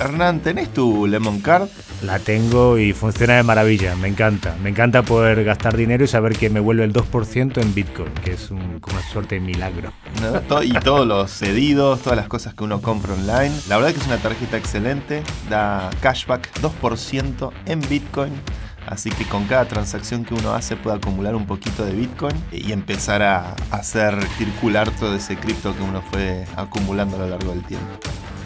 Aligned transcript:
Hernán, 0.00 0.40
¿tenés 0.40 0.72
tu 0.72 1.06
Lemon 1.06 1.40
Card? 1.40 1.68
La 2.02 2.20
tengo 2.20 2.78
y 2.78 2.92
funciona 2.92 3.34
de 3.34 3.42
maravilla, 3.42 3.96
me 3.96 4.06
encanta. 4.06 4.54
Me 4.62 4.70
encanta 4.70 5.02
poder 5.02 5.42
gastar 5.42 5.76
dinero 5.76 6.04
y 6.04 6.06
saber 6.06 6.36
que 6.36 6.50
me 6.50 6.60
vuelve 6.60 6.84
el 6.84 6.92
2% 6.92 7.60
en 7.60 7.74
Bitcoin, 7.74 8.12
que 8.24 8.32
es 8.32 8.50
un, 8.50 8.78
como 8.78 8.96
una 8.96 9.06
suerte 9.08 9.36
de 9.36 9.40
milagro. 9.40 9.92
Y 10.62 10.72
todos 10.80 11.06
los 11.06 11.32
cedidos, 11.32 12.00
todas 12.00 12.16
las 12.16 12.28
cosas 12.28 12.54
que 12.54 12.62
uno 12.62 12.80
compra 12.80 13.14
online. 13.14 13.52
La 13.68 13.76
verdad 13.76 13.92
que 13.92 14.00
es 14.00 14.06
una 14.06 14.18
tarjeta 14.18 14.56
excelente, 14.56 15.22
da 15.50 15.90
cashback 16.00 16.60
2% 16.60 17.50
en 17.66 17.80
Bitcoin. 17.88 18.32
Así 18.86 19.10
que 19.10 19.24
con 19.26 19.44
cada 19.44 19.66
transacción 19.66 20.24
que 20.24 20.32
uno 20.32 20.52
hace 20.54 20.76
puede 20.76 20.96
acumular 20.96 21.34
un 21.34 21.44
poquito 21.44 21.84
de 21.84 21.92
Bitcoin 21.92 22.34
y 22.50 22.72
empezar 22.72 23.22
a 23.22 23.54
hacer 23.70 24.18
circular 24.38 24.90
todo 24.92 25.14
ese 25.14 25.36
cripto 25.36 25.76
que 25.76 25.82
uno 25.82 26.00
fue 26.10 26.46
acumulando 26.56 27.16
a 27.16 27.20
lo 27.20 27.28
largo 27.28 27.50
del 27.50 27.64
tiempo. 27.64 27.98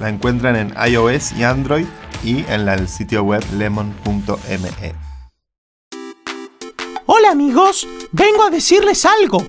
La 0.03 0.09
encuentran 0.09 0.57
en 0.57 0.75
iOS 0.85 1.31
y 1.39 1.45
Android 1.45 1.87
y 2.25 2.45
en 2.49 2.67
el 2.67 2.89
sitio 2.89 3.23
web 3.23 3.45
lemon.me. 3.57 4.95
Hola 7.07 7.31
amigos, 7.31 7.87
vengo 8.11 8.43
a 8.43 8.51
decirles 8.51 9.07
algo. 9.07 9.47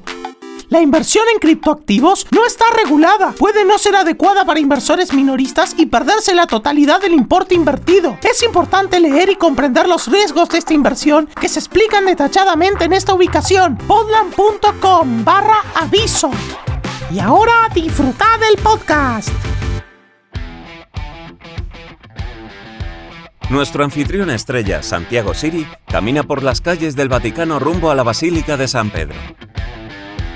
La 0.70 0.80
inversión 0.80 1.24
en 1.34 1.40
criptoactivos 1.40 2.28
no 2.30 2.46
está 2.46 2.66
regulada, 2.76 3.32
puede 3.32 3.66
no 3.66 3.80
ser 3.80 3.96
adecuada 3.96 4.46
para 4.46 4.60
inversores 4.60 5.12
minoristas 5.12 5.74
y 5.76 5.88
perderse 5.88 6.36
la 6.36 6.46
totalidad 6.46 7.02
del 7.02 7.14
importe 7.14 7.56
invertido. 7.56 8.20
Es 8.22 8.44
importante 8.44 9.00
leer 9.00 9.32
y 9.32 9.38
comprender 9.38 9.88
los 9.88 10.08
riesgos 10.08 10.50
de 10.50 10.60
esta 10.60 10.76
inversión 10.76 11.30
que 11.42 11.50
se 11.50 11.58
explican 11.58 12.06
detalladamente 12.06 12.86
en 12.86 12.94
esta 12.94 13.16
ubicación, 13.16 13.76
podland.com 13.76 15.26
barra 15.26 15.64
aviso. 15.74 16.30
Y 17.12 17.18
ahora 17.18 17.70
disfrutad 17.74 18.40
del 18.40 18.62
podcast. 18.62 19.30
Nuestro 23.54 23.84
anfitrión 23.84 24.32
estrella, 24.32 24.82
Santiago 24.82 25.36
Siri, 25.36 25.68
camina 25.88 26.24
por 26.24 26.42
las 26.42 26.60
calles 26.60 26.96
del 26.96 27.08
Vaticano 27.08 27.60
rumbo 27.60 27.92
a 27.92 27.96
la 27.96 28.02
Basílica 28.02 28.58
de 28.58 28.68
San 28.68 28.90
Pedro. 28.90 29.16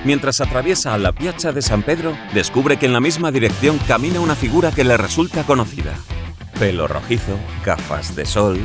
Mientras 0.05 0.39
atraviesa 0.39 0.95
la 0.99 1.13
Piazza 1.13 1.51
de 1.51 1.63
San 1.63 1.81
Pedro, 1.81 2.15
descubre 2.35 2.77
que 2.77 2.85
en 2.85 2.93
la 2.93 2.99
misma 2.99 3.31
dirección 3.31 3.79
camina 3.87 4.19
una 4.19 4.35
figura 4.35 4.71
que 4.71 4.83
le 4.83 4.97
resulta 4.97 5.45
conocida. 5.45 5.95
Pelo 6.59 6.87
rojizo, 6.87 7.39
gafas 7.65 8.15
de 8.15 8.27
sol. 8.27 8.59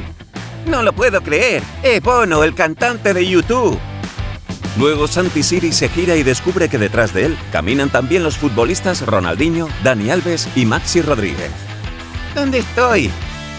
¡No 0.66 0.82
lo 0.82 0.92
puedo 0.92 1.22
creer! 1.22 1.62
¡Eh, 1.82 2.00
Bono, 2.00 2.44
el 2.44 2.54
cantante 2.54 3.14
de 3.14 3.26
YouTube! 3.26 3.78
Luego 4.78 5.08
Santi 5.08 5.42
Siri 5.42 5.72
se 5.72 5.88
gira 5.88 6.14
y 6.16 6.24
descubre 6.24 6.68
que 6.68 6.76
detrás 6.76 7.14
de 7.14 7.24
él 7.24 7.38
caminan 7.52 7.88
también 7.88 8.22
los 8.22 8.36
futbolistas 8.36 9.06
Ronaldinho, 9.06 9.70
Dani 9.82 10.10
Alves 10.10 10.46
y 10.54 10.66
Maxi 10.66 11.00
Rodríguez. 11.00 11.50
¿Dónde 12.34 12.58
estoy? 12.58 13.10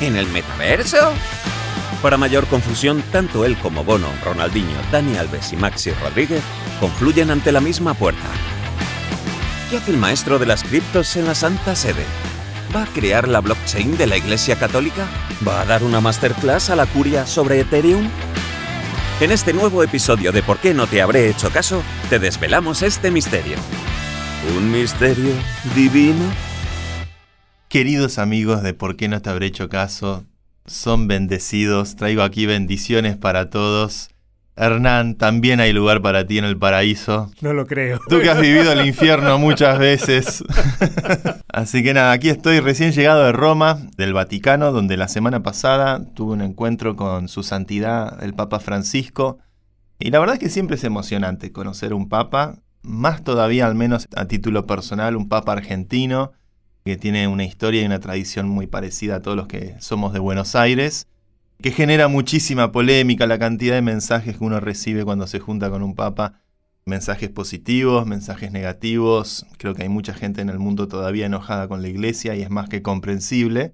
¿En 0.02 0.16
el 0.16 0.28
metaverso? 0.28 1.14
Para 2.02 2.18
mayor 2.18 2.46
confusión, 2.48 3.02
tanto 3.12 3.46
él 3.46 3.58
como 3.58 3.84
Bono, 3.84 4.08
Ronaldinho, 4.26 4.78
Dani 4.92 5.16
Alves 5.18 5.54
y 5.54 5.56
Maxi 5.56 5.92
Rodríguez 5.92 6.42
confluyen 6.80 7.32
ante 7.32 7.52
la 7.52 7.62
misma 7.62 7.94
puerta. 7.94 8.28
¿Qué 9.70 9.78
hace 9.78 9.92
el 9.92 9.98
maestro 9.98 10.38
de 10.40 10.46
las 10.46 10.64
criptos 10.64 11.16
en 11.16 11.26
la 11.26 11.36
Santa 11.36 11.76
Sede? 11.76 12.04
¿Va 12.76 12.84
a 12.84 12.88
crear 12.88 13.28
la 13.28 13.40
blockchain 13.40 13.98
de 13.98 14.08
la 14.08 14.18
Iglesia 14.18 14.58
Católica? 14.58 15.06
¿Va 15.48 15.62
a 15.62 15.66
dar 15.66 15.84
una 15.84 16.02
masterclass 16.02 16.70
a 16.70 16.76
la 16.76 16.86
curia 16.88 17.26
sobre 17.26 17.60
Ethereum? 17.62 18.10
En 19.22 19.32
este 19.32 19.54
nuevo 19.54 19.84
episodio 19.84 20.32
de 20.32 20.44
¿Por 20.44 20.58
qué 20.58 20.74
no 20.74 20.88
te 20.88 21.02
habré 21.02 21.30
hecho 21.30 21.50
caso? 21.52 21.82
te 22.10 22.20
desvelamos 22.20 22.82
este 22.82 23.12
misterio. 23.12 23.56
¿Un 24.58 24.72
misterio 24.72 25.32
divino? 25.76 26.26
Queridos 27.74 28.20
amigos 28.20 28.62
de 28.62 28.76
¿Por 28.76 28.96
qué 28.96 29.08
no 29.08 29.20
te 29.24 29.32
habré 29.32 29.48
hecho 29.48 29.68
caso? 29.68 30.26
Son 30.68 31.08
bendecidos, 31.08 31.96
traigo 31.96 32.22
aquí 32.22 32.46
bendiciones 32.46 33.18
para 33.18 33.50
todos. 33.50 34.12
Hernán, 34.56 35.16
también 35.16 35.60
hay 35.60 35.74
lugar 35.74 36.00
para 36.04 36.28
ti 36.28 36.38
en 36.38 36.46
el 36.46 36.56
paraíso. 36.56 37.32
No 37.42 37.52
lo 37.52 37.66
creo. 37.66 38.00
Tú 38.08 38.20
que 38.20 38.30
has 38.30 38.40
vivido 38.40 38.72
el 38.72 38.86
infierno 38.86 39.40
muchas 39.40 39.80
veces. 39.80 40.44
Así 41.52 41.82
que 41.82 41.96
nada, 41.96 42.12
aquí 42.12 42.30
estoy 42.30 42.60
recién 42.60 42.92
llegado 42.92 43.24
de 43.24 43.32
Roma, 43.32 43.80
del 43.98 44.14
Vaticano, 44.14 44.72
donde 44.72 44.96
la 44.96 45.08
semana 45.08 45.42
pasada 45.42 46.14
tuve 46.14 46.34
un 46.34 46.42
encuentro 46.44 46.96
con 46.96 47.28
su 47.28 47.42
santidad, 47.42 48.24
el 48.24 48.36
Papa 48.36 48.60
Francisco. 48.60 49.40
Y 49.98 50.12
la 50.12 50.20
verdad 50.20 50.36
es 50.36 50.40
que 50.40 50.50
siempre 50.50 50.76
es 50.76 50.84
emocionante 50.84 51.52
conocer 51.52 51.96
un 51.96 52.08
Papa, 52.08 52.60
más 52.84 53.24
todavía 53.24 53.66
al 53.66 53.74
menos 53.74 54.08
a 54.16 54.26
título 54.26 54.68
personal, 54.68 55.16
un 55.16 55.28
Papa 55.28 55.54
argentino, 55.54 56.34
que 56.84 56.98
tiene 56.98 57.28
una 57.28 57.46
historia 57.46 57.82
y 57.82 57.86
una 57.86 58.00
tradición 58.00 58.48
muy 58.48 58.68
parecida 58.68 59.18
a 59.18 59.22
todos 59.22 59.38
los 59.38 59.48
que 59.48 59.76
somos 59.80 60.14
de 60.14 60.20
Buenos 60.20 60.56
Aires 60.56 61.08
que 61.64 61.72
genera 61.72 62.10
muchísima 62.10 62.74
polémica 62.74 63.26
la 63.26 63.40
cantidad 63.40 63.76
de 63.76 63.82
mensajes 63.82 64.38
que 64.38 64.44
uno 64.44 64.60
recibe 64.60 65.06
cuando 65.06 65.28
se 65.28 65.40
junta 65.40 65.70
con 65.70 65.82
un 65.82 65.96
papa. 65.96 66.42
Mensajes 66.86 67.30
positivos, 67.30 68.06
mensajes 68.06 68.52
negativos. 68.52 69.46
Creo 69.58 69.74
que 69.74 69.84
hay 69.84 69.90
mucha 69.90 70.14
gente 70.14 70.42
en 70.42 70.50
el 70.50 70.60
mundo 70.60 70.90
todavía 70.90 71.26
enojada 71.26 71.70
con 71.70 71.82
la 71.82 71.88
iglesia 71.88 72.36
y 72.36 72.42
es 72.42 72.50
más 72.50 72.68
que 72.68 72.82
comprensible. 72.82 73.74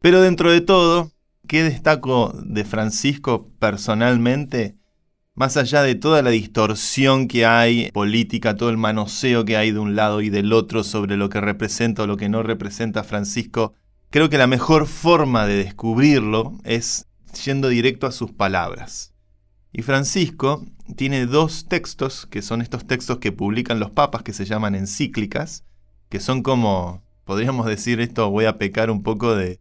Pero 0.00 0.20
dentro 0.20 0.52
de 0.52 0.60
todo, 0.60 1.10
¿qué 1.48 1.62
destaco 1.62 2.34
de 2.44 2.66
Francisco 2.66 3.50
personalmente? 3.58 4.76
Más 5.36 5.58
allá 5.58 5.82
de 5.82 5.94
toda 5.94 6.22
la 6.22 6.30
distorsión 6.30 7.28
que 7.28 7.44
hay 7.44 7.90
política, 7.92 8.56
todo 8.56 8.70
el 8.70 8.78
manoseo 8.78 9.44
que 9.44 9.58
hay 9.58 9.70
de 9.70 9.78
un 9.78 9.94
lado 9.94 10.22
y 10.22 10.30
del 10.30 10.50
otro 10.50 10.82
sobre 10.82 11.18
lo 11.18 11.28
que 11.28 11.42
representa 11.42 12.04
o 12.04 12.06
lo 12.06 12.16
que 12.16 12.30
no 12.30 12.42
representa 12.42 13.04
Francisco, 13.04 13.74
creo 14.08 14.30
que 14.30 14.38
la 14.38 14.46
mejor 14.46 14.86
forma 14.86 15.46
de 15.46 15.62
descubrirlo 15.62 16.54
es 16.64 17.06
yendo 17.44 17.68
directo 17.68 18.06
a 18.06 18.12
sus 18.12 18.32
palabras. 18.32 19.12
Y 19.74 19.82
Francisco 19.82 20.64
tiene 20.96 21.26
dos 21.26 21.68
textos, 21.68 22.24
que 22.24 22.40
son 22.40 22.62
estos 22.62 22.86
textos 22.86 23.18
que 23.18 23.30
publican 23.30 23.78
los 23.78 23.90
papas, 23.90 24.22
que 24.22 24.32
se 24.32 24.46
llaman 24.46 24.74
encíclicas, 24.74 25.64
que 26.08 26.18
son 26.18 26.42
como, 26.42 27.02
podríamos 27.26 27.66
decir 27.66 28.00
esto, 28.00 28.30
voy 28.30 28.46
a 28.46 28.56
pecar 28.56 28.90
un 28.90 29.02
poco 29.02 29.34
de 29.34 29.60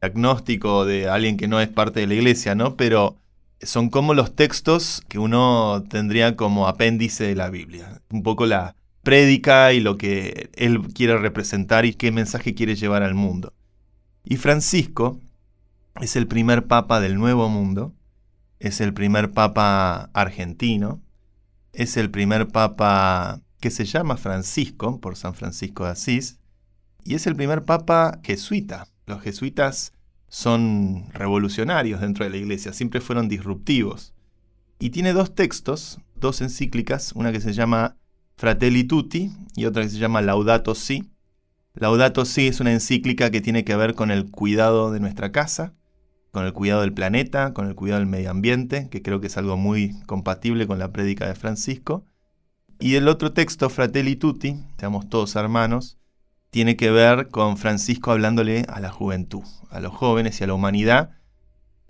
agnóstico 0.00 0.84
de 0.84 1.08
alguien 1.08 1.36
que 1.36 1.48
no 1.48 1.60
es 1.60 1.68
parte 1.68 1.98
de 1.98 2.06
la 2.06 2.14
iglesia, 2.14 2.54
¿no? 2.54 2.76
Pero 2.76 3.16
son 3.62 3.90
como 3.90 4.14
los 4.14 4.34
textos 4.34 5.02
que 5.08 5.18
uno 5.18 5.84
tendría 5.88 6.36
como 6.36 6.68
apéndice 6.68 7.24
de 7.24 7.34
la 7.34 7.50
Biblia. 7.50 8.02
Un 8.10 8.22
poco 8.22 8.46
la 8.46 8.76
prédica 9.02 9.72
y 9.72 9.80
lo 9.80 9.96
que 9.96 10.50
él 10.54 10.92
quiere 10.94 11.18
representar 11.18 11.84
y 11.84 11.94
qué 11.94 12.12
mensaje 12.12 12.54
quiere 12.54 12.76
llevar 12.76 13.02
al 13.02 13.14
mundo. 13.14 13.54
Y 14.24 14.36
Francisco 14.36 15.18
es 16.00 16.16
el 16.16 16.26
primer 16.26 16.66
papa 16.66 17.00
del 17.00 17.16
Nuevo 17.16 17.48
Mundo, 17.48 17.94
es 18.60 18.80
el 18.80 18.92
primer 18.92 19.30
papa 19.30 20.10
argentino, 20.12 21.00
es 21.72 21.96
el 21.96 22.10
primer 22.10 22.48
papa 22.48 23.40
que 23.60 23.70
se 23.70 23.84
llama 23.84 24.16
Francisco, 24.16 25.00
por 25.00 25.16
San 25.16 25.34
Francisco 25.34 25.84
de 25.84 25.90
Asís, 25.90 26.38
y 27.04 27.14
es 27.14 27.26
el 27.26 27.34
primer 27.34 27.64
papa 27.64 28.20
jesuita. 28.22 28.88
Los 29.06 29.22
jesuitas 29.22 29.92
son 30.28 31.06
revolucionarios 31.12 32.00
dentro 32.00 32.24
de 32.24 32.30
la 32.30 32.36
iglesia, 32.36 32.72
siempre 32.72 33.00
fueron 33.00 33.28
disruptivos. 33.28 34.14
Y 34.78 34.90
tiene 34.90 35.12
dos 35.12 35.34
textos, 35.34 36.00
dos 36.14 36.40
encíclicas, 36.40 37.12
una 37.14 37.32
que 37.32 37.40
se 37.40 37.52
llama 37.52 37.96
Fratelli 38.36 38.84
Tutti 38.84 39.32
y 39.56 39.64
otra 39.64 39.82
que 39.82 39.88
se 39.88 39.98
llama 39.98 40.22
Laudato 40.22 40.74
Si. 40.74 41.10
Laudato 41.74 42.24
Si 42.24 42.46
es 42.46 42.60
una 42.60 42.72
encíclica 42.72 43.30
que 43.30 43.40
tiene 43.40 43.64
que 43.64 43.76
ver 43.76 43.94
con 43.94 44.10
el 44.10 44.30
cuidado 44.30 44.92
de 44.92 45.00
nuestra 45.00 45.32
casa, 45.32 45.74
con 46.30 46.44
el 46.44 46.52
cuidado 46.52 46.82
del 46.82 46.92
planeta, 46.92 47.52
con 47.54 47.66
el 47.66 47.74
cuidado 47.74 48.00
del 48.00 48.08
medio 48.08 48.30
ambiente, 48.30 48.88
que 48.90 49.02
creo 49.02 49.20
que 49.20 49.28
es 49.28 49.36
algo 49.36 49.56
muy 49.56 50.00
compatible 50.06 50.66
con 50.66 50.78
la 50.78 50.92
prédica 50.92 51.26
de 51.26 51.34
Francisco. 51.34 52.04
Y 52.78 52.94
el 52.94 53.08
otro 53.08 53.32
texto, 53.32 53.68
Fratelli 53.70 54.14
Tutti, 54.14 54.56
seamos 54.78 55.08
todos 55.08 55.34
hermanos, 55.34 55.97
tiene 56.50 56.76
que 56.76 56.90
ver 56.90 57.28
con 57.28 57.56
Francisco 57.56 58.10
hablándole 58.10 58.64
a 58.68 58.80
la 58.80 58.90
juventud, 58.90 59.44
a 59.70 59.80
los 59.80 59.92
jóvenes 59.92 60.40
y 60.40 60.44
a 60.44 60.46
la 60.46 60.54
humanidad, 60.54 61.10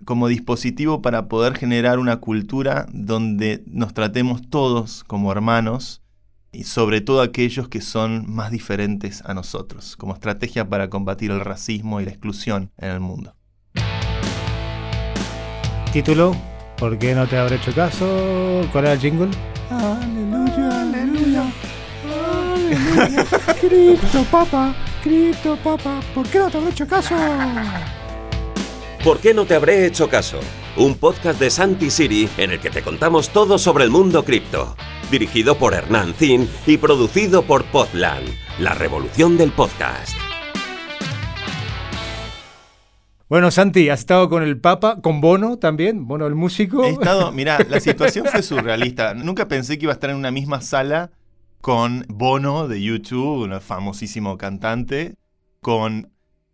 como 0.05 0.27
dispositivo 0.27 1.01
para 1.01 1.27
poder 1.27 1.55
generar 1.55 1.99
una 1.99 2.17
cultura 2.17 2.85
donde 2.91 3.63
nos 3.67 3.93
tratemos 3.93 4.49
todos 4.49 5.03
como 5.05 5.31
hermanos 5.31 6.01
y 6.51 6.63
sobre 6.63 7.01
todo 7.01 7.21
aquellos 7.21 7.67
que 7.67 7.81
son 7.81 8.25
más 8.27 8.51
diferentes 8.51 9.23
a 9.25 9.33
nosotros, 9.33 9.95
como 9.97 10.13
estrategia 10.13 10.67
para 10.67 10.89
combatir 10.89 11.31
el 11.31 11.41
racismo 11.41 12.01
y 12.01 12.05
la 12.05 12.11
exclusión 12.11 12.71
en 12.77 12.89
el 12.89 12.99
mundo. 12.99 13.35
Título, 15.93 16.35
¿por 16.77 16.97
qué 16.97 17.13
no 17.13 17.27
te 17.27 17.37
habré 17.37 17.57
hecho 17.57 17.73
caso? 17.73 18.67
¿Cuál 18.71 18.85
era 18.85 18.93
el 18.93 18.99
jingle? 18.99 19.29
Aleluya, 19.69 20.81
aleluya, 20.81 21.18
Cripto, 23.59 24.23
papa, 24.31 24.75
cripto, 25.01 25.57
papa, 25.57 26.01
¿por 26.13 26.27
qué 26.27 26.37
no 26.39 26.49
te 26.49 26.57
habré 26.57 26.69
hecho 26.69 26.87
caso? 26.87 27.15
¿Por 29.03 29.19
qué 29.19 29.33
no 29.33 29.45
te 29.45 29.55
habré 29.55 29.85
hecho 29.85 30.07
caso? 30.07 30.39
Un 30.77 30.95
podcast 30.95 31.39
de 31.39 31.49
Santi 31.49 31.89
Siri 31.89 32.29
en 32.37 32.51
el 32.51 32.59
que 32.59 32.69
te 32.69 32.83
contamos 32.83 33.29
todo 33.29 33.57
sobre 33.57 33.85
el 33.85 33.89
mundo 33.89 34.23
cripto. 34.23 34.75
Dirigido 35.09 35.57
por 35.57 35.73
Hernán 35.73 36.13
Zin 36.13 36.47
y 36.67 36.77
producido 36.77 37.41
por 37.41 37.65
Podland, 37.65 38.27
la 38.59 38.75
revolución 38.75 39.35
del 39.37 39.51
podcast. 39.51 40.15
Bueno, 43.29 43.49
Santi, 43.51 43.89
has 43.89 43.99
estado 43.99 44.29
con 44.29 44.43
el 44.43 44.59
Papa, 44.59 45.01
con 45.01 45.21
Bono 45.21 45.57
también, 45.57 46.07
Bono 46.07 46.27
el 46.27 46.35
músico. 46.35 46.83
He 46.83 46.89
estado, 46.89 47.31
mira, 47.31 47.59
la 47.67 47.79
situación 47.79 48.25
fue 48.25 48.43
surrealista. 48.43 49.13
Nunca 49.15 49.47
pensé 49.47 49.77
que 49.77 49.85
iba 49.85 49.93
a 49.93 49.95
estar 49.95 50.09
en 50.11 50.15
una 50.15 50.31
misma 50.31 50.61
sala 50.61 51.11
con 51.61 52.05
Bono 52.07 52.67
de 52.67 52.81
YouTube, 52.81 53.43
un 53.43 53.61
famosísimo 53.61 54.37
cantante, 54.37 55.15
con 55.61 56.11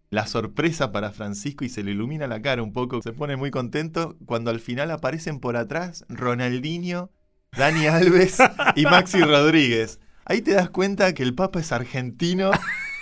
la 0.10 0.28
sorpresa 0.28 0.92
para 0.92 1.12
Francisco 1.12 1.66
y 1.66 1.69
se 1.69 1.84
le 1.84 1.92
ilumina 1.92 2.28
la 2.28 2.42
cara 2.42 2.63
un 2.63 2.74
poco. 2.74 3.02
Se 3.02 3.13
pone 3.13 3.36
muy 3.36 3.52
contento 3.52 4.18
cuando 4.25 4.50
al 4.50 4.60
final 4.60 4.92
aparecen 4.92 5.40
por 5.40 5.57
atrás 5.57 6.06
Ronaldinho, 6.10 7.12
Dani 7.56 7.88
Alves 7.88 8.38
y 8.75 8.84
Maxi 8.84 9.22
Rodríguez. 9.22 10.00
Ahí 10.25 10.42
te 10.42 10.54
das 10.54 10.69
cuenta 10.69 11.13
que 11.13 11.24
el 11.24 11.36
Papa 11.36 11.60
es 11.60 11.72
argentino 11.72 12.51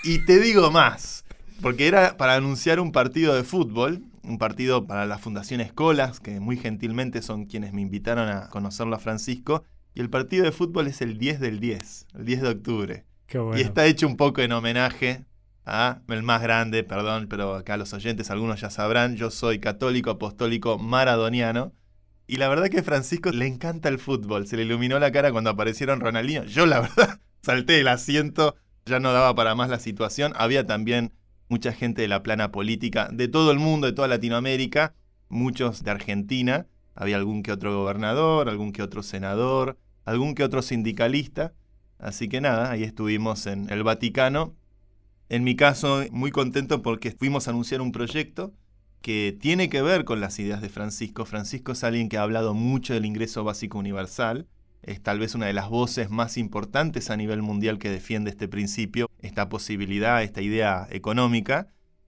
y 0.04 0.26
te 0.26 0.40
digo 0.40 0.72
más, 0.72 1.24
porque 1.62 1.88
era 1.88 2.18
para 2.18 2.36
anunciar 2.36 2.80
un 2.80 2.92
partido 2.92 3.34
de 3.34 3.44
fútbol, 3.44 4.04
un 4.24 4.38
partido 4.38 4.86
para 4.88 5.06
la 5.06 5.18
Fundación 5.18 5.62
Escolas, 5.62 6.20
que 6.20 6.40
muy 6.42 6.58
gentilmente 6.58 7.22
son 7.22 7.46
quienes 7.46 7.74
me 7.74 7.82
invitaron 7.82 8.28
a 8.28 8.50
conocerlo 8.50 8.96
a 8.96 9.00
Francisco, 9.00 9.64
y 9.96 10.02
el 10.02 10.10
partido 10.10 10.46
de 10.46 10.52
fútbol 10.52 10.88
es 10.88 11.02
el 11.02 11.18
10 11.18 11.40
del 11.40 11.60
10, 11.60 12.08
el 12.16 12.26
10 12.26 12.42
de 12.42 12.50
octubre. 12.50 13.06
Y 13.56 13.62
está 13.62 13.86
hecho 13.86 14.08
un 14.08 14.18
poco 14.18 14.42
en 14.42 14.52
homenaje 14.52 15.26
a 15.66 16.02
el 16.08 16.24
más 16.24 16.42
grande, 16.42 16.84
perdón, 16.84 17.28
pero 17.30 17.56
acá 17.56 17.78
los 17.78 17.94
oyentes 17.94 18.30
algunos 18.30 18.62
ya 18.62 18.70
sabrán, 18.70 19.16
yo 19.16 19.32
soy 19.32 19.60
católico 19.60 20.12
apostólico 20.12 20.78
maradoniano. 20.78 21.74
Y 22.28 22.38
la 22.38 22.48
verdad 22.48 22.70
que 22.70 22.80
a 22.80 22.84
Francisco 22.84 23.32
le 23.32 23.48
encanta 23.48 23.90
el 23.90 24.00
fútbol, 24.00 24.48
se 24.48 24.56
le 24.56 24.64
iluminó 24.64 25.00
la 25.00 25.12
cara 25.12 25.32
cuando 25.32 25.50
aparecieron 25.50 26.00
Ronaldinho. 26.00 26.44
Yo 26.46 26.66
la 26.66 26.80
verdad 26.82 27.20
salté 27.42 27.74
del 27.74 27.88
asiento, 27.88 28.56
ya 28.86 29.00
no 29.00 29.14
daba 29.14 29.36
para 29.36 29.56
más 29.56 29.70
la 29.70 29.80
situación. 29.80 30.34
Había 30.36 30.66
también 30.66 31.14
mucha 31.50 31.74
gente 31.74 32.02
de 32.02 32.08
la 32.08 32.24
plana 32.24 32.52
política 32.52 33.10
de 33.12 33.28
todo 33.28 33.52
el 33.52 33.60
mundo, 33.60 33.88
de 33.88 33.94
toda 33.94 34.08
Latinoamérica, 34.08 34.96
muchos 35.30 35.84
de 35.84 35.92
Argentina. 35.92 36.68
Había 36.96 37.18
algún 37.18 37.44
que 37.44 37.52
otro 37.52 37.76
gobernador, 37.76 38.50
algún 38.50 38.72
que 38.72 38.84
otro 38.84 39.02
senador, 39.04 39.78
algún 40.06 40.36
que 40.36 40.44
otro 40.44 40.62
sindicalista. 40.62 41.54
Así 41.98 42.28
que 42.28 42.42
nada, 42.42 42.72
ahí 42.72 42.84
estuvimos 42.84 43.46
en 43.48 43.70
el 43.70 43.84
Vaticano. 43.84 44.56
En 45.30 45.44
mi 45.44 45.56
caso, 45.56 46.04
muy 46.12 46.32
contento 46.32 46.82
porque 46.82 47.12
fuimos 47.12 47.48
a 47.48 47.52
anunciar 47.52 47.82
un 47.82 47.92
proyecto 47.92 48.54
que 49.02 49.38
tiene 49.40 49.70
que 49.70 49.82
ver 49.82 50.06
con 50.06 50.22
las 50.22 50.40
ideas 50.40 50.62
de 50.62 50.70
Francisco. 50.70 51.26
Francisco 51.26 51.74
es 51.74 51.84
alguien 51.84 52.10
que 52.10 52.18
ha 52.18 52.24
hablado 52.24 52.54
mucho 52.54 52.94
del 52.94 53.06
ingreso 53.06 53.44
básico 53.44 53.78
universal. 53.78 54.48
Es 54.82 55.02
tal 55.02 55.20
vez 55.20 55.36
una 55.36 55.46
de 55.46 55.54
las 55.54 55.70
voces 55.70 56.10
más 56.10 56.38
importantes 56.38 57.10
a 57.10 57.18
nivel 57.18 57.42
mundial 57.42 57.80
que 57.80 57.90
defiende 57.90 58.30
este 58.30 58.48
principio, 58.48 59.10
esta 59.22 59.50
posibilidad, 59.50 60.24
esta 60.24 60.42
idea 60.42 60.88
económica. 60.90 61.68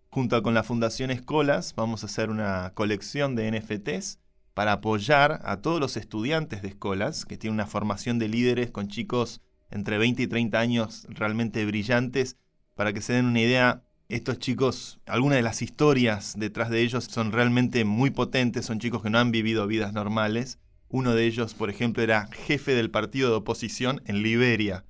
Junto 0.09 0.41
con 0.41 0.53
la 0.53 0.63
Fundación 0.63 1.11
Escolas 1.11 1.73
vamos 1.75 2.03
a 2.03 2.05
hacer 2.05 2.29
una 2.29 2.71
colección 2.75 3.35
de 3.35 3.51
NFTs 3.51 4.19
para 4.55 4.71
apoyar 4.71 5.41
a 5.43 5.57
todos 5.57 5.81
los 5.81 5.97
estudiantes 5.97 6.61
de 6.61 6.69
escuelas 6.69 7.25
que 7.25 7.37
tienen 7.37 7.55
una 7.55 7.67
formación 7.67 8.17
de 8.19 8.29
líderes 8.29 8.71
con 8.71 8.87
chicos 8.87 9.41
entre 9.69 9.97
20 9.97 10.23
y 10.23 10.27
30 10.27 10.57
años 10.57 11.05
realmente 11.09 11.65
brillantes. 11.65 12.37
Para 12.73 12.93
que 12.93 13.01
se 13.01 13.13
den 13.13 13.25
una 13.25 13.41
idea, 13.41 13.83
estos 14.07 14.39
chicos, 14.39 14.99
algunas 15.05 15.35
de 15.35 15.41
las 15.41 15.61
historias 15.61 16.35
detrás 16.37 16.69
de 16.69 16.81
ellos 16.81 17.03
son 17.03 17.33
realmente 17.33 17.83
muy 17.83 18.11
potentes, 18.11 18.65
son 18.65 18.79
chicos 18.79 19.03
que 19.03 19.09
no 19.09 19.19
han 19.19 19.31
vivido 19.31 19.67
vidas 19.67 19.91
normales. 19.91 20.57
Uno 20.87 21.13
de 21.13 21.25
ellos, 21.25 21.53
por 21.53 21.69
ejemplo, 21.69 22.01
era 22.01 22.27
jefe 22.31 22.75
del 22.75 22.89
partido 22.89 23.31
de 23.31 23.35
oposición 23.35 24.01
en 24.05 24.23
Liberia. 24.23 24.85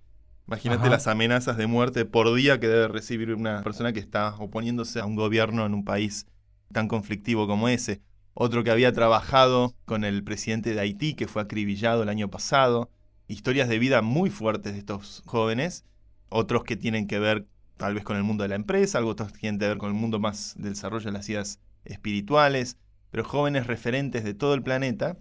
Imagínate 0.48 0.92
las 0.92 1.08
amenazas 1.08 1.58
de 1.58 1.66
muerte 1.66 2.06
por 2.06 2.32
día 2.36 2.60
que 2.60 2.68
debe 2.68 2.88
recibir 2.88 3.34
una 3.34 3.64
persona 3.64 3.94
que 3.94 4.00
está 4.00 4.36
oponiéndose 4.36 5.00
a 5.00 5.06
un 5.06 5.16
gobierno 5.16 5.66
en 5.66 5.74
un 5.74 5.84
país 5.84 6.28
tan 6.72 6.88
conflictivo 6.88 7.48
como 7.48 7.68
ese 7.68 8.04
otro 8.36 8.66
que 8.66 8.70
había 8.70 8.92
trabajado 8.92 9.74
con 9.86 10.04
el 10.04 10.24
presidente 10.24 10.74
de 10.74 10.82
Haití, 10.82 11.16
que 11.16 11.28
fue 11.28 11.42
acribillado 11.42 12.04
el 12.04 12.10
año 12.10 12.30
pasado. 12.30 12.92
Historias 13.28 13.70
de 13.70 13.80
vida 13.80 14.02
muy 14.02 14.30
fuertes 14.30 14.74
de 14.74 14.80
estos 14.80 15.24
jóvenes, 15.26 15.86
otros 16.30 16.66
que 16.66 16.76
tienen 16.76 17.08
que 17.08 17.18
ver 17.18 17.48
tal 17.78 17.96
vez 17.96 18.04
con 18.04 18.18
el 18.18 18.24
mundo 18.24 18.44
de 18.44 18.50
la 18.50 18.56
empresa, 18.56 19.04
otros 19.04 19.32
que 19.32 19.40
tienen 19.40 19.58
que 19.58 19.68
ver 19.68 19.78
con 19.78 19.90
el 19.90 19.96
mundo 19.96 20.20
más 20.20 20.54
del 20.58 20.74
desarrollo 20.74 21.06
de 21.06 21.14
las 21.14 21.30
ideas 21.30 21.60
espirituales, 21.86 22.78
pero 23.10 23.24
jóvenes 23.24 23.68
referentes 23.68 24.26
de 24.26 24.34
todo 24.34 24.54
el 24.54 24.64
planeta, 24.64 25.18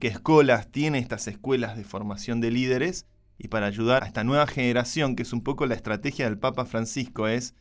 que 0.00 0.08
Escolas 0.08 0.70
tiene 0.70 0.98
estas 0.98 1.28
escuelas 1.28 1.76
de 1.76 1.84
formación 1.84 2.40
de 2.40 2.50
líderes 2.50 3.06
y 3.38 3.46
para 3.48 3.66
ayudar 3.66 4.02
a 4.02 4.06
esta 4.06 4.24
nueva 4.24 4.48
generación, 4.48 5.14
que 5.14 5.22
es 5.22 5.32
un 5.32 5.42
poco 5.42 5.66
la 5.66 5.76
estrategia 5.76 6.24
del 6.24 6.38
Papa 6.38 6.64
Francisco, 6.64 7.28
es 7.28 7.54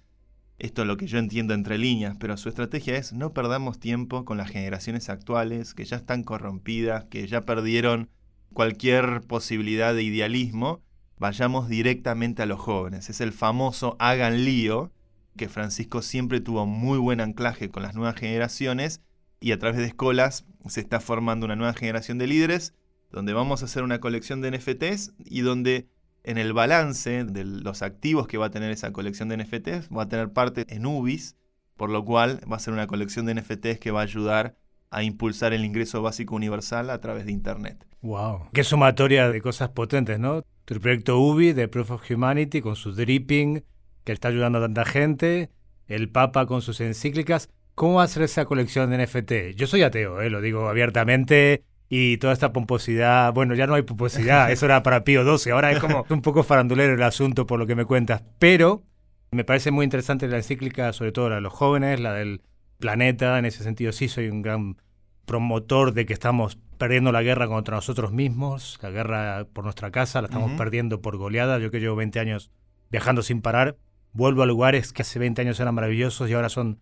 esto 0.58 0.84
es 0.84 0.88
lo 0.88 0.98
que 0.98 1.08
yo 1.08 1.18
entiendo 1.18 1.54
entre 1.54 1.78
líneas, 1.78 2.16
pero 2.20 2.38
su 2.38 2.50
estrategia 2.50 2.98
es 2.98 3.14
no 3.14 3.34
perdamos 3.34 3.80
tiempo 3.80 4.24
con 4.24 4.38
las 4.38 4.50
generaciones 4.50 5.10
actuales 5.10 5.74
que 5.74 5.86
ya 5.86 5.98
están 5.98 6.24
corrompidas, 6.24 7.06
que 7.06 7.28
ya 7.28 7.42
perdieron 7.42 8.10
cualquier 8.54 9.22
posibilidad 9.28 9.94
de 9.94 10.04
idealismo, 10.04 10.82
vayamos 11.18 11.68
directamente 11.68 12.42
a 12.42 12.46
los 12.46 12.60
jóvenes. 12.60 13.10
Es 13.10 13.20
el 13.20 13.34
famoso 13.34 13.98
hagan 14.00 14.46
lío, 14.46 14.92
que 15.36 15.50
Francisco 15.50 16.02
siempre 16.02 16.40
tuvo 16.40 16.66
muy 16.66 16.98
buen 16.98 17.20
anclaje 17.20 17.70
con 17.70 17.84
las 17.84 17.94
nuevas 17.94 18.16
generaciones 18.16 19.02
y 19.42 19.52
a 19.52 19.60
través 19.60 19.78
de 19.80 19.88
escuelas 19.88 20.46
se 20.68 20.80
está 20.80 21.02
formando 21.02 21.46
una 21.46 21.58
nueva 21.58 21.74
generación 21.74 22.18
de 22.18 22.28
líderes 22.28 22.74
donde 23.12 23.34
vamos 23.34 23.62
a 23.62 23.66
hacer 23.66 23.84
una 23.84 24.00
colección 24.00 24.42
de 24.42 24.52
NFTs 24.52 25.14
y 25.26 25.42
donde 25.42 25.90
en 26.26 26.40
el 26.40 26.54
balance 26.54 27.24
de 27.24 27.46
los 27.46 27.84
activos 27.84 28.28
que 28.28 28.38
va 28.38 28.48
a 28.48 28.52
tener 28.52 28.72
esa 28.72 28.92
colección 28.92 29.30
de 29.30 29.38
NFTs, 29.38 29.90
va 29.96 30.04
a 30.04 30.10
tener 30.10 30.34
parte 30.34 30.66
en 30.70 30.86
UBIS, 30.86 31.38
por 31.78 31.92
lo 31.92 32.04
cual 32.04 32.40
va 32.52 32.58
a 32.58 32.60
ser 32.60 32.74
una 32.74 32.88
colección 32.88 33.28
de 33.28 33.36
NFTs 33.36 33.80
que 33.80 33.92
va 33.92 34.00
a 34.00 34.04
ayudar 34.04 34.56
a 34.90 35.04
impulsar 35.04 35.54
el 35.54 35.64
ingreso 35.64 36.02
básico 36.02 36.36
universal 36.36 36.90
a 36.90 37.00
través 37.00 37.26
de 37.26 37.32
Internet. 37.32 37.86
¡Wow! 38.02 38.50
Qué 38.54 38.64
sumatoria 38.64 39.30
de 39.30 39.42
cosas 39.42 39.70
potentes, 39.70 40.20
¿no? 40.20 40.44
Tu 40.66 40.80
proyecto 40.80 41.20
UBI 41.20 41.54
de 41.54 41.68
Proof 41.68 41.92
of 41.92 42.10
Humanity 42.10 42.62
con 42.62 42.76
su 42.76 42.94
dripping, 42.94 43.64
que 44.04 44.12
está 44.12 44.30
ayudando 44.30 44.58
a 44.58 44.62
tanta 44.62 44.86
gente, 44.86 45.52
el 45.88 46.10
Papa 46.10 46.48
con 46.48 46.62
sus 46.62 46.82
encíclicas. 46.82 47.50
¿Cómo 47.76 47.96
va 47.96 48.04
a 48.04 48.08
ser 48.08 48.24
esa 48.24 48.46
colección 48.46 48.90
de 48.90 49.06
NFT? 49.06 49.56
Yo 49.56 49.68
soy 49.68 49.84
ateo, 49.84 50.22
¿eh? 50.22 50.30
lo 50.30 50.42
digo 50.42 50.70
abiertamente 50.70 51.66
y 51.90 52.18
toda 52.18 52.34
esta 52.34 52.52
pomposidad, 52.52 53.34
bueno, 53.34 53.54
ya 53.56 53.68
no 53.68 53.76
hay 53.76 53.84
pomposidad, 53.84 54.52
eso 54.52 54.66
era 54.66 54.84
para 54.84 55.04
Pío 55.04 55.38
XII, 55.38 55.52
ahora 55.52 55.72
es 55.72 55.80
como 55.80 56.06
un 56.10 56.22
poco 56.22 56.44
farandulero 56.44 56.94
el 56.94 57.04
asunto 57.04 57.46
por 57.46 57.60
lo 57.60 57.68
que 57.68 57.76
me 57.76 57.86
cuentas, 57.86 58.24
pero 58.40 58.84
me 59.32 59.44
parece 59.44 59.72
muy 59.72 59.84
interesante 59.84 60.28
la 60.28 60.38
encíclica, 60.38 60.94
sobre 60.94 61.12
todo 61.12 61.30
la 61.30 61.36
de 61.36 61.42
los 61.42 61.54
jóvenes, 61.54 62.00
la 62.00 62.14
del 62.14 62.42
planeta, 62.80 63.38
en 63.40 63.46
ese 63.46 63.64
sentido 63.64 63.92
sí 63.92 64.08
soy 64.08 64.30
un 64.30 64.42
gran 64.42 64.78
promotor 65.26 65.94
de 65.94 66.06
que 66.06 66.14
estamos 66.14 66.58
perdiendo 66.78 67.12
la 67.12 67.24
guerra 67.24 67.48
contra 67.48 67.76
nosotros 67.76 68.12
mismos, 68.12 68.78
la 68.82 68.90
guerra 68.90 69.48
por 69.52 69.64
nuestra 69.64 69.92
casa, 69.92 70.22
la 70.22 70.28
estamos 70.28 70.52
perdiendo 70.52 71.02
por 71.02 71.18
goleada, 71.18 71.58
yo 71.60 71.72
que 71.72 71.80
llevo 71.80 71.96
20 71.96 72.20
años 72.20 72.52
viajando 72.92 73.22
sin 73.24 73.42
parar, 73.42 73.78
vuelvo 74.14 74.44
a 74.44 74.46
lugares 74.46 74.94
que 74.94 75.02
hace 75.02 75.20
20 75.20 75.42
años 75.42 75.60
eran 75.60 75.76
maravillosos 75.76 76.30
y 76.30 76.34
ahora 76.34 76.50
son 76.50 76.80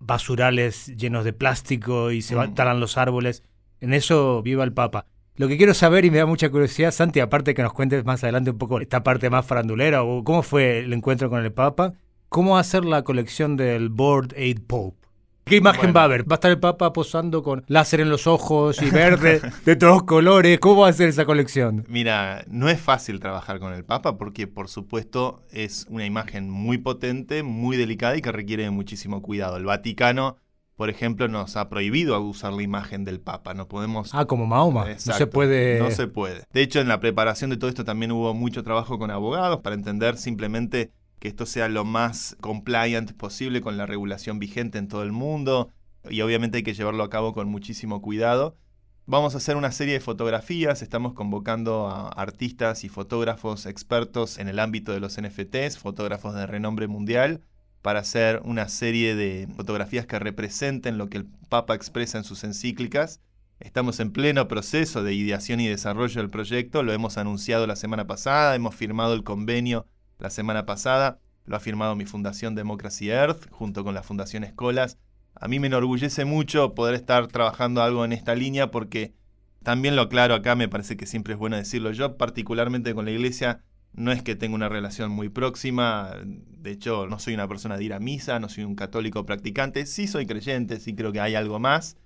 basurales 0.00 0.86
llenos 0.96 1.24
de 1.24 1.32
plástico 1.32 2.10
y 2.12 2.22
se 2.22 2.36
talan 2.54 2.80
los 2.80 2.96
árboles 2.96 3.42
en 3.80 3.94
eso 3.94 4.42
viva 4.42 4.64
el 4.64 4.72
Papa. 4.72 5.06
Lo 5.36 5.46
que 5.46 5.56
quiero 5.56 5.72
saber 5.72 6.04
y 6.04 6.10
me 6.10 6.18
da 6.18 6.26
mucha 6.26 6.50
curiosidad, 6.50 6.90
Santi, 6.90 7.20
aparte 7.20 7.54
que 7.54 7.62
nos 7.62 7.72
cuentes 7.72 8.04
más 8.04 8.24
adelante 8.24 8.50
un 8.50 8.58
poco 8.58 8.80
esta 8.80 9.04
parte 9.04 9.30
más 9.30 9.46
farandulera 9.46 10.02
o 10.02 10.24
cómo 10.24 10.42
fue 10.42 10.80
el 10.80 10.92
encuentro 10.92 11.30
con 11.30 11.44
el 11.44 11.52
Papa, 11.52 11.94
¿cómo 12.28 12.58
hacer 12.58 12.84
la 12.84 13.04
colección 13.04 13.56
del 13.56 13.88
Board 13.88 14.34
Aid 14.36 14.62
Pope? 14.66 15.08
¿Qué 15.48 15.56
imagen 15.56 15.94
va 15.96 16.02
a 16.02 16.04
haber? 16.04 16.30
¿Va 16.30 16.34
a 16.34 16.38
estar 16.38 16.50
el 16.50 16.60
Papa 16.60 16.92
posando 16.92 17.42
con 17.42 17.64
láser 17.68 18.00
en 18.00 18.10
los 18.10 18.26
ojos 18.26 18.82
y 18.82 18.90
verde 18.90 19.40
de 19.64 19.76
todos 19.76 20.02
colores? 20.02 20.58
¿Cómo 20.58 20.82
va 20.82 20.88
a 20.88 20.92
ser 20.92 21.08
esa 21.08 21.24
colección? 21.24 21.86
Mira, 21.88 22.44
no 22.48 22.68
es 22.68 22.78
fácil 22.78 23.18
trabajar 23.18 23.58
con 23.58 23.72
el 23.72 23.84
Papa 23.84 24.18
porque 24.18 24.46
por 24.46 24.68
supuesto 24.68 25.42
es 25.50 25.86
una 25.88 26.04
imagen 26.04 26.50
muy 26.50 26.76
potente, 26.76 27.42
muy 27.42 27.78
delicada 27.78 28.16
y 28.16 28.20
que 28.20 28.30
requiere 28.30 28.68
muchísimo 28.70 29.22
cuidado. 29.22 29.56
El 29.56 29.64
Vaticano 29.64 30.36
por 30.78 30.90
ejemplo, 30.90 31.26
nos 31.26 31.56
ha 31.56 31.68
prohibido 31.68 32.20
usar 32.20 32.52
la 32.52 32.62
imagen 32.62 33.02
del 33.02 33.18
Papa. 33.18 33.52
No 33.52 33.66
podemos. 33.66 34.14
Ah, 34.14 34.26
como 34.26 34.46
Mahoma. 34.46 34.86
no 34.86 34.96
se 34.96 35.26
puede. 35.26 35.80
No 35.80 35.90
se 35.90 36.06
puede. 36.06 36.44
De 36.52 36.62
hecho, 36.62 36.78
en 36.78 36.86
la 36.86 37.00
preparación 37.00 37.50
de 37.50 37.56
todo 37.56 37.68
esto 37.68 37.84
también 37.84 38.12
hubo 38.12 38.32
mucho 38.32 38.62
trabajo 38.62 38.96
con 38.96 39.10
abogados 39.10 39.58
para 39.58 39.74
entender 39.74 40.16
simplemente 40.16 40.92
que 41.18 41.26
esto 41.26 41.46
sea 41.46 41.68
lo 41.68 41.84
más 41.84 42.36
compliant 42.40 43.10
posible 43.14 43.60
con 43.60 43.76
la 43.76 43.86
regulación 43.86 44.38
vigente 44.38 44.78
en 44.78 44.86
todo 44.86 45.02
el 45.02 45.10
mundo. 45.10 45.72
Y 46.08 46.20
obviamente 46.20 46.58
hay 46.58 46.62
que 46.62 46.74
llevarlo 46.74 47.02
a 47.02 47.10
cabo 47.10 47.34
con 47.34 47.48
muchísimo 47.48 48.00
cuidado. 48.00 48.56
Vamos 49.04 49.34
a 49.34 49.38
hacer 49.38 49.56
una 49.56 49.72
serie 49.72 49.94
de 49.94 50.00
fotografías, 50.00 50.80
estamos 50.80 51.12
convocando 51.12 51.88
a 51.88 52.06
artistas 52.10 52.84
y 52.84 52.88
fotógrafos 52.88 53.66
expertos 53.66 54.38
en 54.38 54.46
el 54.46 54.60
ámbito 54.60 54.92
de 54.92 55.00
los 55.00 55.20
NFTs, 55.20 55.76
fotógrafos 55.76 56.36
de 56.36 56.46
renombre 56.46 56.86
mundial, 56.86 57.40
para 57.88 58.00
hacer 58.00 58.42
una 58.44 58.68
serie 58.68 59.14
de 59.14 59.48
fotografías 59.56 60.04
que 60.04 60.18
representen 60.18 60.98
lo 60.98 61.08
que 61.08 61.16
el 61.16 61.26
Papa 61.48 61.74
expresa 61.74 62.18
en 62.18 62.24
sus 62.24 62.44
encíclicas. 62.44 63.22
Estamos 63.60 63.98
en 63.98 64.12
pleno 64.12 64.46
proceso 64.46 65.02
de 65.02 65.14
ideación 65.14 65.58
y 65.58 65.68
desarrollo 65.68 66.20
del 66.20 66.28
proyecto, 66.28 66.82
lo 66.82 66.92
hemos 66.92 67.16
anunciado 67.16 67.66
la 67.66 67.76
semana 67.76 68.06
pasada, 68.06 68.54
hemos 68.54 68.74
firmado 68.74 69.14
el 69.14 69.24
convenio 69.24 69.86
la 70.18 70.28
semana 70.28 70.66
pasada, 70.66 71.18
lo 71.46 71.56
ha 71.56 71.60
firmado 71.60 71.96
mi 71.96 72.04
fundación 72.04 72.54
Democracy 72.54 73.08
Earth 73.08 73.48
junto 73.52 73.84
con 73.84 73.94
la 73.94 74.02
Fundación 74.02 74.44
Escolas, 74.44 74.98
a 75.34 75.48
mí 75.48 75.58
me 75.58 75.68
enorgullece 75.68 76.26
mucho 76.26 76.74
poder 76.74 76.94
estar 76.94 77.28
trabajando 77.28 77.82
algo 77.82 78.04
en 78.04 78.12
esta 78.12 78.34
línea 78.34 78.70
porque 78.70 79.14
también 79.62 79.96
lo 79.96 80.02
aclaro 80.02 80.34
acá, 80.34 80.56
me 80.56 80.68
parece 80.68 80.98
que 80.98 81.06
siempre 81.06 81.32
es 81.32 81.38
bueno 81.38 81.56
decirlo. 81.56 81.90
Yo 81.92 82.18
particularmente 82.18 82.94
con 82.94 83.06
la 83.06 83.12
iglesia 83.12 83.62
no 83.92 84.12
es 84.12 84.22
que 84.22 84.36
tenga 84.36 84.54
una 84.54 84.68
relación 84.68 85.10
muy 85.10 85.28
próxima, 85.28 86.14
de 86.24 86.70
hecho 86.70 87.06
no 87.06 87.18
soy 87.18 87.34
una 87.34 87.48
persona 87.48 87.76
de 87.76 87.84
ir 87.84 87.94
a 87.94 87.98
misa, 87.98 88.38
no 88.38 88.48
soy 88.48 88.64
un 88.64 88.74
católico 88.74 89.26
practicante, 89.26 89.86
sí 89.86 90.06
soy 90.06 90.26
creyente, 90.26 90.80
sí 90.80 90.94
creo 90.94 91.12
que 91.12 91.20
hay 91.20 91.34
algo 91.34 91.58
más, 91.58 91.96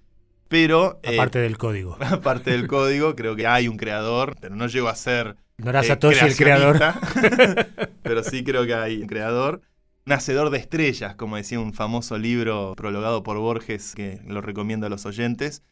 pero... 0.52 1.00
Eh, 1.02 1.14
aparte 1.14 1.38
del 1.38 1.56
código. 1.56 1.96
Aparte 2.00 2.50
del 2.50 2.66
código, 2.66 3.16
creo 3.16 3.34
que 3.34 3.46
hay 3.46 3.68
un 3.68 3.78
creador, 3.78 4.36
pero 4.38 4.54
no 4.54 4.66
llego 4.66 4.88
a 4.88 4.94
ser... 4.94 5.36
No 5.56 5.70
era 5.70 5.80
eh, 5.80 5.84
Satoshi 5.84 6.26
el 6.26 6.36
creador. 6.36 6.78
pero 8.02 8.22
sí 8.22 8.44
creo 8.44 8.66
que 8.66 8.74
hay 8.74 9.00
un 9.00 9.06
creador. 9.06 9.62
Nacedor 10.04 10.50
de 10.50 10.58
estrellas, 10.58 11.14
como 11.14 11.36
decía 11.36 11.58
un 11.58 11.72
famoso 11.72 12.18
libro 12.18 12.74
prologado 12.76 13.22
por 13.22 13.38
Borges, 13.38 13.94
que 13.94 14.20
lo 14.26 14.42
recomiendo 14.42 14.86
a 14.86 14.90
los 14.90 15.06
oyentes. 15.06 15.62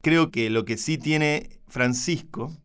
Creo 0.00 0.30
que 0.30 0.48
lo 0.48 0.64
que 0.64 0.78
sí 0.78 0.96
tiene 0.96 1.60
Francisco, 1.68 2.56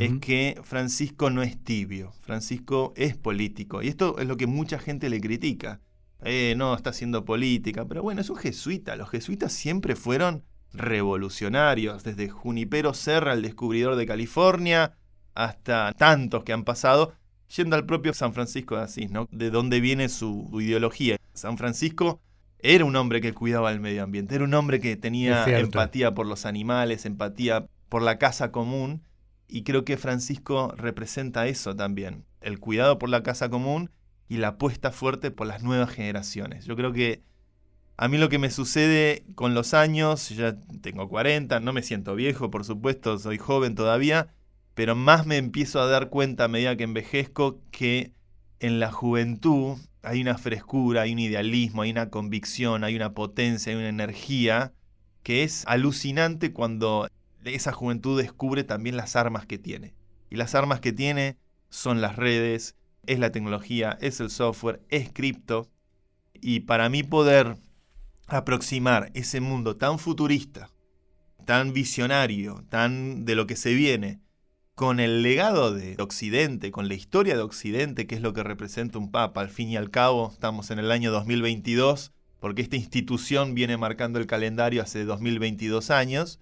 es 0.00 0.18
que 0.20 0.60
Francisco 0.62 1.30
no 1.30 1.42
es 1.42 1.62
tibio, 1.62 2.12
Francisco 2.20 2.92
es 2.96 3.16
político. 3.16 3.82
Y 3.82 3.88
esto 3.88 4.18
es 4.18 4.26
lo 4.26 4.36
que 4.36 4.46
mucha 4.46 4.78
gente 4.78 5.08
le 5.08 5.20
critica. 5.20 5.80
Eh, 6.22 6.54
no, 6.56 6.74
está 6.74 6.90
haciendo 6.90 7.24
política, 7.24 7.84
pero 7.86 8.02
bueno, 8.02 8.20
es 8.20 8.30
un 8.30 8.36
jesuita. 8.36 8.96
Los 8.96 9.10
jesuitas 9.10 9.52
siempre 9.52 9.96
fueron 9.96 10.44
revolucionarios, 10.72 12.04
desde 12.04 12.28
Junipero 12.28 12.94
Serra, 12.94 13.32
el 13.32 13.42
descubridor 13.42 13.96
de 13.96 14.06
California, 14.06 14.94
hasta 15.34 15.92
tantos 15.92 16.44
que 16.44 16.52
han 16.52 16.64
pasado, 16.64 17.14
yendo 17.54 17.76
al 17.76 17.86
propio 17.86 18.14
San 18.14 18.32
Francisco 18.32 18.76
de 18.76 18.82
Asís, 18.82 19.10
¿no? 19.10 19.28
De 19.30 19.50
dónde 19.50 19.80
viene 19.80 20.08
su 20.08 20.50
ideología. 20.60 21.16
San 21.34 21.58
Francisco 21.58 22.20
era 22.58 22.84
un 22.84 22.96
hombre 22.96 23.20
que 23.20 23.32
cuidaba 23.32 23.70
el 23.70 23.80
medio 23.80 24.02
ambiente, 24.02 24.34
era 24.34 24.44
un 24.44 24.54
hombre 24.54 24.80
que 24.80 24.96
tenía 24.96 25.44
empatía 25.58 26.14
por 26.14 26.26
los 26.26 26.46
animales, 26.46 27.04
empatía 27.06 27.66
por 27.88 28.02
la 28.02 28.18
casa 28.18 28.50
común, 28.50 29.02
y 29.48 29.62
creo 29.62 29.84
que 29.84 29.96
Francisco 29.96 30.72
representa 30.76 31.46
eso 31.46 31.74
también, 31.76 32.24
el 32.40 32.58
cuidado 32.58 32.98
por 32.98 33.08
la 33.08 33.22
casa 33.22 33.48
común 33.48 33.90
y 34.28 34.38
la 34.38 34.48
apuesta 34.48 34.90
fuerte 34.90 35.30
por 35.30 35.46
las 35.46 35.62
nuevas 35.62 35.90
generaciones. 35.90 36.64
Yo 36.66 36.76
creo 36.76 36.92
que 36.92 37.22
a 37.96 38.08
mí 38.08 38.18
lo 38.18 38.28
que 38.28 38.38
me 38.38 38.50
sucede 38.50 39.24
con 39.34 39.54
los 39.54 39.72
años, 39.72 40.28
ya 40.30 40.56
tengo 40.82 41.08
40, 41.08 41.60
no 41.60 41.72
me 41.72 41.82
siento 41.82 42.14
viejo, 42.14 42.50
por 42.50 42.64
supuesto, 42.64 43.18
soy 43.18 43.38
joven 43.38 43.74
todavía, 43.74 44.34
pero 44.74 44.94
más 44.94 45.26
me 45.26 45.38
empiezo 45.38 45.80
a 45.80 45.86
dar 45.86 46.10
cuenta 46.10 46.44
a 46.44 46.48
medida 46.48 46.76
que 46.76 46.84
envejezco 46.84 47.60
que 47.70 48.12
en 48.60 48.80
la 48.80 48.92
juventud 48.92 49.78
hay 50.02 50.20
una 50.20 50.36
frescura, 50.36 51.02
hay 51.02 51.12
un 51.12 51.18
idealismo, 51.18 51.82
hay 51.82 51.90
una 51.90 52.10
convicción, 52.10 52.84
hay 52.84 52.96
una 52.96 53.14
potencia, 53.14 53.72
hay 53.72 53.78
una 53.78 53.88
energía 53.88 54.72
que 55.22 55.42
es 55.42 55.64
alucinante 55.66 56.52
cuando 56.52 57.08
esa 57.54 57.72
juventud 57.72 58.20
descubre 58.20 58.64
también 58.64 58.96
las 58.96 59.16
armas 59.16 59.46
que 59.46 59.58
tiene. 59.58 59.94
Y 60.30 60.36
las 60.36 60.54
armas 60.54 60.80
que 60.80 60.92
tiene 60.92 61.38
son 61.68 62.00
las 62.00 62.16
redes, 62.16 62.76
es 63.06 63.18
la 63.18 63.30
tecnología, 63.30 63.96
es 64.00 64.20
el 64.20 64.30
software, 64.30 64.82
es 64.88 65.10
cripto. 65.12 65.70
Y 66.34 66.60
para 66.60 66.88
mí 66.88 67.02
poder 67.02 67.56
aproximar 68.26 69.10
ese 69.14 69.40
mundo 69.40 69.76
tan 69.76 69.98
futurista, 69.98 70.70
tan 71.44 71.72
visionario, 71.72 72.64
tan 72.68 73.24
de 73.24 73.36
lo 73.36 73.46
que 73.46 73.56
se 73.56 73.74
viene, 73.74 74.20
con 74.74 75.00
el 75.00 75.22
legado 75.22 75.72
de 75.72 75.96
Occidente, 75.98 76.70
con 76.70 76.88
la 76.88 76.94
historia 76.94 77.34
de 77.36 77.42
Occidente, 77.42 78.06
que 78.06 78.14
es 78.14 78.20
lo 78.20 78.34
que 78.34 78.42
representa 78.42 78.98
un 78.98 79.10
papa. 79.10 79.40
Al 79.40 79.48
fin 79.48 79.70
y 79.70 79.76
al 79.76 79.90
cabo, 79.90 80.30
estamos 80.32 80.70
en 80.70 80.78
el 80.78 80.90
año 80.90 81.10
2022, 81.12 82.12
porque 82.40 82.62
esta 82.62 82.76
institución 82.76 83.54
viene 83.54 83.78
marcando 83.78 84.18
el 84.18 84.26
calendario 84.26 84.82
hace 84.82 85.04
2022 85.04 85.90
años 85.90 86.40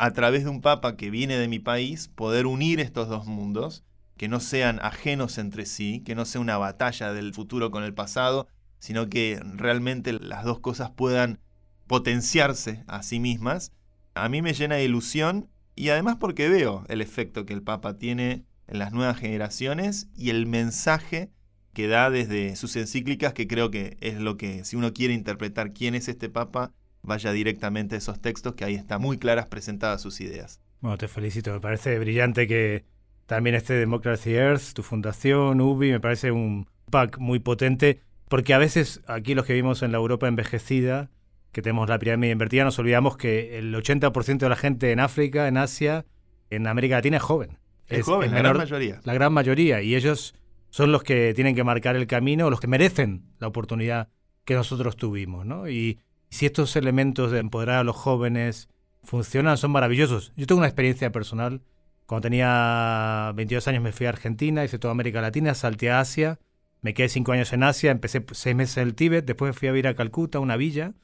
a 0.00 0.12
través 0.12 0.44
de 0.44 0.50
un 0.50 0.60
papa 0.60 0.96
que 0.96 1.10
viene 1.10 1.36
de 1.36 1.48
mi 1.48 1.58
país, 1.58 2.06
poder 2.06 2.46
unir 2.46 2.78
estos 2.78 3.08
dos 3.08 3.26
mundos, 3.26 3.84
que 4.16 4.28
no 4.28 4.38
sean 4.38 4.78
ajenos 4.80 5.38
entre 5.38 5.66
sí, 5.66 6.02
que 6.06 6.14
no 6.14 6.24
sea 6.24 6.40
una 6.40 6.56
batalla 6.56 7.12
del 7.12 7.34
futuro 7.34 7.72
con 7.72 7.82
el 7.82 7.94
pasado, 7.94 8.46
sino 8.78 9.08
que 9.08 9.40
realmente 9.54 10.12
las 10.12 10.44
dos 10.44 10.60
cosas 10.60 10.90
puedan 10.90 11.40
potenciarse 11.88 12.84
a 12.86 13.02
sí 13.02 13.18
mismas, 13.18 13.72
a 14.14 14.28
mí 14.28 14.40
me 14.40 14.54
llena 14.54 14.76
de 14.76 14.84
ilusión 14.84 15.50
y 15.74 15.88
además 15.88 16.16
porque 16.20 16.48
veo 16.48 16.84
el 16.88 17.00
efecto 17.00 17.44
que 17.44 17.54
el 17.54 17.62
Papa 17.62 17.98
tiene 17.98 18.44
en 18.68 18.78
las 18.78 18.92
nuevas 18.92 19.18
generaciones 19.18 20.08
y 20.14 20.30
el 20.30 20.46
mensaje 20.46 21.32
que 21.72 21.88
da 21.88 22.08
desde 22.08 22.54
sus 22.54 22.76
encíclicas, 22.76 23.32
que 23.32 23.48
creo 23.48 23.72
que 23.72 23.96
es 24.00 24.18
lo 24.18 24.36
que, 24.36 24.64
si 24.64 24.76
uno 24.76 24.92
quiere 24.92 25.14
interpretar 25.14 25.72
quién 25.72 25.96
es 25.96 26.06
este 26.06 26.28
Papa, 26.28 26.72
vaya 27.02 27.32
directamente 27.32 27.94
a 27.94 27.98
esos 27.98 28.20
textos 28.20 28.54
que 28.54 28.64
ahí 28.64 28.74
están 28.74 29.00
muy 29.00 29.18
claras 29.18 29.46
presentadas 29.46 30.02
sus 30.02 30.20
ideas. 30.20 30.60
Bueno, 30.80 30.98
te 30.98 31.08
felicito, 31.08 31.52
me 31.52 31.60
parece 31.60 31.98
brillante 31.98 32.46
que 32.46 32.84
también 33.26 33.56
esté 33.56 33.74
Democracy 33.74 34.34
Earth, 34.34 34.72
tu 34.74 34.82
fundación, 34.82 35.60
UBI, 35.60 35.92
me 35.92 36.00
parece 36.00 36.30
un 36.30 36.66
pack 36.90 37.18
muy 37.18 37.40
potente, 37.40 38.00
porque 38.28 38.54
a 38.54 38.58
veces 38.58 39.02
aquí 39.06 39.34
los 39.34 39.44
que 39.44 39.54
vivimos 39.54 39.82
en 39.82 39.92
la 39.92 39.98
Europa 39.98 40.28
envejecida, 40.28 41.10
que 41.52 41.62
tenemos 41.62 41.88
la 41.88 41.98
pirámide 41.98 42.32
invertida, 42.32 42.64
nos 42.64 42.78
olvidamos 42.78 43.16
que 43.16 43.58
el 43.58 43.74
80% 43.74 44.38
de 44.38 44.48
la 44.48 44.56
gente 44.56 44.92
en 44.92 45.00
África, 45.00 45.48
en 45.48 45.56
Asia, 45.56 46.06
en 46.50 46.66
América 46.66 46.96
Latina 46.96 47.16
es 47.16 47.22
joven. 47.22 47.58
Es, 47.86 48.04
joven, 48.04 48.30
la 48.30 48.38
gran 48.38 48.56
mayoría. 48.56 49.00
La 49.04 49.14
gran 49.14 49.32
mayoría, 49.32 49.82
y 49.82 49.94
ellos 49.94 50.34
son 50.70 50.92
los 50.92 51.02
que 51.02 51.32
tienen 51.34 51.54
que 51.54 51.64
marcar 51.64 51.96
el 51.96 52.06
camino, 52.06 52.50
los 52.50 52.60
que 52.60 52.66
merecen 52.66 53.24
la 53.38 53.48
oportunidad 53.48 54.08
que 54.44 54.54
nosotros 54.54 54.96
tuvimos, 54.96 55.44
¿no? 55.44 55.68
Y 55.68 55.98
si 56.30 56.46
estos 56.46 56.76
elementos 56.76 57.30
de 57.30 57.38
empoderar 57.38 57.78
a 57.78 57.84
los 57.84 57.96
jóvenes 57.96 58.68
funcionan, 59.02 59.56
son 59.56 59.70
maravillosos. 59.70 60.32
Yo 60.36 60.46
tengo 60.46 60.58
una 60.58 60.68
experiencia 60.68 61.10
personal. 61.12 61.62
Cuando 62.06 62.22
tenía 62.22 63.32
22 63.34 63.68
años 63.68 63.82
me 63.82 63.92
fui 63.92 64.06
a 64.06 64.10
Argentina, 64.10 64.64
hice 64.64 64.78
toda 64.78 64.92
América 64.92 65.20
Latina, 65.20 65.54
salté 65.54 65.90
a 65.90 66.00
Asia, 66.00 66.38
me 66.80 66.94
quedé 66.94 67.08
5 67.08 67.32
años 67.32 67.52
en 67.52 67.62
Asia, 67.62 67.90
empecé 67.90 68.24
6 68.30 68.56
meses 68.56 68.76
en 68.78 68.84
el 68.84 68.94
Tíbet, 68.94 69.26
después 69.26 69.56
fui 69.56 69.68
a 69.68 69.72
vivir 69.72 69.88
a 69.88 69.94
Calcuta, 69.94 70.38
una 70.40 70.56
villa, 70.56 70.94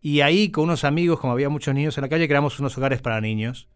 y 0.00 0.20
ahí 0.20 0.50
con 0.50 0.64
unos 0.64 0.84
amigos, 0.84 1.20
como 1.20 1.32
había 1.32 1.48
muchos 1.48 1.74
niños 1.74 1.96
en 1.96 2.02
la 2.02 2.08
calle, 2.08 2.28
creamos 2.28 2.58
unos 2.60 2.76
hogares 2.76 3.00
para 3.00 3.20
niños, 3.20 3.68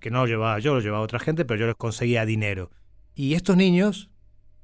que 0.00 0.10
no 0.10 0.20
lo 0.20 0.26
llevaba 0.26 0.58
yo, 0.58 0.74
lo 0.74 0.80
llevaba 0.80 1.02
otra 1.02 1.18
gente, 1.18 1.44
pero 1.44 1.60
yo 1.60 1.66
les 1.66 1.76
conseguía 1.76 2.26
dinero. 2.26 2.70
Y 3.14 3.34
estos 3.34 3.56
niños 3.56 4.10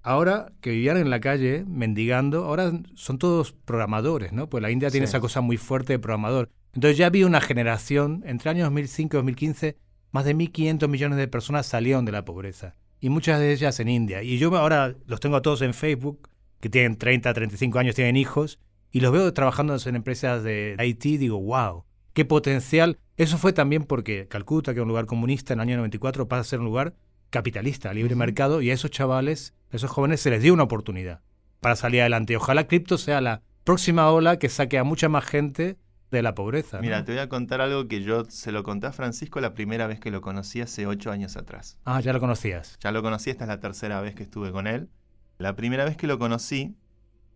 ahora 0.03 0.53
que 0.61 0.71
vivían 0.71 0.97
en 0.97 1.11
la 1.11 1.21
calle 1.21 1.65
mendigando, 1.67 2.45
ahora 2.45 2.73
son 2.95 3.19
todos 3.19 3.53
programadores, 3.53 4.33
¿no? 4.33 4.49
Pues 4.49 4.63
la 4.63 4.71
India 4.71 4.91
tiene 4.91 5.07
esa 5.07 5.21
cosa 5.21 5.41
muy 5.41 5.57
fuerte 5.57 5.95
de 5.95 5.99
programador. 5.99 6.51
Entonces 6.75 6.97
ya 6.97 7.07
había 7.07 7.27
una 7.27 7.41
generación, 7.41 8.23
entre 8.27 8.51
años 8.51 8.65
2005 8.65 9.17
y 9.17 9.19
2015, 9.19 9.77
más 10.11 10.25
de 10.25 10.35
1.500 10.35 10.89
millones 10.89 11.19
de 11.19 11.29
personas 11.29 11.67
salieron 11.67 12.05
de 12.05 12.13
la 12.13 12.25
pobreza. 12.25 12.75
Y 13.01 13.09
muchas 13.09 13.41
de 13.41 13.53
ellas 13.53 13.81
en 13.81 13.89
India. 13.89 14.23
Y 14.23 14.39
yo 14.39 14.55
ahora 14.57 14.95
los 15.07 15.21
tengo 15.21 15.37
a 15.37 15.43
todos 15.43 15.63
en 15.63 15.75
Facebook, 15.75 16.29
que 16.61 16.69
tienen 16.69 16.97
30, 16.97 17.33
35 17.33 17.79
años, 17.79 17.95
tienen 17.95 18.17
hijos, 18.17 18.59
y 18.91 19.01
los 19.01 19.13
veo 19.13 19.33
trabajando 19.33 19.77
en 19.85 19.97
empresas 19.97 20.43
de 20.43 20.77
IT, 20.79 21.19
digo, 21.19 21.41
wow, 21.41 21.85
qué 22.13 22.25
potencial. 22.25 22.99
Eso 23.17 23.39
fue 23.39 23.53
también 23.53 23.85
porque 23.85 24.29
Calcuta, 24.29 24.73
que 24.73 24.81
es 24.81 24.83
un 24.83 24.89
lugar 24.89 25.07
comunista 25.07 25.53
en 25.53 25.61
el 25.61 25.69
año 25.69 25.77
94, 25.79 26.29
pasa 26.29 26.41
a 26.41 26.45
ser 26.45 26.61
un 26.61 26.67
lugar 26.67 26.95
capitalista, 27.33 27.93
libre 27.95 28.15
mercado, 28.15 28.61
y 28.61 28.71
a 28.71 28.75
esos 28.75 28.91
chavales, 28.91 29.55
a 29.73 29.77
esos 29.77 29.91
jóvenes 29.91 30.21
se 30.21 30.31
les 30.31 30.43
dio 30.43 30.53
una 30.53 30.65
oportunidad 30.65 31.23
para 31.61 31.77
salir 31.77 32.03
adelante. 32.03 32.37
Ojalá 32.37 32.69
cripto 32.69 32.99
sea 32.99 33.21
la 33.23 33.43
próxima 33.65 34.11
ola 34.11 34.39
que 34.39 34.51
saque 34.51 34.79
a 34.79 34.85
mucha 34.85 35.09
más 35.09 35.25
gente 35.25 35.79
de 36.11 36.23
la 36.23 36.35
pobreza. 36.35 36.81
Mira, 36.81 37.05
te 37.05 37.13
voy 37.13 37.23
a 37.23 37.31
contar 37.31 37.63
algo 37.63 37.89
que 37.89 38.03
yo 38.03 38.27
se 38.27 38.53
lo 38.53 38.63
conté 38.63 38.87
a 38.87 38.93
Francisco 38.93 39.41
la 39.41 39.55
primera 39.55 39.87
vez 39.87 39.99
que 39.99 40.11
lo 40.11 40.21
conocí 40.21 40.61
hace 40.61 40.87
ocho 40.87 41.11
años 41.11 41.39
atrás. 41.39 41.79
Ah, 41.87 42.01
ya 42.01 42.13
lo 42.13 42.21
conocías. 42.21 42.77
Ya 42.81 42.93
lo 42.93 43.03
conocí, 43.03 43.31
esta 43.31 43.45
es 43.45 43.49
la 43.49 43.61
tercera 43.61 44.03
vez 44.03 44.15
que 44.15 44.25
estuve 44.25 44.53
con 44.53 44.67
él. 44.67 44.91
La 45.39 45.57
primera 45.57 45.87
vez 45.87 45.97
que 45.97 46.07
lo 46.07 46.19
conocí, 46.19 46.77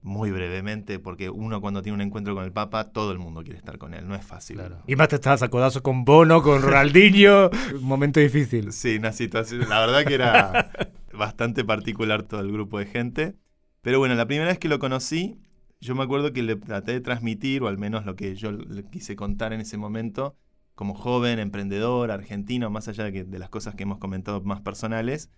muy 0.02 0.30
brevemente, 0.30 0.98
porque 0.98 1.30
uno 1.30 1.60
cuando 1.60 1.82
tiene 1.82 1.94
un 1.94 2.00
encuentro 2.00 2.34
con 2.34 2.44
el 2.44 2.52
Papa, 2.52 2.92
todo 2.92 3.12
el 3.12 3.18
mundo 3.18 3.42
quiere 3.42 3.58
estar 3.58 3.78
con 3.78 3.92
él, 3.94 4.06
no 4.06 4.14
es 4.14 4.24
fácil. 4.24 4.60
Y 4.86 4.96
más 4.96 5.08
te 5.08 5.16
estabas 5.16 5.42
a 5.42 5.48
codazo 5.48 5.82
con 5.82 6.04
Bono, 6.04 6.42
con 6.42 6.62
Ronaldinho, 6.62 7.50
un 7.74 7.82
momento 7.82 8.20
difícil. 8.20 8.72
Sí, 8.72 8.96
una 8.96 9.12
situación, 9.12 9.68
la 9.68 9.80
verdad 9.80 10.04
que 10.04 10.14
era 10.14 10.70
bastante 11.12 11.64
particular 11.64 12.22
todo 12.22 12.40
el 12.40 12.52
grupo 12.52 12.78
de 12.78 12.86
gente. 12.86 13.34
Pero 13.82 13.98
bueno, 13.98 14.14
la 14.14 14.26
primera 14.26 14.48
vez 14.48 14.58
que 14.58 14.68
lo 14.68 14.78
conocí, 14.78 15.38
yo 15.80 15.94
me 15.94 16.02
acuerdo 16.02 16.32
que 16.32 16.42
le 16.42 16.56
traté 16.56 16.92
de 16.92 17.00
transmitir, 17.00 17.62
o 17.62 17.68
al 17.68 17.78
menos 17.78 18.04
lo 18.04 18.16
que 18.16 18.34
yo 18.34 18.52
le 18.52 18.84
quise 18.84 19.16
contar 19.16 19.52
en 19.52 19.60
ese 19.60 19.76
momento, 19.76 20.36
como 20.74 20.94
joven, 20.94 21.38
emprendedor, 21.38 22.10
argentino, 22.10 22.70
más 22.70 22.88
allá 22.88 23.04
de, 23.04 23.12
que, 23.12 23.24
de 23.24 23.38
las 23.38 23.48
cosas 23.48 23.74
que 23.74 23.84
hemos 23.84 23.98
comentado 23.98 24.40
más 24.42 24.60
personales, 24.60 25.30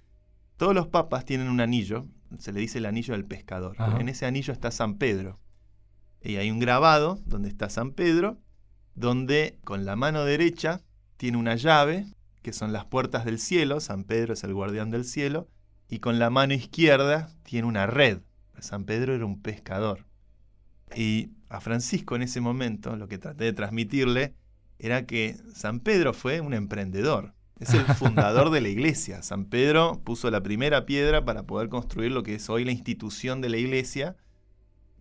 todos 0.56 0.74
los 0.74 0.88
papas 0.88 1.24
tienen 1.24 1.48
un 1.48 1.60
anillo, 1.60 2.06
se 2.38 2.52
le 2.52 2.60
dice 2.60 2.78
el 2.78 2.86
anillo 2.86 3.14
del 3.14 3.24
pescador. 3.24 3.76
En 3.98 4.08
ese 4.08 4.26
anillo 4.26 4.52
está 4.52 4.70
San 4.70 4.98
Pedro. 4.98 5.40
Y 6.22 6.36
hay 6.36 6.50
un 6.50 6.58
grabado 6.58 7.20
donde 7.24 7.48
está 7.48 7.70
San 7.70 7.92
Pedro, 7.92 8.38
donde 8.94 9.58
con 9.64 9.84
la 9.84 9.96
mano 9.96 10.24
derecha 10.24 10.82
tiene 11.16 11.38
una 11.38 11.54
llave, 11.54 12.06
que 12.42 12.52
son 12.52 12.72
las 12.72 12.84
puertas 12.84 13.24
del 13.24 13.38
cielo, 13.38 13.80
San 13.80 14.04
Pedro 14.04 14.34
es 14.34 14.44
el 14.44 14.54
guardián 14.54 14.90
del 14.90 15.04
cielo, 15.04 15.48
y 15.88 16.00
con 16.00 16.18
la 16.18 16.30
mano 16.30 16.54
izquierda 16.54 17.34
tiene 17.42 17.66
una 17.66 17.86
red. 17.86 18.20
San 18.58 18.84
Pedro 18.84 19.14
era 19.14 19.24
un 19.24 19.40
pescador. 19.40 20.06
Y 20.94 21.30
a 21.48 21.60
Francisco 21.60 22.16
en 22.16 22.22
ese 22.22 22.40
momento, 22.40 22.96
lo 22.96 23.08
que 23.08 23.18
traté 23.18 23.44
de 23.44 23.52
transmitirle, 23.52 24.34
era 24.78 25.06
que 25.06 25.36
San 25.54 25.80
Pedro 25.80 26.12
fue 26.12 26.40
un 26.40 26.54
emprendedor. 26.54 27.34
Es 27.60 27.74
el 27.74 27.84
fundador 27.84 28.50
de 28.52 28.60
la 28.60 28.68
iglesia. 28.68 29.22
San 29.22 29.44
Pedro 29.44 30.00
puso 30.04 30.30
la 30.30 30.42
primera 30.42 30.86
piedra 30.86 31.24
para 31.24 31.44
poder 31.44 31.68
construir 31.68 32.12
lo 32.12 32.22
que 32.22 32.36
es 32.36 32.48
hoy 32.48 32.64
la 32.64 32.72
institución 32.72 33.40
de 33.40 33.48
la 33.48 33.56
iglesia. 33.56 34.16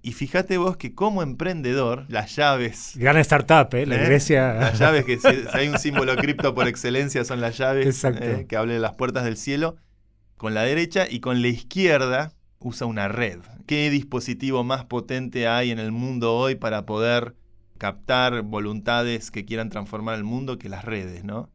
Y 0.01 0.13
fíjate 0.13 0.57
vos 0.57 0.77
que 0.77 0.93
como 0.93 1.21
emprendedor, 1.21 2.05
las 2.07 2.35
llaves... 2.35 2.93
Gran 2.95 3.17
startup, 3.17 3.73
¿eh? 3.75 3.85
La 3.85 3.97
¿eh? 3.97 4.03
iglesia... 4.03 4.53
Las 4.53 4.79
llaves, 4.79 5.05
que 5.05 5.17
si, 5.17 5.27
hay 5.53 5.67
un 5.67 5.79
símbolo 5.79 6.15
cripto 6.17 6.53
por 6.55 6.67
excelencia, 6.67 7.25
son 7.25 7.41
las 7.41 7.57
llaves 7.57 8.03
¿eh? 8.03 8.45
que 8.47 8.55
hablan 8.55 8.75
de 8.75 8.81
las 8.81 8.93
puertas 8.93 9.25
del 9.25 9.37
cielo. 9.37 9.75
Con 10.37 10.53
la 10.53 10.63
derecha 10.63 11.07
y 11.09 11.19
con 11.19 11.41
la 11.41 11.47
izquierda 11.47 12.31
usa 12.59 12.87
una 12.87 13.07
red. 13.07 13.39
¿Qué 13.65 13.89
dispositivo 13.89 14.63
más 14.63 14.85
potente 14.85 15.47
hay 15.47 15.71
en 15.71 15.79
el 15.79 15.91
mundo 15.91 16.35
hoy 16.35 16.55
para 16.55 16.85
poder 16.85 17.35
captar 17.77 18.43
voluntades 18.43 19.31
que 19.31 19.45
quieran 19.45 19.69
transformar 19.69 20.15
el 20.15 20.23
mundo 20.23 20.57
que 20.57 20.69
las 20.69 20.85
redes, 20.85 21.23
¿no? 21.23 21.49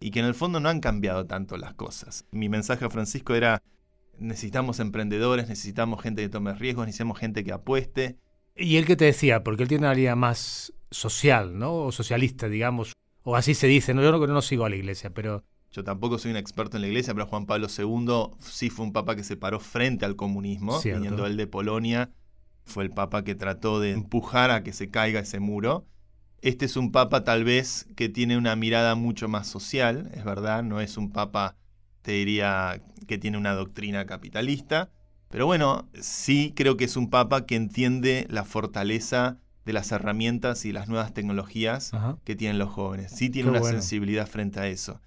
Y 0.00 0.10
que 0.10 0.20
en 0.20 0.26
el 0.26 0.34
fondo 0.34 0.60
no 0.60 0.68
han 0.68 0.80
cambiado 0.80 1.26
tanto 1.26 1.56
las 1.56 1.74
cosas. 1.74 2.26
Mi 2.30 2.48
mensaje 2.48 2.84
a 2.84 2.90
Francisco 2.90 3.34
era, 3.34 3.62
necesitamos 4.18 4.80
emprendedores, 4.80 5.48
necesitamos 5.48 6.02
gente 6.02 6.22
que 6.22 6.28
tome 6.28 6.54
riesgos, 6.54 6.86
necesitamos 6.86 7.18
gente 7.18 7.44
que 7.44 7.52
apueste. 7.52 8.18
¿Y 8.56 8.76
él 8.76 8.86
qué 8.86 8.96
te 8.96 9.06
decía? 9.06 9.42
Porque 9.42 9.62
él 9.62 9.68
tiene 9.68 9.86
una 9.86 9.94
línea 9.94 10.16
más 10.16 10.72
social, 10.90 11.58
¿no? 11.58 11.74
O 11.74 11.92
socialista, 11.92 12.48
digamos. 12.48 12.92
O 13.22 13.36
así 13.36 13.54
se 13.54 13.66
dice. 13.66 13.94
No, 13.94 14.02
yo 14.02 14.12
no, 14.12 14.26
no 14.26 14.42
sigo 14.42 14.64
a 14.64 14.70
la 14.70 14.76
iglesia, 14.76 15.10
pero 15.10 15.44
yo 15.74 15.82
tampoco 15.82 16.18
soy 16.18 16.30
un 16.30 16.36
experto 16.36 16.76
en 16.76 16.82
la 16.82 16.86
iglesia, 16.86 17.14
pero 17.14 17.26
Juan 17.26 17.46
Pablo 17.46 17.66
II 17.66 18.36
sí 18.38 18.70
fue 18.70 18.86
un 18.86 18.92
papa 18.92 19.16
que 19.16 19.24
se 19.24 19.36
paró 19.36 19.58
frente 19.58 20.04
al 20.04 20.14
comunismo, 20.14 20.80
viniendo 20.80 21.26
él 21.26 21.36
de 21.36 21.48
Polonia. 21.48 22.12
Fue 22.64 22.84
el 22.84 22.90
papa 22.90 23.24
que 23.24 23.34
trató 23.34 23.80
de 23.80 23.90
empujar 23.90 24.52
a 24.52 24.62
que 24.62 24.72
se 24.72 24.88
caiga 24.88 25.18
ese 25.18 25.40
muro. 25.40 25.84
Este 26.44 26.66
es 26.66 26.76
un 26.76 26.92
papa 26.92 27.24
tal 27.24 27.42
vez 27.42 27.86
que 27.96 28.10
tiene 28.10 28.36
una 28.36 28.54
mirada 28.54 28.96
mucho 28.96 29.28
más 29.28 29.46
social, 29.46 30.10
es 30.12 30.24
verdad, 30.24 30.62
no 30.62 30.82
es 30.82 30.98
un 30.98 31.10
papa, 31.10 31.56
te 32.02 32.12
diría, 32.12 32.82
que 33.08 33.16
tiene 33.16 33.38
una 33.38 33.54
doctrina 33.54 34.04
capitalista, 34.04 34.90
pero 35.30 35.46
bueno, 35.46 35.88
sí 35.98 36.52
creo 36.54 36.76
que 36.76 36.84
es 36.84 36.98
un 36.98 37.08
papa 37.08 37.46
que 37.46 37.56
entiende 37.56 38.26
la 38.28 38.44
fortaleza 38.44 39.38
de 39.64 39.72
las 39.72 39.90
herramientas 39.90 40.66
y 40.66 40.72
las 40.72 40.86
nuevas 40.86 41.14
tecnologías 41.14 41.92
que 42.24 42.36
tienen 42.36 42.58
los 42.58 42.68
jóvenes. 42.68 43.12
Sí 43.12 43.30
tiene 43.30 43.48
una 43.48 43.62
sensibilidad 43.62 44.26
frente 44.26 44.60
a 44.60 44.68
eso. 44.68 45.00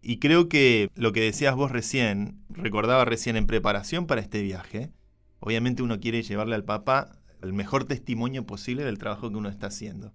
Y 0.00 0.20
creo 0.20 0.48
que 0.48 0.92
lo 0.94 1.12
que 1.12 1.22
decías 1.22 1.56
vos 1.56 1.72
recién, 1.72 2.44
recordaba 2.50 3.04
recién 3.04 3.34
en 3.34 3.48
preparación 3.48 4.06
para 4.06 4.20
este 4.20 4.42
viaje, 4.42 4.92
obviamente 5.40 5.82
uno 5.82 5.98
quiere 5.98 6.22
llevarle 6.22 6.54
al 6.54 6.62
Papa 6.62 7.18
el 7.42 7.52
mejor 7.52 7.84
testimonio 7.84 8.46
posible 8.46 8.84
del 8.84 8.98
trabajo 8.98 9.28
que 9.28 9.36
uno 9.38 9.48
está 9.48 9.66
haciendo. 9.66 10.14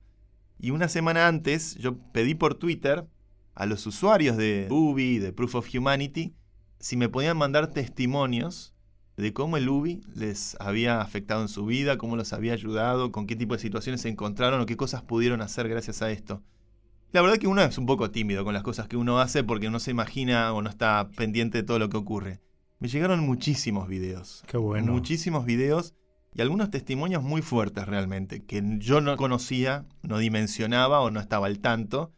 Y 0.59 0.71
una 0.71 0.89
semana 0.89 1.27
antes 1.27 1.75
yo 1.75 1.97
pedí 2.11 2.35
por 2.35 2.55
Twitter 2.55 3.07
a 3.55 3.65
los 3.65 3.87
usuarios 3.87 4.35
de 4.35 4.67
UBI, 4.69 5.19
de 5.19 5.31
Proof 5.31 5.55
of 5.55 5.69
Humanity, 5.73 6.33
si 6.79 6.97
me 6.97 7.07
podían 7.09 7.37
mandar 7.37 7.67
testimonios 7.67 8.73
de 9.15 9.33
cómo 9.33 9.57
el 9.57 9.67
UBI 9.67 10.01
les 10.15 10.57
había 10.59 11.01
afectado 11.01 11.41
en 11.41 11.47
su 11.47 11.65
vida, 11.65 11.97
cómo 11.97 12.15
los 12.15 12.33
había 12.33 12.53
ayudado, 12.53 13.11
con 13.11 13.25
qué 13.25 13.35
tipo 13.35 13.53
de 13.53 13.59
situaciones 13.59 14.01
se 14.01 14.09
encontraron 14.09 14.61
o 14.61 14.65
qué 14.65 14.77
cosas 14.77 15.01
pudieron 15.01 15.41
hacer 15.41 15.67
gracias 15.69 16.01
a 16.01 16.11
esto. 16.11 16.41
La 17.11 17.21
verdad 17.21 17.37
que 17.37 17.47
uno 17.47 17.61
es 17.61 17.77
un 17.77 17.85
poco 17.85 18.11
tímido 18.11 18.43
con 18.43 18.53
las 18.53 18.63
cosas 18.63 18.87
que 18.87 18.97
uno 18.97 19.19
hace 19.19 19.43
porque 19.43 19.69
no 19.69 19.79
se 19.79 19.91
imagina 19.91 20.53
o 20.53 20.61
no 20.61 20.69
está 20.69 21.09
pendiente 21.15 21.57
de 21.57 21.63
todo 21.63 21.79
lo 21.79 21.89
que 21.89 21.97
ocurre. 21.97 22.39
Me 22.79 22.87
llegaron 22.87 23.21
muchísimos 23.21 23.87
videos. 23.87 24.43
Qué 24.47 24.57
bueno. 24.57 24.91
Muchísimos 24.93 25.45
videos 25.45 25.95
y 26.33 26.41
algunos 26.41 26.69
testimonios 26.69 27.24
muy 27.24 27.41
fuertes 27.41 27.88
realmente, 27.88 28.43
que 28.43 28.63
yo 28.79 29.01
no 29.01 29.17
conocía, 29.17 29.86
no 30.03 30.19
dimensionaba 30.19 31.01
o 31.01 31.12
no 31.12 31.19
estaba 31.19 31.48
al 31.48 31.59
tanto, 31.59 32.12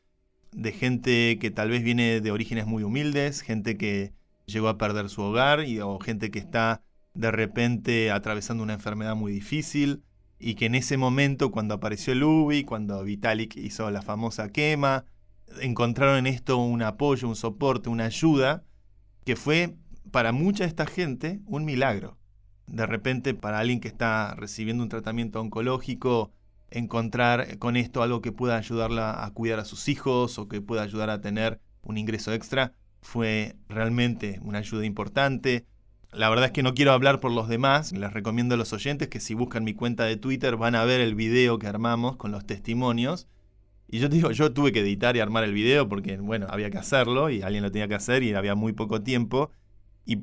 de 0.52 0.72
gente 0.72 1.40
que 1.40 1.52
tal 1.52 1.70
vez 1.70 1.84
viene 1.84 2.20
de 2.22 2.32
orígenes 2.32 2.66
muy 2.66 2.84
humildes, 2.84 3.42
gente 3.42 3.78
que 3.78 4.14
llegó 4.46 4.68
a 4.68 4.78
perder 4.78 5.10
su 5.10 5.22
hogar 5.22 5.66
y, 5.66 5.80
o 5.80 5.98
gente 6.00 6.30
que 6.30 6.40
está 6.40 6.82
de 7.14 7.32
repente 7.32 8.12
atravesando 8.12 8.64
una 8.64 8.74
enfermedad 8.74 9.16
muy 9.16 9.32
difícil, 9.32 10.04
y 10.40 10.56
que 10.56 10.66
en 10.66 10.76
ese 10.76 10.98
momento, 10.98 11.52
cuando 11.52 11.76
apareció 11.76 12.14
el 12.14 12.24
UBI, 12.24 12.64
cuando 12.64 13.04
Vitalik 13.04 13.56
hizo 13.58 13.90
la 13.92 14.02
famosa 14.02 14.50
quema, 14.50 15.06
encontraron 15.62 16.18
en 16.18 16.28
esto 16.28 16.58
un 16.58 16.82
apoyo, 16.82 17.28
un 17.28 17.36
soporte, 17.36 17.90
una 17.90 18.06
ayuda, 18.06 18.64
que 19.24 19.36
fue 19.36 19.76
para 20.10 20.32
mucha 20.32 20.64
de 20.64 20.70
esta 20.70 20.88
gente 20.88 21.42
un 21.46 21.64
milagro. 21.64 22.18
De 22.72 22.86
repente, 22.86 23.34
para 23.34 23.60
alguien 23.60 23.82
que 23.82 23.90
está 23.90 24.34
recibiendo 24.36 24.82
un 24.82 24.88
tratamiento 24.88 25.42
oncológico, 25.42 26.32
encontrar 26.70 27.58
con 27.60 27.76
esto 27.76 28.02
algo 28.02 28.22
que 28.22 28.32
pueda 28.32 28.56
ayudarla 28.56 29.26
a 29.26 29.32
cuidar 29.32 29.60
a 29.60 29.66
sus 29.66 29.90
hijos 29.90 30.40
o 30.40 30.48
que 30.48 30.62
pueda 30.62 30.82
ayudar 30.82 31.10
a 31.10 31.20
tener 31.20 31.60
un 31.84 31.98
ingreso 31.98 32.32
extra, 32.32 32.74
fue 33.02 33.58
realmente 33.68 34.40
una 34.42 34.60
ayuda 34.60 34.86
importante. 34.86 35.66
La 36.14 36.30
verdad 36.30 36.46
es 36.46 36.52
que 36.52 36.64
no 36.64 36.74
quiero 36.74 36.94
hablar 36.94 37.20
por 37.20 37.34
los 37.34 37.50
demás. 37.50 37.92
Les 37.92 38.14
recomiendo 38.14 38.56
a 38.56 38.58
los 38.58 38.72
oyentes 38.72 39.10
que 39.10 39.20
si 39.20 39.34
buscan 39.34 39.66
mi 39.66 39.74
cuenta 39.74 40.06
de 40.06 40.16
Twitter 40.16 40.56
van 40.56 40.76
a 40.76 40.86
ver 40.86 41.02
el 41.02 41.14
video 41.14 41.60
que 41.60 41.68
armamos 41.68 42.16
con 42.16 42.32
los 42.32 42.46
testimonios. 42.46 43.28
Y 43.90 44.00
yo 44.00 44.08
digo, 44.08 44.32
yo 44.32 44.54
tuve 44.54 44.72
que 44.72 44.80
editar 44.80 45.18
y 45.18 45.20
armar 45.20 45.44
el 45.44 45.52
video 45.52 45.90
porque, 45.90 46.16
bueno, 46.16 46.48
había 46.50 46.70
que 46.70 46.78
hacerlo 46.78 47.30
y 47.30 47.42
alguien 47.42 47.64
lo 47.64 47.72
tenía 47.72 47.90
que 47.90 47.96
hacer 47.96 48.24
y 48.24 48.34
había 48.34 48.56
muy 48.56 48.72
poco 48.72 49.02
tiempo. 49.02 49.52
Y 50.06 50.20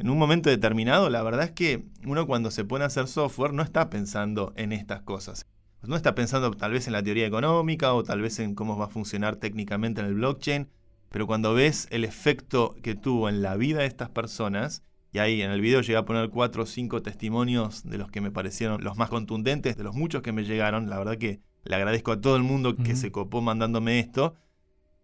en 0.00 0.08
un 0.08 0.18
momento 0.18 0.48
determinado, 0.48 1.10
la 1.10 1.22
verdad 1.22 1.44
es 1.44 1.50
que 1.52 1.84
uno 2.06 2.26
cuando 2.26 2.50
se 2.50 2.64
pone 2.64 2.84
a 2.84 2.86
hacer 2.86 3.06
software 3.06 3.52
no 3.52 3.62
está 3.62 3.90
pensando 3.90 4.52
en 4.56 4.72
estas 4.72 5.02
cosas. 5.02 5.46
No 5.82 5.94
está 5.94 6.14
pensando 6.14 6.50
tal 6.52 6.72
vez 6.72 6.86
en 6.86 6.94
la 6.94 7.02
teoría 7.02 7.26
económica 7.26 7.92
o 7.92 8.02
tal 8.02 8.20
vez 8.20 8.38
en 8.38 8.54
cómo 8.54 8.78
va 8.78 8.86
a 8.86 8.88
funcionar 8.88 9.36
técnicamente 9.36 10.00
en 10.00 10.06
el 10.06 10.14
blockchain, 10.14 10.68
pero 11.10 11.26
cuando 11.26 11.52
ves 11.52 11.86
el 11.90 12.04
efecto 12.04 12.76
que 12.82 12.94
tuvo 12.94 13.28
en 13.28 13.42
la 13.42 13.56
vida 13.56 13.80
de 13.80 13.86
estas 13.86 14.08
personas, 14.08 14.82
y 15.12 15.18
ahí 15.18 15.42
en 15.42 15.50
el 15.50 15.60
video 15.60 15.80
llegué 15.80 15.96
a 15.96 16.04
poner 16.04 16.30
cuatro 16.30 16.62
o 16.62 16.66
cinco 16.66 17.02
testimonios 17.02 17.82
de 17.84 17.98
los 17.98 18.10
que 18.10 18.20
me 18.20 18.30
parecieron 18.30 18.82
los 18.82 18.96
más 18.96 19.10
contundentes, 19.10 19.76
de 19.76 19.84
los 19.84 19.94
muchos 19.94 20.22
que 20.22 20.32
me 20.32 20.44
llegaron. 20.44 20.88
La 20.88 20.98
verdad 20.98 21.18
que 21.18 21.40
le 21.64 21.74
agradezco 21.74 22.12
a 22.12 22.20
todo 22.20 22.36
el 22.36 22.42
mundo 22.42 22.76
que 22.76 22.94
se 22.94 23.10
copó 23.10 23.42
mandándome 23.42 23.98
esto. 23.98 24.34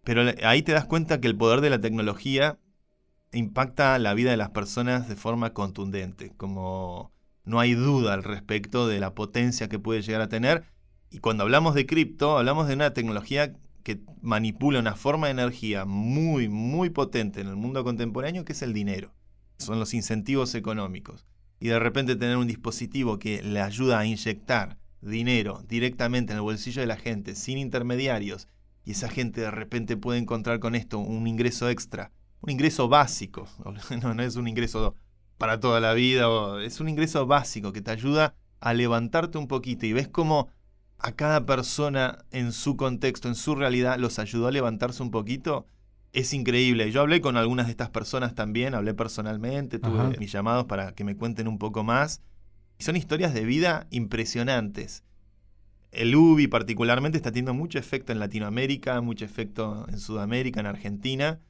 Pero 0.04 0.22
ahí 0.44 0.62
te 0.62 0.72
das 0.72 0.84
cuenta 0.84 1.20
que 1.20 1.26
el 1.26 1.36
poder 1.36 1.60
de 1.60 1.70
la 1.70 1.80
tecnología 1.80 2.58
impacta 3.38 3.98
la 3.98 4.14
vida 4.14 4.30
de 4.30 4.36
las 4.36 4.50
personas 4.50 5.08
de 5.08 5.16
forma 5.16 5.52
contundente. 5.52 6.32
Como 6.36 7.12
no 7.44 7.60
hay 7.60 7.74
duda 7.74 8.14
al 8.14 8.24
respecto 8.24 8.88
de 8.88 9.00
la 9.00 9.14
potencia 9.14 9.68
que 9.68 9.78
puede 9.78 10.02
llegar 10.02 10.22
a 10.22 10.28
tener. 10.28 10.64
Y 11.10 11.18
cuando 11.18 11.44
hablamos 11.44 11.74
de 11.74 11.86
cripto, 11.86 12.38
hablamos 12.38 12.68
de 12.68 12.74
una 12.74 12.92
tecnología 12.92 13.54
que 13.82 14.00
manipula 14.20 14.80
una 14.80 14.96
forma 14.96 15.28
de 15.28 15.32
energía 15.32 15.84
muy, 15.84 16.48
muy 16.48 16.90
potente 16.90 17.40
en 17.40 17.46
el 17.46 17.56
mundo 17.56 17.84
contemporáneo, 17.84 18.44
que 18.44 18.52
es 18.52 18.62
el 18.62 18.72
dinero 18.72 19.16
son 19.58 19.78
los 19.78 19.94
incentivos 19.94 20.54
económicos. 20.54 21.26
Y 21.58 21.68
de 21.68 21.78
repente 21.78 22.16
tener 22.16 22.36
un 22.36 22.46
dispositivo 22.46 23.18
que 23.18 23.42
le 23.42 23.60
ayuda 23.60 23.98
a 23.98 24.06
inyectar 24.06 24.78
dinero 25.00 25.62
directamente 25.68 26.32
en 26.32 26.38
el 26.38 26.42
bolsillo 26.42 26.80
de 26.80 26.86
la 26.86 26.96
gente, 26.96 27.34
sin 27.34 27.58
intermediarios, 27.58 28.48
y 28.84 28.92
esa 28.92 29.08
gente 29.08 29.40
de 29.40 29.50
repente 29.50 29.96
puede 29.96 30.18
encontrar 30.18 30.60
con 30.60 30.74
esto 30.74 30.98
un 30.98 31.26
ingreso 31.26 31.68
extra, 31.68 32.12
un 32.40 32.50
ingreso 32.50 32.88
básico, 32.88 33.48
no, 34.02 34.14
no 34.14 34.22
es 34.22 34.36
un 34.36 34.48
ingreso 34.48 34.94
para 35.38 35.60
toda 35.60 35.80
la 35.80 35.92
vida, 35.94 36.26
es 36.62 36.80
un 36.80 36.88
ingreso 36.88 37.26
básico 37.26 37.72
que 37.72 37.82
te 37.82 37.90
ayuda 37.90 38.34
a 38.60 38.72
levantarte 38.72 39.38
un 39.38 39.48
poquito 39.48 39.86
y 39.86 39.92
ves 39.92 40.08
cómo 40.08 40.48
a 40.98 41.12
cada 41.12 41.44
persona 41.44 42.24
en 42.30 42.52
su 42.52 42.76
contexto, 42.76 43.28
en 43.28 43.34
su 43.34 43.54
realidad, 43.54 43.98
los 43.98 44.18
ayudó 44.18 44.46
a 44.46 44.50
levantarse 44.50 45.02
un 45.02 45.10
poquito 45.10 45.66
es 46.16 46.32
increíble. 46.32 46.90
Yo 46.90 47.02
hablé 47.02 47.20
con 47.20 47.36
algunas 47.36 47.66
de 47.66 47.72
estas 47.72 47.90
personas 47.90 48.34
también, 48.34 48.74
hablé 48.74 48.94
personalmente, 48.94 49.78
tuve 49.78 50.16
mis 50.18 50.32
llamados 50.32 50.64
para 50.64 50.92
que 50.92 51.04
me 51.04 51.14
cuenten 51.14 51.46
un 51.46 51.58
poco 51.58 51.84
más. 51.84 52.22
Y 52.78 52.84
son 52.84 52.96
historias 52.96 53.34
de 53.34 53.44
vida 53.44 53.86
impresionantes. 53.90 55.04
El 55.92 56.16
UBI 56.16 56.46
particularmente 56.46 57.18
está 57.18 57.32
teniendo 57.32 57.52
mucho 57.52 57.78
efecto 57.78 58.12
en 58.12 58.18
Latinoamérica, 58.18 59.02
mucho 59.02 59.26
efecto 59.26 59.84
en 59.88 59.98
Sudamérica, 59.98 60.60
en 60.60 60.66
Argentina, 60.66 61.40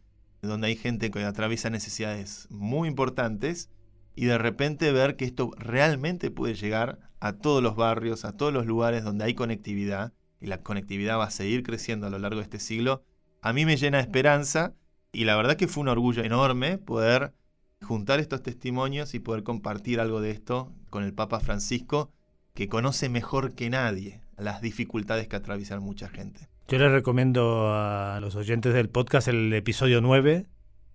donde 0.42 0.68
hay 0.68 0.76
gente 0.76 1.10
que 1.10 1.24
atraviesa 1.24 1.70
necesidades 1.70 2.46
muy 2.50 2.88
importantes 2.88 3.70
y 4.14 4.26
de 4.26 4.38
repente 4.38 4.92
ver 4.92 5.16
que 5.16 5.24
esto 5.24 5.50
realmente 5.58 6.30
puede 6.30 6.54
llegar 6.54 7.10
a 7.20 7.34
todos 7.34 7.62
los 7.62 7.76
barrios, 7.76 8.24
a 8.24 8.32
todos 8.32 8.52
los 8.52 8.66
lugares 8.66 9.04
donde 9.04 9.24
hay 9.24 9.34
conectividad, 9.34 10.12
y 10.40 10.46
la 10.46 10.62
conectividad 10.62 11.18
va 11.18 11.24
a 11.24 11.30
seguir 11.30 11.62
creciendo 11.62 12.06
a 12.06 12.10
lo 12.10 12.18
largo 12.18 12.38
de 12.38 12.44
este 12.44 12.58
siglo, 12.58 13.02
a 13.42 13.52
mí 13.52 13.64
me 13.64 13.76
llena 13.76 13.98
de 13.98 14.02
esperanza 14.02 14.74
y 15.12 15.24
la 15.24 15.36
verdad 15.36 15.56
que 15.56 15.68
fue 15.68 15.82
un 15.82 15.88
orgullo 15.88 16.22
enorme 16.22 16.78
poder 16.78 17.34
juntar 17.82 18.20
estos 18.20 18.42
testimonios 18.42 19.14
y 19.14 19.20
poder 19.20 19.42
compartir 19.42 20.00
algo 20.00 20.20
de 20.20 20.30
esto 20.30 20.72
con 20.90 21.04
el 21.04 21.14
Papa 21.14 21.40
Francisco, 21.40 22.10
que 22.54 22.68
conoce 22.68 23.08
mejor 23.08 23.54
que 23.54 23.70
nadie 23.70 24.22
las 24.36 24.60
dificultades 24.60 25.28
que 25.28 25.36
atraviesan 25.36 25.82
mucha 25.82 26.08
gente. 26.08 26.48
Yo 26.68 26.80
les 26.80 26.90
recomiendo 26.90 27.68
a 27.72 28.18
los 28.20 28.34
oyentes 28.34 28.74
del 28.74 28.88
podcast 28.88 29.28
el 29.28 29.52
episodio 29.52 30.00
9, 30.00 30.46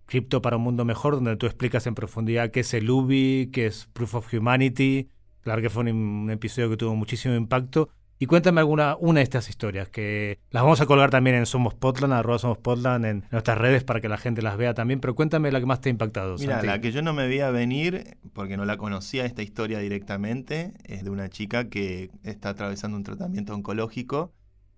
Cripto 0.06 0.42
para 0.42 0.58
un 0.58 0.64
Mundo 0.64 0.84
Mejor, 0.84 1.16
donde 1.16 1.38
tú 1.38 1.46
explicas 1.46 1.88
en 1.88 1.96
profundidad 1.96 2.52
qué 2.52 2.60
es 2.60 2.74
el 2.74 2.90
UBI, 2.90 3.52
qué 3.54 3.68
es 3.68 3.88
Proof 3.94 4.16
of 4.16 4.34
Humanity. 4.34 5.08
Claro 5.40 5.62
que 5.62 5.70
fue 5.70 5.90
un, 5.90 6.30
episodio 6.30 6.70
que 6.70 6.76
tuvo 6.76 6.94
muchísimo 6.98 7.36
impacto 7.36 7.90
Y 8.20 8.26
cuéntame 8.26 8.60
alguna 8.60 8.98
una 9.00 9.22
de 9.22 9.24
estas 9.24 9.48
historias, 9.48 9.88
que 9.88 10.40
las 10.50 10.62
vamos 10.62 10.82
a 10.82 10.86
colgar 10.88 11.10
también 11.10 11.38
en 11.38 11.46
Somos 11.46 11.74
Potland, 11.74 12.12
arroba 12.12 12.38
Somos 12.38 12.58
Potland, 12.58 13.06
en 13.06 13.24
nuestras 13.32 13.58
redes 13.58 13.86
para 13.86 14.02
que 14.02 14.10
la 14.10 14.18
gente 14.18 14.42
las 14.42 14.58
vea 14.58 14.74
también, 14.74 15.00
pero 15.00 15.16
cuéntame 15.16 15.54
la 15.54 15.62
que 15.62 15.68
más 15.68 15.80
te 15.80 15.88
ha 15.88 15.92
impactado. 15.92 16.36
Mira, 16.38 16.62
la 16.64 16.82
que 16.82 16.92
yo 16.92 17.02
no 17.02 17.14
me 17.14 17.30
veía 17.30 17.50
venir, 17.50 18.18
porque 18.34 18.58
no 18.58 18.66
la 18.66 18.76
conocía 18.76 19.24
esta 19.24 19.42
historia 19.42 19.80
directamente, 19.80 20.74
es 20.84 21.06
de 21.06 21.12
una 21.12 21.30
chica 21.30 21.70
que 21.70 22.12
está 22.24 22.50
atravesando 22.50 22.98
un 22.98 23.04
tratamiento 23.04 23.56
oncológico, 23.56 24.34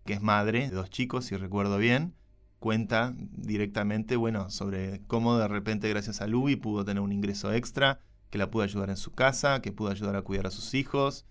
que 0.06 0.14
es 0.14 0.22
madre 0.22 0.70
de 0.70 0.76
dos 0.76 0.90
chicos, 0.90 1.26
si 1.26 1.36
recuerdo 1.36 1.78
bien, 1.78 2.14
cuenta 2.60 3.14
directamente, 3.18 4.16
bueno, 4.16 4.50
sobre 4.50 5.02
cómo 5.08 5.38
de 5.38 5.48
repente 5.48 5.90
gracias 5.90 6.22
a 6.22 6.28
Luby 6.28 6.56
pudo 6.56 6.86
tener 6.86 7.02
un 7.02 7.12
ingreso 7.12 7.54
extra, 7.54 8.00
que 8.30 8.38
la 8.38 8.50
pudo 8.50 8.64
ayudar 8.64 8.90
en 8.90 8.98
su 8.98 9.12
casa, 9.12 9.62
que 9.62 9.72
pudo 9.72 9.92
ayudar 9.92 10.16
a 10.16 10.22
cuidar 10.22 10.48
a 10.48 10.52
sus 10.52 10.74
hijos, 10.74 11.26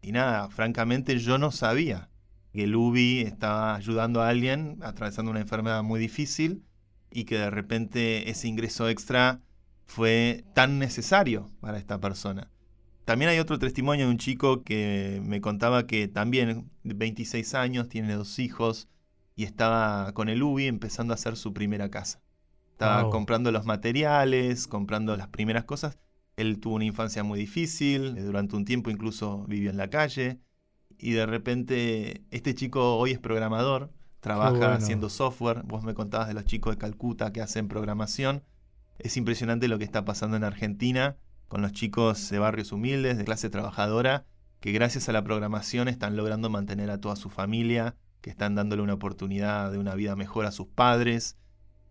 y 0.00 0.12
nada, 0.12 0.48
francamente 0.48 1.18
yo 1.18 1.38
no 1.38 1.50
sabía 1.50 2.08
que 2.52 2.66
Luby 2.66 3.20
estaba 3.20 3.74
ayudando 3.74 4.22
a 4.22 4.28
alguien 4.28 4.78
atravesando 4.82 5.30
una 5.30 5.40
enfermedad 5.40 5.82
muy 5.82 6.00
difícil 6.00 6.64
y 7.10 7.24
que 7.24 7.38
de 7.38 7.50
repente 7.50 8.30
ese 8.30 8.48
ingreso 8.48 8.88
extra 8.88 9.40
fue 9.86 10.44
tan 10.54 10.78
necesario 10.78 11.50
para 11.60 11.78
esta 11.78 12.00
persona. 12.00 12.50
También 13.06 13.30
hay 13.30 13.38
otro 13.38 13.60
testimonio 13.60 14.06
de 14.06 14.10
un 14.10 14.18
chico 14.18 14.64
que 14.64 15.22
me 15.24 15.40
contaba 15.40 15.86
que 15.86 16.08
también, 16.08 16.68
de 16.82 16.94
26 16.94 17.54
años, 17.54 17.88
tiene 17.88 18.12
dos 18.14 18.40
hijos 18.40 18.88
y 19.36 19.44
estaba 19.44 20.10
con 20.12 20.28
el 20.28 20.42
UBI 20.42 20.66
empezando 20.66 21.12
a 21.12 21.14
hacer 21.14 21.36
su 21.36 21.54
primera 21.54 21.88
casa. 21.88 22.20
Estaba 22.72 23.08
comprando 23.08 23.52
los 23.52 23.64
materiales, 23.64 24.66
comprando 24.66 25.16
las 25.16 25.28
primeras 25.28 25.62
cosas. 25.62 26.00
Él 26.36 26.58
tuvo 26.58 26.74
una 26.74 26.84
infancia 26.84 27.22
muy 27.22 27.38
difícil, 27.38 28.18
eh, 28.18 28.22
durante 28.22 28.56
un 28.56 28.64
tiempo 28.64 28.90
incluso 28.90 29.44
vivió 29.46 29.70
en 29.70 29.76
la 29.76 29.88
calle. 29.88 30.40
Y 30.98 31.12
de 31.12 31.26
repente 31.26 32.24
este 32.32 32.56
chico 32.56 32.96
hoy 32.96 33.12
es 33.12 33.20
programador, 33.20 33.92
trabaja 34.18 34.74
haciendo 34.74 35.10
software, 35.10 35.62
vos 35.62 35.84
me 35.84 35.94
contabas 35.94 36.26
de 36.26 36.34
los 36.34 36.44
chicos 36.44 36.74
de 36.74 36.78
Calcuta 36.78 37.32
que 37.32 37.40
hacen 37.40 37.68
programación, 37.68 38.42
es 38.98 39.16
impresionante 39.16 39.68
lo 39.68 39.78
que 39.78 39.84
está 39.84 40.04
pasando 40.04 40.36
en 40.36 40.42
Argentina 40.42 41.16
con 41.48 41.62
los 41.62 41.72
chicos 41.72 42.30
de 42.30 42.38
barrios 42.38 42.72
humildes, 42.72 43.18
de 43.18 43.24
clase 43.24 43.50
trabajadora, 43.50 44.24
que 44.60 44.72
gracias 44.72 45.08
a 45.08 45.12
la 45.12 45.22
programación 45.22 45.88
están 45.88 46.16
logrando 46.16 46.50
mantener 46.50 46.90
a 46.90 47.00
toda 47.00 47.16
su 47.16 47.30
familia, 47.30 47.96
que 48.20 48.30
están 48.30 48.54
dándole 48.54 48.82
una 48.82 48.94
oportunidad 48.94 49.70
de 49.70 49.78
una 49.78 49.94
vida 49.94 50.16
mejor 50.16 50.46
a 50.46 50.50
sus 50.50 50.66
padres, 50.66 51.36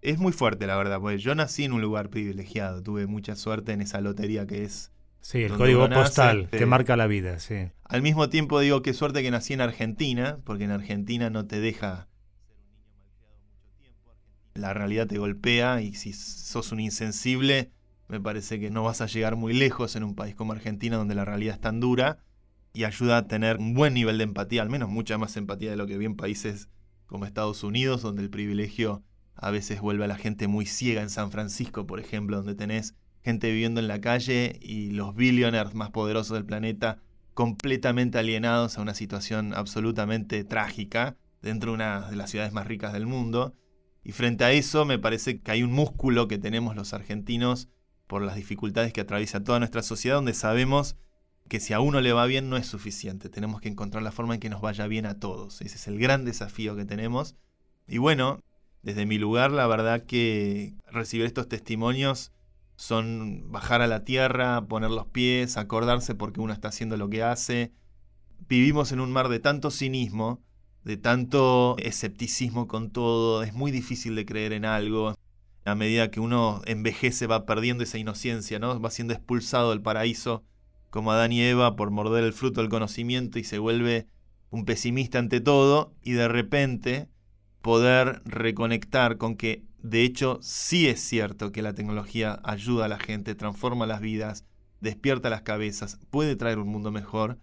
es 0.02 0.20
muy 0.20 0.32
fuerte, 0.32 0.68
la 0.68 0.78
verdad, 0.78 1.00
porque 1.00 1.18
yo 1.18 1.34
nací 1.34 1.64
en 1.64 1.74
un 1.74 1.82
lugar 1.82 2.10
privilegiado, 2.10 2.84
tuve 2.84 3.08
mucha 3.08 3.36
suerte 3.36 3.72
en 3.72 3.82
esa 3.82 4.02
lotería 4.02 4.46
que 4.46 4.64
es... 4.64 4.92
Sí, 5.22 5.42
el 5.42 5.54
código 5.54 5.90
postal 5.90 6.48
te 6.52 6.68
marca 6.68 6.96
la 6.96 7.08
vida, 7.08 7.40
sí. 7.40 7.72
Al 7.84 8.04
mismo 8.04 8.30
tiempo 8.30 8.60
digo, 8.60 8.84
qué 8.84 8.94
suerte 8.94 9.24
que 9.24 9.32
nací 9.32 9.54
en 9.54 9.62
Argentina, 9.62 10.38
porque 10.44 10.66
en 10.66 10.72
Argentina 10.72 11.32
no 11.32 11.48
te 11.48 11.60
deja 11.60 12.08
la 14.56 14.74
realidad 14.74 15.08
te 15.08 15.18
golpea 15.18 15.82
y 15.82 15.94
si 15.94 16.14
sos 16.14 16.72
un 16.72 16.80
insensible, 16.80 17.72
me 18.08 18.20
parece 18.20 18.60
que 18.60 18.70
no 18.70 18.84
vas 18.84 19.02
a 19.02 19.08
llegar 19.08 19.36
muy 19.36 19.54
lejos 19.54 19.96
en 19.96 20.04
un 20.04 20.16
país 20.16 20.36
como 20.36 20.54
Argentina 20.54 20.98
donde 20.98 21.16
la 21.16 21.26
realidad 21.26 21.56
es 21.56 21.62
tan 21.62 21.80
dura 21.80 22.20
y 22.74 22.84
ayuda 22.84 23.18
a 23.18 23.28
tener 23.28 23.58
un 23.58 23.74
buen 23.74 23.94
nivel 23.94 24.18
de 24.18 24.26
empatía, 24.26 24.62
al 24.62 24.70
menos 24.70 24.90
mucha 24.90 25.18
más 25.18 25.38
empatía 25.38 25.72
de 25.72 25.78
lo 25.78 25.88
que 25.88 25.98
vi 25.98 26.06
en 26.06 26.16
países 26.16 26.70
como 27.06 27.26
Estados 27.26 27.64
Unidos, 27.64 28.02
donde 28.02 28.22
el 28.22 28.30
privilegio 28.30 29.04
a 29.36 29.50
veces 29.52 29.82
vuelve 29.82 30.06
a 30.06 30.08
la 30.08 30.18
gente 30.18 30.48
muy 30.48 30.66
ciega 30.66 31.02
en 31.02 31.10
San 31.10 31.32
Francisco, 31.32 31.88
por 31.88 32.00
ejemplo, 32.00 32.38
donde 32.38 32.56
tenés 32.56 32.96
gente 33.24 33.50
viviendo 33.50 33.80
en 33.80 33.88
la 33.88 34.02
calle 34.02 34.60
y 34.62 34.92
los 34.92 35.16
billionaires 35.16 35.74
más 35.74 35.92
poderosos 35.92 36.36
del 36.36 36.46
planeta 36.46 37.00
completamente 37.34 38.18
alienados 38.18 38.78
a 38.78 38.82
una 38.82 38.94
situación 38.94 39.54
absolutamente 39.54 40.44
trágica 40.44 41.18
dentro 41.42 41.72
de 41.72 41.76
una 41.76 42.10
de 42.10 42.16
las 42.16 42.30
ciudades 42.30 42.54
más 42.54 42.68
ricas 42.68 42.94
del 42.94 43.08
mundo. 43.08 43.56
Y 44.04 44.12
frente 44.12 44.44
a 44.44 44.52
eso 44.52 44.86
me 44.86 45.00
parece 45.00 45.42
que 45.42 45.52
hay 45.52 45.64
un 45.64 45.72
músculo 45.72 46.28
que 46.28 46.38
tenemos 46.38 46.76
los 46.76 46.94
argentinos 46.94 47.70
por 48.08 48.22
las 48.22 48.36
dificultades 48.36 48.94
que 48.94 49.02
atraviesa 49.02 49.44
toda 49.44 49.60
nuestra 49.60 49.84
sociedad, 49.84 50.18
donde 50.18 50.34
sabemos 50.34 50.96
que 51.48 51.60
si 51.60 51.74
a 51.74 51.80
uno 51.80 52.02
le 52.02 52.14
va 52.14 52.26
bien 52.26 52.50
no 52.50 52.58
es 52.58 52.66
suficiente, 52.66 53.30
tenemos 53.30 53.62
que 53.62 53.70
encontrar 53.70 54.04
la 54.04 54.12
forma 54.12 54.34
en 54.34 54.40
que 54.40 54.50
nos 54.50 54.62
vaya 54.62 54.88
bien 54.88 55.06
a 55.06 55.20
todos. 55.20 55.62
Ese 55.62 55.76
es 55.76 55.88
el 55.88 56.00
gran 56.00 56.26
desafío 56.26 56.76
que 56.76 56.86
tenemos. 56.86 57.36
Y 57.88 58.00
bueno, 58.00 58.40
desde 58.82 59.06
mi 59.06 59.18
lugar, 59.18 59.52
la 59.52 59.68
verdad 59.68 60.06
que 60.06 60.76
recibir 60.92 61.26
estos 61.26 61.48
testimonios 61.48 62.32
son 62.76 63.52
bajar 63.52 63.82
a 63.82 63.88
la 63.88 64.04
tierra, 64.04 64.66
poner 64.68 64.92
los 64.92 65.08
pies, 65.08 65.58
acordarse 65.58 66.16
porque 66.16 66.42
uno 66.42 66.54
está 66.54 66.70
haciendo 66.70 66.98
lo 66.98 67.10
que 67.10 67.24
hace. 67.24 67.72
Vivimos 68.48 68.92
en 68.92 69.00
un 69.00 69.12
mar 69.12 69.30
de 69.30 69.40
tanto 69.40 69.72
cinismo, 69.72 70.42
de 70.84 70.98
tanto 70.98 71.78
escepticismo 71.80 72.68
con 72.68 72.92
todo, 72.92 73.44
es 73.44 73.54
muy 73.54 73.72
difícil 73.72 74.16
de 74.16 74.26
creer 74.26 74.54
en 74.54 74.66
algo. 74.66 75.16
A 75.66 75.76
medida 75.76 76.12
que 76.12 76.20
uno 76.20 76.62
envejece 76.66 77.28
va 77.28 77.46
perdiendo 77.46 77.84
esa 77.84 77.98
inocencia, 77.98 78.60
¿no? 78.60 78.80
Va 78.80 78.92
siendo 78.92 79.14
expulsado 79.14 79.72
del 79.72 79.82
paraíso 79.82 80.44
como 80.92 81.12
Adán 81.12 81.32
y 81.32 81.42
Eva 81.42 81.76
por 81.76 81.92
morder 81.92 82.24
el 82.24 82.34
fruto 82.34 82.62
del 82.62 82.70
conocimiento 82.70 83.40
y 83.40 83.44
se 83.44 83.60
vuelve 83.60 84.08
un 84.50 84.64
pesimista 84.64 85.20
ante 85.20 85.42
todo 85.42 85.94
y 86.02 86.14
de 86.14 86.28
repente 86.28 87.10
poder 87.62 88.22
reconectar 88.26 89.18
con 89.18 89.36
que 89.36 89.66
de 89.82 90.04
hecho 90.04 90.40
sí 90.42 90.88
es 90.88 91.02
cierto 91.02 91.52
que 91.52 91.62
la 91.62 91.74
tecnología 91.74 92.40
ayuda 92.44 92.86
a 92.86 92.88
la 92.88 93.00
gente, 93.00 93.36
transforma 93.36 93.86
las 93.86 94.02
vidas, 94.02 94.46
despierta 94.82 95.30
las 95.30 95.42
cabezas, 95.42 96.00
puede 96.12 96.36
traer 96.36 96.60
un 96.60 96.70
mundo 96.70 96.92
mejor, 96.92 97.40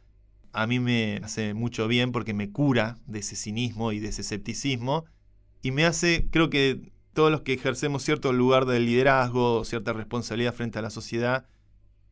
a 0.53 0.67
mí 0.67 0.79
me 0.79 1.21
hace 1.23 1.55
mucho 1.55 1.89
bien 1.89 2.13
porque 2.13 2.35
me 2.35 2.51
cura 2.51 2.99
de 3.07 3.19
ese 3.19 3.37
cinismo 3.37 3.93
y 3.93 3.99
de 3.99 4.09
ese 4.09 4.23
escepticismo 4.23 5.05
y 5.61 5.73
me 5.73 5.85
hace, 5.85 6.29
creo 6.31 6.51
que 6.51 6.93
todos 7.13 7.31
los 7.31 7.43
que 7.43 7.53
ejercemos 7.53 8.03
cierto 8.03 8.33
lugar 8.33 8.67
de 8.67 8.81
liderazgo, 8.81 9.65
cierta 9.65 9.93
responsabilidad 9.93 10.55
frente 10.55 10.79
a 10.79 10.83
la 10.83 10.91
sociedad, 10.91 11.47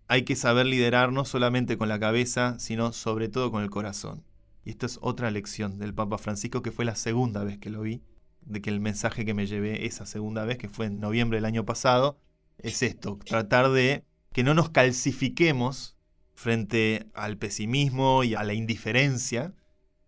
hay 0.09 0.25
que 0.25 0.37
saber 0.37 0.67
liderar 0.67 1.13
no 1.13 1.25
solamente 1.25 1.79
con 1.79 1.89
la 1.89 2.01
cabeza, 2.01 2.59
sino 2.59 2.93
sobre 2.93 3.29
todo 3.29 3.51
con 3.51 3.63
el 3.63 3.71
corazón. 3.71 4.25
Y 4.65 4.71
esta 4.71 4.87
es 4.87 4.99
otra 5.01 5.31
lección 5.31 5.79
del 5.79 5.95
Papa 5.95 6.19
Francisco, 6.19 6.63
que 6.63 6.73
fue 6.73 6.85
la 6.85 6.97
segunda 6.97 7.45
vez 7.45 7.59
que 7.59 7.71
lo 7.71 7.83
vi, 7.83 8.03
de 8.43 8.61
que 8.61 8.71
el 8.71 8.81
mensaje 8.81 9.25
que 9.25 9.35
me 9.35 9.47
llevé 9.47 9.87
esa 9.87 10.07
segunda 10.07 10.45
vez, 10.45 10.59
que 10.59 10.69
fue 10.69 10.87
en 10.87 11.01
noviembre 11.01 11.39
del 11.39 11.45
año 11.45 11.65
pasado, 11.65 12.19
es 12.59 12.83
esto, 12.83 13.19
tratar 13.25 13.71
de 13.71 14.05
que 14.33 14.43
no 14.43 14.55
nos 14.55 14.71
calcifiquemos 14.71 15.97
frente 16.35 17.07
al 17.15 17.39
pesimismo 17.39 18.25
y 18.25 18.35
a 18.35 18.43
la 18.45 18.55
indiferencia, 18.55 19.55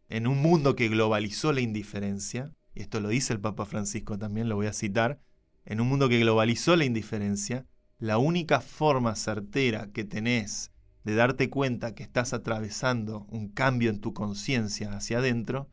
en 0.08 0.26
un 0.26 0.38
mundo 0.42 0.76
que 0.76 0.88
globalizó 0.88 1.52
la 1.52 1.60
indiferencia, 1.60 2.52
y 2.74 2.82
esto 2.82 3.00
lo 3.00 3.08
dice 3.08 3.32
el 3.32 3.40
Papa 3.40 3.66
Francisco 3.66 4.18
también, 4.18 4.48
lo 4.48 4.56
voy 4.56 4.66
a 4.66 4.72
citar, 4.72 5.20
en 5.64 5.80
un 5.80 5.88
mundo 5.88 6.08
que 6.08 6.18
globalizó 6.18 6.76
la 6.76 6.84
indiferencia, 6.84 7.66
la 7.98 8.18
única 8.18 8.60
forma 8.60 9.14
certera 9.14 9.90
que 9.92 10.04
tenés 10.04 10.72
de 11.04 11.14
darte 11.14 11.50
cuenta 11.50 11.94
que 11.94 12.02
estás 12.02 12.32
atravesando 12.32 13.26
un 13.28 13.48
cambio 13.48 13.90
en 13.90 14.00
tu 14.00 14.12
conciencia 14.12 14.92
hacia 14.92 15.18
adentro 15.18 15.68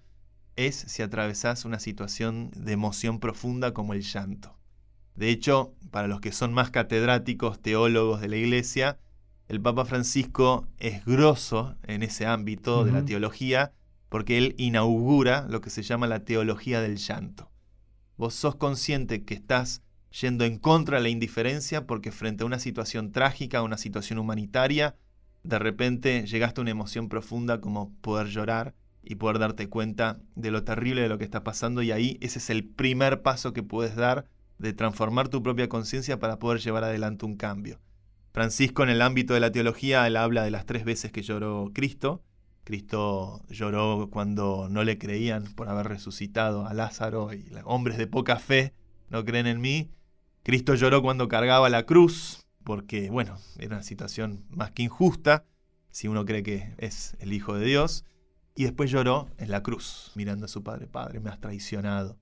es 0.55 0.75
si 0.75 1.01
atravesás 1.01 1.65
una 1.65 1.79
situación 1.79 2.51
de 2.55 2.73
emoción 2.73 3.19
profunda 3.19 3.73
como 3.73 3.93
el 3.93 4.01
llanto. 4.01 4.57
De 5.15 5.29
hecho, 5.29 5.73
para 5.91 6.07
los 6.07 6.21
que 6.21 6.31
son 6.31 6.53
más 6.53 6.69
catedráticos, 6.69 7.61
teólogos 7.61 8.21
de 8.21 8.29
la 8.29 8.37
Iglesia, 8.37 8.99
el 9.47 9.61
Papa 9.61 9.85
Francisco 9.85 10.67
es 10.77 11.03
grosso 11.05 11.75
en 11.83 12.03
ese 12.03 12.25
ámbito 12.25 12.85
de 12.85 12.91
la 12.91 13.03
teología 13.05 13.73
porque 14.09 14.37
él 14.37 14.55
inaugura 14.57 15.47
lo 15.49 15.61
que 15.61 15.69
se 15.69 15.83
llama 15.83 16.07
la 16.07 16.25
teología 16.25 16.81
del 16.81 16.97
llanto. 16.97 17.51
Vos 18.17 18.33
sos 18.33 18.55
consciente 18.55 19.23
que 19.23 19.35
estás 19.35 19.81
yendo 20.19 20.43
en 20.43 20.57
contra 20.57 20.97
de 20.97 21.03
la 21.03 21.09
indiferencia 21.09 21.85
porque 21.85 22.11
frente 22.11 22.43
a 22.43 22.47
una 22.47 22.59
situación 22.59 23.11
trágica, 23.11 23.61
una 23.61 23.77
situación 23.77 24.19
humanitaria, 24.19 24.95
de 25.43 25.59
repente 25.59 26.25
llegaste 26.25 26.59
a 26.59 26.63
una 26.63 26.71
emoción 26.71 27.07
profunda 27.07 27.61
como 27.61 27.93
poder 28.01 28.27
llorar 28.27 28.73
y 29.03 29.15
poder 29.15 29.39
darte 29.39 29.69
cuenta 29.69 30.19
de 30.35 30.51
lo 30.51 30.63
terrible 30.63 31.01
de 31.01 31.09
lo 31.09 31.17
que 31.17 31.23
está 31.23 31.43
pasando 31.43 31.81
y 31.81 31.91
ahí 31.91 32.17
ese 32.21 32.39
es 32.39 32.49
el 32.49 32.65
primer 32.65 33.21
paso 33.21 33.53
que 33.53 33.63
puedes 33.63 33.95
dar 33.95 34.25
de 34.57 34.73
transformar 34.73 35.29
tu 35.29 35.41
propia 35.41 35.69
conciencia 35.69 36.19
para 36.19 36.37
poder 36.39 36.59
llevar 36.59 36.83
adelante 36.83 37.25
un 37.25 37.37
cambio. 37.37 37.79
Francisco 38.31 38.83
en 38.83 38.89
el 38.89 39.01
ámbito 39.01 39.33
de 39.33 39.39
la 39.39 39.51
teología, 39.51 40.05
él 40.05 40.17
habla 40.17 40.43
de 40.43 40.51
las 40.51 40.65
tres 40.65 40.85
veces 40.85 41.11
que 41.11 41.23
lloró 41.23 41.71
Cristo. 41.73 42.21
Cristo 42.69 43.41
lloró 43.49 44.09
cuando 44.11 44.67
no 44.69 44.83
le 44.83 44.99
creían 44.99 45.45
por 45.55 45.69
haber 45.69 45.87
resucitado 45.87 46.67
a 46.67 46.75
Lázaro 46.75 47.33
y 47.33 47.49
hombres 47.63 47.97
de 47.97 48.05
poca 48.05 48.35
fe 48.35 48.75
no 49.09 49.25
creen 49.25 49.47
en 49.47 49.59
mí. 49.59 49.89
Cristo 50.43 50.75
lloró 50.75 51.01
cuando 51.01 51.27
cargaba 51.27 51.67
la 51.69 51.87
cruz 51.87 52.45
porque, 52.63 53.09
bueno, 53.09 53.39
era 53.57 53.77
una 53.77 53.81
situación 53.81 54.45
más 54.51 54.69
que 54.69 54.83
injusta, 54.83 55.45
si 55.89 56.07
uno 56.07 56.25
cree 56.25 56.43
que 56.43 56.75
es 56.77 57.17
el 57.19 57.33
Hijo 57.33 57.55
de 57.55 57.65
Dios, 57.65 58.05
y 58.53 58.65
después 58.65 58.91
lloró 58.91 59.29
en 59.39 59.49
la 59.49 59.63
cruz, 59.63 60.11
mirando 60.13 60.45
a 60.45 60.47
su 60.47 60.61
padre, 60.61 60.85
Padre, 60.85 61.19
me 61.21 61.31
has 61.31 61.39
traicionado. 61.39 62.19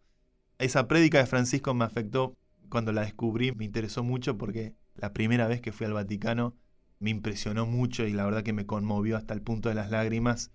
Esa 0.59 0.87
prédica 0.87 1.17
de 1.17 1.25
Francisco 1.25 1.73
me 1.73 1.83
afectó 1.83 2.37
cuando 2.69 2.93
la 2.93 3.01
descubrí, 3.01 3.51
me 3.51 3.65
interesó 3.65 4.01
mucho 4.01 4.37
porque 4.37 4.75
la 4.95 5.11
primera 5.11 5.45
vez 5.49 5.59
que 5.59 5.73
fui 5.73 5.85
al 5.85 5.91
Vaticano 5.91 6.55
me 6.99 7.09
impresionó 7.09 7.65
mucho 7.65 8.05
y 8.05 8.13
la 8.13 8.25
verdad 8.25 8.43
que 8.43 8.53
me 8.53 8.65
conmovió 8.65 9.17
hasta 9.17 9.33
el 9.33 9.41
punto 9.41 9.69
de 9.69 9.75
las 9.75 9.91
lágrimas 9.91 10.51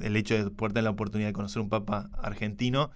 el 0.00 0.16
hecho 0.16 0.34
de 0.34 0.50
poder 0.50 0.72
tener 0.72 0.84
la 0.84 0.90
oportunidad 0.90 1.28
de 1.28 1.32
conocer 1.32 1.62
un 1.62 1.70
papa 1.70 2.10
argentino 2.22 2.90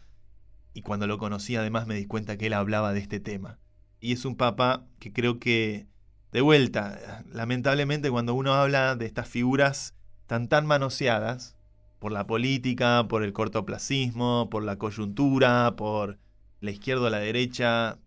y 0.74 0.83
cuando 0.83 1.07
lo 1.07 1.18
conocí 1.18 1.57
además 1.57 1.87
me 1.87 1.94
di 1.94 2.07
cuenta 2.07 2.37
que 2.37 2.46
él 2.46 2.52
hablaba 2.52 2.92
de 2.92 3.00
este 3.00 3.20
tema. 3.20 3.59
Y 4.00 4.12
es 4.12 4.24
un 4.24 4.37
papa 4.37 4.87
que 4.98 5.12
creo 5.12 5.38
que, 5.38 5.87
de 6.33 6.40
vuelta, 6.40 7.24
lamentablemente 7.31 8.11
cuando 8.11 8.35
uno 8.35 8.55
habla 8.55 8.96
de 8.96 9.07
estas 9.07 9.28
figuras 9.28 9.94
tan 10.26 10.48
tan 10.48 10.66
manoseadas 10.66 11.57
por 11.98 12.12
la 12.12 12.26
política, 12.26 13.07
por 13.09 13.22
el 13.22 13.33
cortoplacismo, 13.33 14.48
por 14.50 14.64
la 14.64 14.76
coyuntura, 14.76 15.76
por 15.76 16.18
la 16.61 16.70
izquierda 16.70 17.07
o 17.07 17.11
la 17.11 17.18
derecha, 17.18 17.98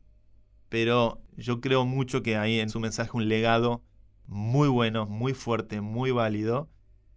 pero 0.70 1.22
yo 1.38 1.62
creo 1.62 1.86
mucho 1.86 2.22
que 2.22 2.36
hay 2.38 2.60
en 2.60 2.70
su 2.70 2.80
mensaje 2.80 3.12
un 3.14 3.30
legado 3.30 3.84
muy 4.28 4.68
bueno, 4.68 5.06
muy 5.06 5.34
fuerte, 5.34 5.82
muy 5.82 6.12
válido, 6.12 6.70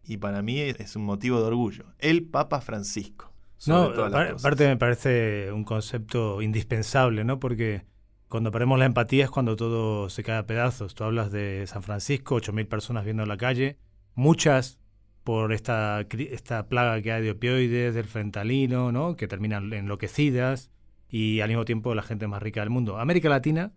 y 0.05 0.17
para 0.17 0.43
mí 0.43 0.61
es 0.61 0.97
un 0.97 1.05
motivo 1.05 1.41
de 1.41 1.47
orgullo. 1.47 1.85
El 1.99 2.25
Papa 2.25 2.61
Francisco. 2.61 3.33
No, 3.67 3.91
aparte 4.05 4.69
me 4.69 4.77
parece 4.77 5.51
un 5.53 5.65
concepto 5.65 6.41
indispensable, 6.43 7.25
¿no? 7.25 7.41
Porque 7.41 7.85
cuando 8.29 8.51
perdemos 8.51 8.79
la 8.79 8.85
empatía 8.85 9.25
es 9.25 9.31
cuando 9.31 9.57
todo 9.57 10.09
se 10.11 10.23
cae 10.23 10.39
a 10.39 10.47
pedazos. 10.47 10.95
Tú 10.95 11.05
hablas 11.05 11.33
de 11.33 11.67
San 11.67 11.83
Francisco, 11.83 12.37
8.000 12.37 12.69
personas 12.69 13.05
viendo 13.05 13.27
la 13.27 13.37
calle, 13.37 13.79
muchas 14.15 14.79
por 15.25 15.53
esta, 15.53 16.07
esta 16.11 16.69
plaga 16.69 17.03
que 17.03 17.13
hay 17.13 17.23
de 17.23 17.33
opioides, 17.33 17.95
del 17.95 18.07
fentalino, 18.07 18.93
¿no? 18.93 19.17
que 19.17 19.29
terminan 19.29 19.73
enloquecidas, 19.73 20.71
y 21.11 21.41
al 21.41 21.49
mismo 21.49 21.65
tiempo 21.65 21.95
la 21.95 22.03
gente 22.03 22.27
más 22.29 22.43
rica 22.43 22.61
del 22.61 22.71
mundo. 22.71 22.99
América 22.99 23.29
Latina, 23.29 23.73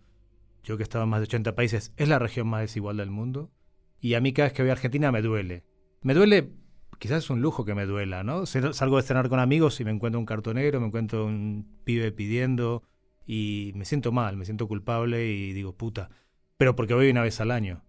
yo 0.63 0.77
que 0.77 0.83
he 0.83 0.85
estado 0.85 1.03
en 1.03 1.09
más 1.09 1.19
de 1.19 1.25
80 1.25 1.55
países, 1.55 1.93
es 1.97 2.07
la 2.07 2.19
región 2.19 2.47
más 2.47 2.61
desigual 2.61 2.97
del 2.97 3.11
mundo, 3.11 3.51
y 3.99 4.13
a 4.15 4.21
mí 4.21 4.33
cada 4.33 4.47
vez 4.47 4.53
que 4.53 4.61
voy 4.63 4.69
a 4.69 4.73
Argentina 4.73 5.11
me 5.11 5.21
duele. 5.21 5.63
Me 6.01 6.13
duele, 6.13 6.51
quizás 6.99 7.23
es 7.23 7.29
un 7.29 7.41
lujo 7.41 7.65
que 7.65 7.75
me 7.75 7.85
duela, 7.85 8.23
¿no? 8.23 8.45
Salgo 8.45 8.97
de 8.97 9.03
cenar 9.03 9.29
con 9.29 9.39
amigos 9.39 9.79
y 9.79 9.85
me 9.85 9.91
encuentro 9.91 10.19
un 10.19 10.25
cartonero, 10.25 10.79
me 10.79 10.87
encuentro 10.87 11.25
un 11.25 11.67
pibe 11.83 12.11
pidiendo, 12.11 12.83
y 13.25 13.71
me 13.75 13.85
siento 13.85 14.11
mal, 14.11 14.37
me 14.37 14.45
siento 14.45 14.67
culpable 14.67 15.27
y 15.27 15.53
digo, 15.53 15.75
puta, 15.75 16.09
pero 16.57 16.75
porque 16.75 16.93
voy 16.93 17.09
una 17.09 17.21
vez 17.21 17.39
al 17.39 17.51
año. 17.51 17.83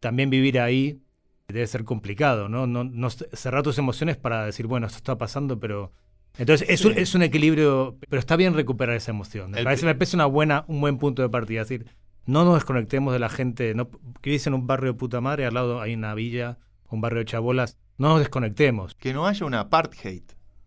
También 0.00 0.30
vivir 0.30 0.58
ahí 0.58 1.02
debe 1.48 1.66
ser 1.66 1.84
complicado, 1.84 2.48
¿no? 2.48 2.66
No, 2.66 2.84
no 2.84 3.10
cerrar 3.10 3.62
tus 3.62 3.78
emociones 3.78 4.16
para 4.16 4.46
decir, 4.46 4.66
bueno, 4.66 4.86
esto 4.86 4.98
está 4.98 5.18
pasando, 5.18 5.60
pero... 5.60 5.92
Entonces 6.38 6.68
es, 6.70 6.84
un, 6.84 6.96
es 6.96 7.14
un 7.14 7.22
equilibrio, 7.22 7.98
pero 8.08 8.20
está 8.20 8.36
bien 8.36 8.54
recuperar 8.54 8.96
esa 8.96 9.10
emoción. 9.10 9.50
Me 9.50 9.64
parece, 9.64 9.84
me 9.84 9.94
parece 9.94 10.16
una 10.16 10.26
buena, 10.26 10.64
un 10.68 10.80
buen 10.80 10.96
punto 10.96 11.22
de 11.22 11.28
partida. 11.28 11.62
Es 11.62 11.68
decir, 11.68 11.86
no 12.26 12.44
nos 12.44 12.54
desconectemos 12.54 13.12
de 13.12 13.18
la 13.18 13.28
gente 13.28 13.74
no, 13.74 13.90
que 14.20 14.30
vive 14.30 14.42
en 14.46 14.54
un 14.54 14.66
barrio 14.66 14.92
de 14.92 14.98
puta 14.98 15.20
madre, 15.20 15.46
al 15.46 15.54
lado 15.54 15.80
hay 15.80 15.94
una 15.94 16.14
villa, 16.14 16.58
un 16.88 17.00
barrio 17.00 17.20
de 17.20 17.24
chabolas. 17.26 17.76
No 17.98 18.10
nos 18.10 18.20
desconectemos. 18.20 18.94
Que 18.94 19.12
no 19.12 19.26
haya 19.26 19.44
una 19.46 19.60
apartheid. 19.60 20.22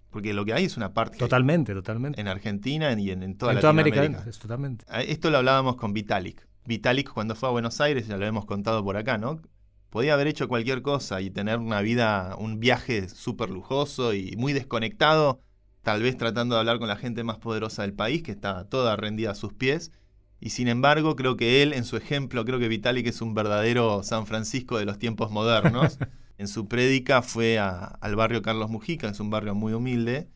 Porque 0.10 0.34
lo 0.34 0.46
que 0.46 0.54
hay 0.54 0.66
es 0.66 0.78
una 0.78 0.88
apartheid. 0.88 1.20
Totalmente, 1.20 1.74
totalmente. 1.74 2.22
En 2.22 2.28
Argentina 2.28 2.94
y 2.94 3.10
en, 3.10 3.24
en 3.24 3.38
toda 3.38 3.52
en 3.52 3.56
Latinoamérica. 3.56 4.00
América, 4.02 4.30
es 4.30 4.38
totalmente. 4.38 4.86
Ah, 4.88 5.02
esto 5.02 5.32
lo 5.32 5.40
hablábamos 5.40 5.76
con 5.76 5.94
Vitalik. 5.94 6.48
Vitalik 6.66 7.12
cuando 7.12 7.36
fue 7.36 7.50
a 7.50 7.52
Buenos 7.52 7.82
Aires, 7.82 8.08
ya 8.08 8.18
lo 8.18 8.26
hemos 8.26 8.46
contado 8.46 8.84
por 8.84 8.96
acá, 8.96 9.18
¿no? 9.18 9.42
podía 9.94 10.16
haber 10.16 10.26
hecho 10.26 10.48
cualquier 10.48 10.82
cosa 10.82 11.22
y 11.22 11.30
tener 11.30 11.60
una 11.60 11.82
vida, 11.82 12.36
un 12.40 12.60
viaje 12.60 13.08
súper 13.10 13.52
lujoso 13.52 14.16
y 14.16 14.36
muy 14.38 14.52
desconectado, 14.52 15.40
tal 15.84 16.02
vez 16.02 16.18
tratando 16.18 16.56
de 16.56 16.62
hablar 16.62 16.80
con 16.80 16.88
la 16.88 16.96
gente 16.96 17.24
más 17.24 17.38
poderosa 17.38 17.84
del 17.84 17.94
país, 17.94 18.24
que 18.24 18.32
está 18.32 18.68
toda 18.68 18.96
rendida 18.96 19.30
a 19.30 19.36
sus 19.36 19.54
pies. 19.54 19.92
Y 20.46 20.50
sin 20.50 20.68
embargo, 20.68 21.16
creo 21.16 21.38
que 21.38 21.64
él, 21.64 21.72
en 21.72 21.86
su 21.86 21.96
ejemplo, 21.96 22.44
creo 22.44 22.60
que 22.60 22.68
Vitalik 22.68 23.08
es 23.08 23.22
un 23.22 23.34
verdadero 23.34 24.04
San 24.04 24.28
Francisco 24.28 24.78
de 24.78 24.84
los 24.84 25.00
tiempos 25.00 25.32
modernos. 25.32 25.98
en 26.38 26.50
su 26.50 26.68
prédica 26.68 27.22
fue 27.22 27.60
al 27.60 28.16
barrio 28.18 28.42
Carlos 28.42 28.70
Mujica, 28.70 29.08
que 29.08 29.14
es 29.14 29.22
un 29.22 29.30
barrio 29.30 29.56
muy 29.56 29.72
humilde, 29.72 30.28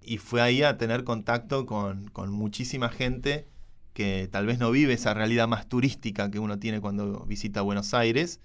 y 0.00 0.18
fue 0.18 0.42
ahí 0.42 0.62
a 0.62 0.78
tener 0.78 1.02
contacto 1.02 1.66
con, 1.66 2.06
con 2.10 2.30
muchísima 2.30 2.88
gente 2.88 3.48
que 3.94 4.28
tal 4.30 4.46
vez 4.46 4.60
no 4.60 4.70
vive 4.70 4.92
esa 4.92 5.12
realidad 5.12 5.48
más 5.48 5.68
turística 5.68 6.30
que 6.30 6.38
uno 6.38 6.60
tiene 6.60 6.80
cuando 6.80 7.24
visita 7.26 7.60
Buenos 7.60 7.94
Aires 7.94 8.40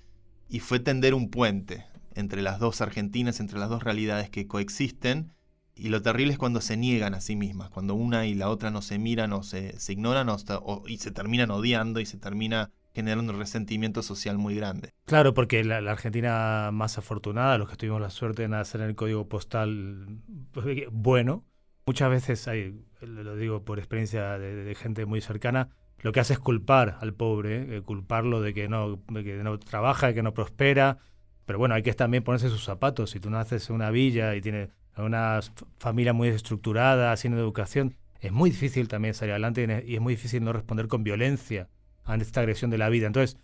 y 0.49 0.61
fue 0.61 0.79
tender 0.79 1.13
un 1.13 1.29
puente 1.29 1.85
entre 2.15 2.41
las 2.41 2.57
dos 2.57 2.81
Argentinas, 2.81 3.39
entre 3.39 3.59
las 3.59 3.69
dos 3.69 3.83
realidades 3.83 4.31
que 4.31 4.47
coexisten. 4.47 5.31
Y 5.75 5.89
lo 5.89 6.01
terrible 6.01 6.33
es 6.33 6.37
cuando 6.37 6.61
se 6.61 6.77
niegan 6.77 7.13
a 7.13 7.21
sí 7.21 7.35
mismas, 7.35 7.69
cuando 7.69 7.95
una 7.95 8.25
y 8.25 8.35
la 8.35 8.49
otra 8.49 8.69
no 8.69 8.81
se 8.81 8.99
miran 8.99 9.33
o 9.33 9.43
se, 9.43 9.75
ignoran 9.89 10.29
o, 10.29 10.83
y 10.87 10.97
se 10.97 11.11
terminan 11.11 11.51
odiando 11.51 11.99
y 11.99 12.05
se 12.05 12.17
termina 12.17 12.69
generando 12.93 13.33
un 13.33 13.39
resentimiento 13.39 14.03
social 14.03 14.37
muy 14.37 14.55
grande. 14.55 14.93
Claro, 15.05 15.33
porque 15.33 15.63
la, 15.63 15.77
Argentina 15.77 16.69
más 16.71 16.99
afortunada, 16.99 17.57
los 17.57 17.69
que 17.69 17.75
tuvimos 17.75 18.01
la 18.01 18.11
suerte 18.11 18.43
de 18.43 18.49
nacer 18.49 18.81
en 18.81 18.89
el 18.89 18.95
código 18.95 19.27
postal 19.27 20.19
pues, 20.51 20.85
bueno, 20.91 21.43
muchas 21.87 22.11
veces 22.11 22.47
hay, 22.47 22.85
lo 23.01 23.35
digo 23.35 23.65
por 23.65 23.79
experiencia 23.79 24.37
de 24.37 24.75
gente 24.75 25.07
muy 25.07 25.21
cercana, 25.21 25.69
lo 26.03 26.11
que 26.11 26.19
hace 26.19 26.33
es 26.33 26.39
culpar 26.39 26.97
al 26.99 27.13
pobre, 27.13 27.77
eh, 27.77 27.81
culparlo 27.81 28.41
de 28.41 28.53
que, 28.53 28.67
no, 28.67 28.99
que 29.07 29.41
no 29.41 29.57
trabaja, 29.57 30.07
de 30.07 30.13
que 30.13 30.21
no 30.21 30.33
prospera. 30.33 30.97
Pero 31.45 31.59
bueno, 31.59 31.75
hay 31.75 31.81
que 31.81 31.93
también 31.93 32.23
ponerse 32.23 32.49
sus 32.49 32.65
zapatos. 32.65 33.11
Si 33.11 33.21
tú 33.21 33.29
naces 33.29 33.69
en 33.69 33.75
una 33.77 33.89
villa 33.89 34.35
y 34.35 34.41
tienes 34.41 34.69
una 34.97 35.39
familia 35.79 36.13
muy 36.13 36.27
estructurada, 36.29 37.15
sin 37.17 37.33
educación, 37.33 37.95
es 38.21 38.31
muy 38.31 38.51
difícil 38.51 38.87
también 38.87 39.13
salir 39.13 39.33
adelante 39.33 39.83
y 39.85 39.95
es 39.95 40.01
muy 40.01 40.13
difícil 40.13 40.43
no 40.43 40.53
responder 40.53 40.87
con 40.87 41.03
violencia 41.03 41.67
ante 42.05 42.25
esta 42.25 42.39
agresión 42.39 42.71
de 42.71 42.77
la 42.77 42.89
vida. 42.89 43.07
Entonces, 43.07 43.37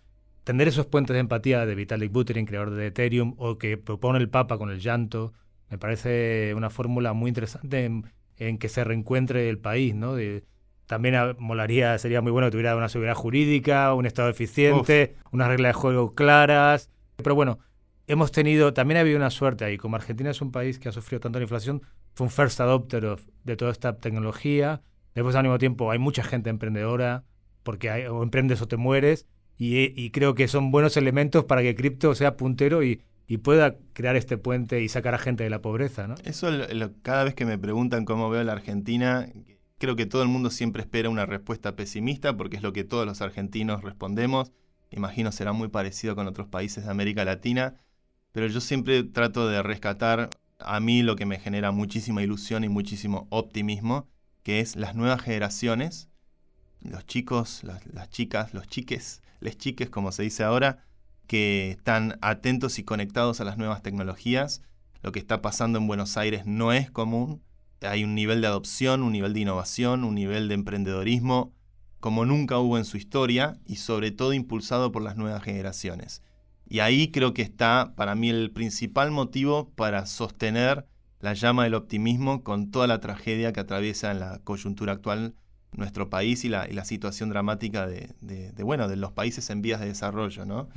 tender 0.44 0.68
esos 0.68 0.86
puentes 0.86 1.14
de 1.14 1.20
empatía 1.20 1.66
de 1.66 1.74
Vitalik 1.74 2.10
Buterin, 2.12 2.46
creador 2.46 2.70
de 2.70 2.86
Ethereum, 2.86 3.34
o 3.36 3.58
que 3.58 3.76
propone 3.76 4.18
el 4.18 4.30
Papa 4.30 4.58
con 4.58 4.70
el 4.70 4.80
llanto, 4.80 5.32
me 5.68 5.78
parece 5.78 6.54
una 6.56 6.70
fórmula 6.70 7.12
muy 7.12 7.28
interesante 7.28 7.84
en, 8.38 8.58
que 8.58 8.68
se 8.68 8.82
reencuentre 8.84 9.48
el 9.48 9.58
país, 9.58 9.94
¿no? 9.94 10.14
De, 10.14 10.44
también 10.86 11.14
molaría, 11.38 11.96
sería 11.98 12.20
muy 12.20 12.32
bueno 12.32 12.48
que 12.48 12.52
tuviera 12.52 12.74
una 12.74 12.88
seguridad 12.88 13.14
jurídica, 13.14 13.94
un 13.94 14.06
Estado 14.06 14.28
eficiente, 14.28 15.14
unas 15.30 15.48
reglas 15.48 15.70
de 15.70 15.74
juego 15.74 16.14
claras. 16.14 16.90
Pero 17.16 17.34
bueno, 17.34 17.58
hemos 18.10 18.32
tenido, 18.32 18.72
también 18.74 18.98
ha 18.98 19.00
habido 19.00 19.16
una 19.16 19.30
suerte 19.30 19.64
ahí. 19.64 19.76
Como 19.78 19.96
Argentina 19.96 20.30
es 20.30 20.40
un 20.40 20.52
país 20.52 20.78
que 20.78 20.88
ha 20.88 20.92
sufrido 20.92 21.20
tanto 21.20 21.38
la 21.38 21.44
inflación, 21.44 21.82
fue 22.14 22.26
un 22.26 22.30
first 22.30 22.60
adopter 22.60 23.16
de 23.44 23.56
toda 23.56 23.70
esta 23.70 23.96
tecnología. 23.98 24.82
Después, 25.14 25.36
al 25.36 25.44
mismo 25.44 25.58
tiempo, 25.58 25.90
hay 25.90 25.98
mucha 25.98 26.22
gente 26.22 26.50
emprendedora, 26.50 27.24
porque 27.62 28.08
o 28.08 28.22
emprendes 28.22 28.60
o 28.62 28.68
te 28.68 28.76
mueres. 28.76 29.26
Y, 29.56 30.10
creo 30.10 30.34
que 30.34 30.48
son 30.48 30.70
buenos 30.70 30.96
elementos 30.96 31.44
para 31.44 31.60
que 31.60 31.74
cripto 31.74 32.14
sea 32.14 32.36
puntero 32.36 32.82
y, 32.82 33.02
pueda 33.42 33.76
crear 33.92 34.16
este 34.16 34.38
puente 34.38 34.82
y 34.82 34.88
sacar 34.88 35.14
a 35.14 35.18
gente 35.18 35.44
de 35.44 35.50
la 35.50 35.62
pobreza. 35.62 36.08
¿no? 36.08 36.16
Eso, 36.24 36.48
cada 37.02 37.22
vez 37.22 37.34
que 37.34 37.44
me 37.44 37.58
preguntan 37.58 38.04
cómo 38.04 38.28
veo 38.28 38.42
la 38.42 38.52
Argentina, 38.52 39.28
Creo 39.80 39.96
que 39.96 40.04
todo 40.04 40.22
el 40.22 40.28
mundo 40.28 40.50
siempre 40.50 40.82
espera 40.82 41.08
una 41.08 41.24
respuesta 41.24 41.74
pesimista 41.74 42.36
porque 42.36 42.58
es 42.58 42.62
lo 42.62 42.74
que 42.74 42.84
todos 42.84 43.06
los 43.06 43.22
argentinos 43.22 43.82
respondemos. 43.82 44.52
Imagino 44.90 45.32
será 45.32 45.54
muy 45.54 45.68
parecido 45.68 46.14
con 46.14 46.26
otros 46.26 46.48
países 46.48 46.84
de 46.84 46.90
América 46.90 47.24
Latina, 47.24 47.76
pero 48.32 48.46
yo 48.46 48.60
siempre 48.60 49.02
trato 49.04 49.48
de 49.48 49.62
rescatar 49.62 50.30
a 50.58 50.80
mí 50.80 51.02
lo 51.02 51.16
que 51.16 51.26
me 51.26 51.38
genera 51.38 51.72
muchísima 51.72 52.22
ilusión 52.22 52.64
y 52.64 52.68
muchísimo 52.68 53.26
optimismo, 53.30 54.08
que 54.42 54.60
es 54.60 54.76
las 54.76 54.94
nuevas 54.94 55.22
generaciones, 55.22 56.08
los 56.80 57.06
chicos, 57.06 57.62
las, 57.64 58.10
chicas, 58.10 58.54
los 58.54 58.66
chiques, 58.66 59.22
les 59.40 59.56
chiques 59.56 59.90
como 59.90 60.12
se 60.12 60.22
dice 60.22 60.44
ahora, 60.44 60.84
que 61.26 61.70
están 61.70 62.18
atentos 62.20 62.78
y 62.78 62.84
conectados 62.84 63.40
a 63.40 63.44
las 63.44 63.58
nuevas 63.58 63.82
tecnologías. 63.82 64.62
Lo 65.02 65.12
que 65.12 65.18
está 65.18 65.40
pasando 65.40 65.78
en 65.78 65.86
Buenos 65.86 66.16
Aires 66.16 66.44
no 66.44 66.72
es 66.72 66.90
común, 66.90 67.42
hay 67.80 68.04
un 68.04 68.14
nivel 68.14 68.40
de 68.40 68.48
adopción, 68.48 69.02
un 69.02 69.12
nivel 69.12 69.32
de 69.32 69.40
innovación, 69.40 70.04
un 70.04 70.14
nivel 70.14 70.48
de 70.48 70.54
emprendedorismo 70.54 71.54
como 72.00 72.24
nunca 72.24 72.58
hubo 72.58 72.78
en 72.78 72.86
su 72.86 72.96
historia 72.96 73.58
y 73.66 73.76
sobre 73.76 74.10
todo 74.10 74.32
impulsado 74.32 74.90
por 74.90 75.02
las 75.02 75.16
nuevas 75.16 75.42
generaciones. 75.42 76.22
Y 76.70 76.78
ahí 76.78 77.10
creo 77.10 77.34
que 77.34 77.42
está 77.42 77.94
para 77.96 78.14
mí 78.14 78.30
el 78.30 78.52
principal 78.52 79.10
motivo 79.10 79.70
para 79.74 80.06
sostener 80.06 80.86
la 81.18 81.34
llama 81.34 81.64
del 81.64 81.74
optimismo 81.74 82.44
con 82.44 82.70
toda 82.70 82.86
la 82.86 83.00
tragedia 83.00 83.52
que 83.52 83.58
atraviesa 83.58 84.12
en 84.12 84.20
la 84.20 84.38
coyuntura 84.44 84.92
actual 84.92 85.34
nuestro 85.72 86.08
país 86.10 86.44
y 86.44 86.48
la, 86.48 86.84
situación 86.84 87.28
dramática 87.28 87.88
de, 87.88 88.14
bueno, 88.62 88.88
de 88.88 88.96
los 88.96 89.10
países 89.10 89.50
en 89.50 89.62
vías 89.62 89.80
de 89.80 89.86
desarrollo. 89.86 90.46
¿no? 90.46 90.68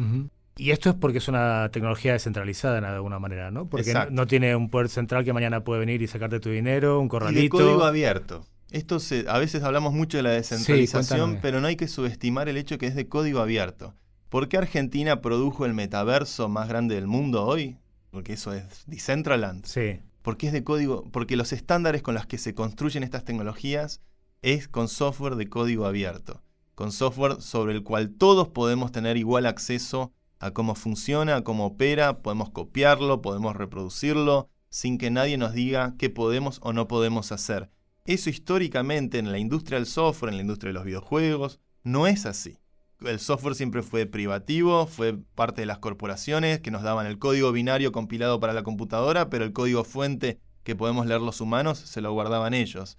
Y 0.58 0.72
esto 0.72 0.90
es 0.90 0.96
porque 0.96 1.20
es 1.20 1.28
una 1.28 1.70
tecnología 1.72 2.14
descentralizada 2.14 2.82
de 2.82 2.88
alguna 2.88 3.20
manera, 3.20 3.52
¿no? 3.52 3.70
Porque 3.70 3.94
no, 4.10 4.26
tiene 4.26 4.56
un 4.56 4.72
poder 4.72 4.90
central 4.90 5.24
que 5.24 5.32
mañana 5.32 5.64
puede 5.64 5.80
venir 5.80 6.02
y 6.02 6.08
sacarte 6.08 6.40
tu 6.40 6.50
dinero, 6.50 7.00
un 7.00 7.08
corralito. 7.08 7.40
Y 7.40 7.44
de 7.44 7.50
código 7.50 7.84
abierto. 7.84 8.48
Esto 8.72 9.00
se, 9.00 9.26
a 9.28 9.38
veces 9.38 9.62
hablamos 9.62 9.94
mucho 9.94 10.18
de 10.18 10.24
la 10.24 10.32
descentralización, 10.32 11.38
pero 11.40 11.62
no 11.62 11.68
hay 11.68 11.76
que 11.76 11.88
subestimar 11.88 12.50
el 12.50 12.58
hecho 12.58 12.80
que 12.80 12.88
es 12.88 12.96
de 12.96 13.08
código 13.08 13.40
abierto. 13.40 13.94
¿Por 14.34 14.50
qué 14.50 14.58
Argentina 14.58 15.22
produjo 15.22 15.64
el 15.64 15.76
metaverso 15.76 16.50
más 16.50 16.68
grande 16.68 16.96
del 16.96 17.06
mundo 17.06 17.46
hoy? 17.46 17.78
Porque 18.10 18.34
eso 18.34 18.52
es 18.52 18.84
Decentraland. 18.88 19.64
Sí. 19.64 20.00
Porque 20.24 20.48
es 20.48 20.54
de 20.54 20.64
código, 20.64 21.08
porque 21.12 21.36
los 21.36 21.54
estándares 21.54 22.02
con 22.02 22.16
los 22.16 22.26
que 22.26 22.40
se 22.40 22.56
construyen 22.56 23.04
estas 23.04 23.26
tecnologías 23.26 24.02
es 24.42 24.68
con 24.68 24.88
software 24.88 25.36
de 25.36 25.50
código 25.50 25.86
abierto, 25.86 26.42
con 26.74 26.92
software 26.92 27.44
sobre 27.44 27.74
el 27.74 27.84
cual 27.84 28.10
todos 28.10 28.48
podemos 28.48 28.92
tener 28.92 29.18
igual 29.18 29.46
acceso 29.46 30.12
a 30.40 30.50
cómo 30.50 30.74
funciona, 30.74 31.36
a 31.36 31.44
cómo 31.44 31.68
opera, 31.68 32.24
podemos 32.24 32.50
copiarlo, 32.50 33.22
podemos 33.22 33.56
reproducirlo, 33.56 34.50
sin 34.72 34.98
que 34.98 35.12
nadie 35.12 35.38
nos 35.38 35.54
diga 35.54 35.94
qué 36.00 36.10
podemos 36.10 36.58
o 36.64 36.74
no 36.74 36.88
podemos 36.88 37.32
hacer. 37.32 37.70
Eso 38.06 38.32
históricamente 38.32 39.20
en 39.20 39.32
la 39.32 39.38
industria 39.38 39.78
del 39.78 39.86
software, 39.86 40.32
en 40.32 40.38
la 40.38 40.42
industria 40.42 40.70
de 40.70 40.74
los 40.74 40.86
videojuegos, 40.86 41.60
no 41.84 42.08
es 42.08 42.26
así. 42.26 42.63
El 43.04 43.20
software 43.20 43.56
siempre 43.56 43.84
fue 43.84 44.06
privativo, 44.06 44.88
fue 44.88 45.18
parte 45.36 45.62
de 45.62 45.66
las 45.66 45.80
corporaciones 45.80 46.60
que 46.60 46.72
nos 46.72 46.84
daban 46.84 47.06
el 47.06 47.20
código 47.20 47.52
binario 47.52 47.92
compilado 47.92 48.40
para 48.40 48.54
la 48.54 48.64
computadora, 48.64 49.30
pero 49.30 49.44
el 49.44 49.54
código 49.54 49.84
fuente 49.84 50.40
que 50.64 50.76
podemos 50.76 51.06
leer 51.06 51.22
los 51.22 51.42
humanos 51.42 51.80
se 51.80 52.02
lo 52.02 52.14
guardaban 52.14 52.54
ellos. 52.54 52.98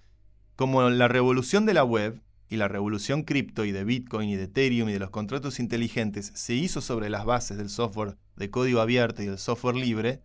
Como 0.55 0.89
la 0.89 1.07
revolución 1.07 1.65
de 1.65 1.73
la 1.73 1.83
web 1.83 2.21
y 2.47 2.57
la 2.57 2.67
revolución 2.67 3.23
cripto 3.23 3.65
y 3.65 3.71
de 3.71 3.83
Bitcoin 3.83 4.29
y 4.29 4.35
de 4.35 4.43
Ethereum 4.43 4.89
y 4.89 4.93
de 4.93 4.99
los 4.99 5.09
contratos 5.09 5.59
inteligentes 5.59 6.31
se 6.35 6.53
hizo 6.53 6.81
sobre 6.81 7.09
las 7.09 7.25
bases 7.25 7.57
del 7.57 7.69
software 7.69 8.17
de 8.35 8.49
código 8.49 8.81
abierto 8.81 9.23
y 9.23 9.27
del 9.27 9.39
software 9.39 9.75
libre, 9.75 10.21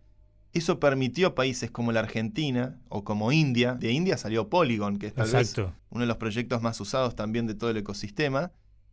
eso 0.53 0.79
permitió 0.79 1.27
a 1.27 1.35
países 1.35 1.71
como 1.71 1.91
la 1.91 2.01
Argentina 2.01 2.77
o 2.89 3.03
como 3.03 3.31
India, 3.31 3.75
de 3.75 3.91
India 3.91 4.17
salió 4.17 4.49
Polygon, 4.49 4.97
que 4.97 5.07
es 5.07 5.13
tal 5.13 5.31
vez 5.31 5.55
uno 5.57 6.01
de 6.01 6.05
los 6.05 6.17
proyectos 6.17 6.61
más 6.61 6.79
usados 6.81 7.15
también 7.15 7.47
de 7.47 7.55
todo 7.55 7.69
el 7.69 7.77
ecosistema, 7.77 8.51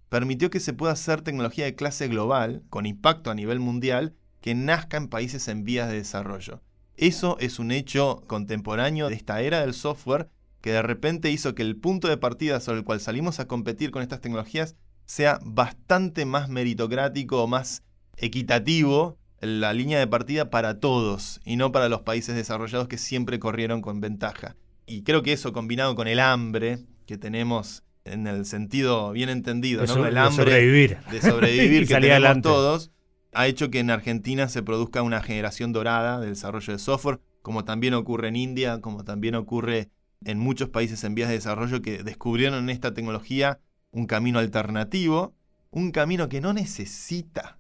permitió 0.09 0.51
que 0.51 0.61
se 0.61 0.73
pueda 0.73 0.93
hacer 0.93 1.23
tecnología 1.23 1.65
de 1.65 1.75
clase 1.75 2.09
global, 2.09 2.63
con 2.71 2.87
impacto 2.87 3.31
a 3.31 3.35
nivel 3.35 3.61
mundial, 3.61 4.15
que 4.41 4.55
nazca 4.55 4.97
en 4.97 5.09
países 5.09 5.49
en 5.49 5.65
vías 5.65 5.89
de 5.89 5.97
desarrollo. 5.97 6.63
Eso 6.97 7.37
es 7.39 7.59
un 7.59 7.71
hecho 7.71 8.25
contemporáneo 8.27 9.09
de 9.09 9.15
esta 9.15 9.41
era 9.41 9.61
del 9.61 9.75
software 9.75 10.31
que 10.61 10.73
de 10.73 10.83
repente 10.83 11.31
hizo 11.31 11.55
que 11.55 11.63
el 11.63 11.77
punto 11.77 12.09
de 12.09 12.17
partida 12.17 12.61
sobre 12.61 12.79
el 12.79 12.85
cual 12.85 13.01
salimos 13.01 13.39
a 13.39 13.47
competir 13.47 13.91
con 13.91 14.03
estas 14.03 14.21
tecnologías 14.21 14.75
sea 15.07 15.39
bastante 15.45 16.25
más 16.27 16.49
meritocrático 16.49 17.43
o 17.43 17.47
más 17.47 17.85
equitativo 18.17 19.17
la 19.41 19.73
línea 19.73 20.01
de 20.01 20.07
partida 20.09 20.51
para 20.51 20.81
todos 20.81 21.41
y 21.45 21.57
no 21.57 21.71
para 21.71 21.89
los 21.89 22.01
países 22.01 22.35
desarrollados 22.35 22.89
que 22.89 22.99
siempre 22.99 23.39
corrieron 23.39 23.81
con 23.81 24.01
ventaja. 24.01 24.57
Y 24.85 25.03
creo 25.03 25.23
que 25.23 25.33
eso 25.33 25.53
combinado 25.53 25.95
con 25.95 26.09
el 26.09 26.19
hambre 26.19 26.81
que 27.07 27.17
tenemos 27.17 27.85
en 28.13 28.27
el 28.27 28.45
sentido 28.47 29.13
bien 29.13 29.29
entendido, 29.29 29.85
¿no? 29.87 30.07
el 30.07 30.17
hambre 30.17 30.45
de 30.45 30.51
sobrevivir, 30.51 30.99
de 31.11 31.21
sobrevivir 31.21 31.87
que 31.89 31.95
tenemos 31.95 32.43
todos, 32.43 32.91
ha 33.33 33.47
hecho 33.47 33.71
que 33.71 33.81
en 33.81 33.91
Argentina 33.91 34.49
se 34.49 34.63
produzca 34.63 35.03
una 35.03 35.23
generación 35.23 35.73
dorada 35.73 36.21
del 36.21 36.31
desarrollo 36.31 36.73
de 36.73 36.79
software, 36.79 37.21
como 37.43 37.65
también 37.65 37.95
ocurre 37.95 38.29
en 38.29 38.37
India, 38.37 38.81
como 38.81 39.05
también 39.05 39.35
ocurre 39.35 39.91
en 40.25 40.39
muchos 40.39 40.69
países 40.69 41.05
en 41.05 41.15
vías 41.15 41.29
de 41.29 41.37
desarrollo 41.37 41.83
que 41.83 42.03
descubrieron 42.03 42.59
en 42.59 42.71
esta 42.71 42.95
tecnología 42.95 43.61
un 43.91 44.07
camino 44.07 44.39
alternativo, 44.39 45.35
un 45.71 45.91
camino 45.93 46.29
que 46.29 46.41
no 46.41 46.53
necesita 46.53 47.59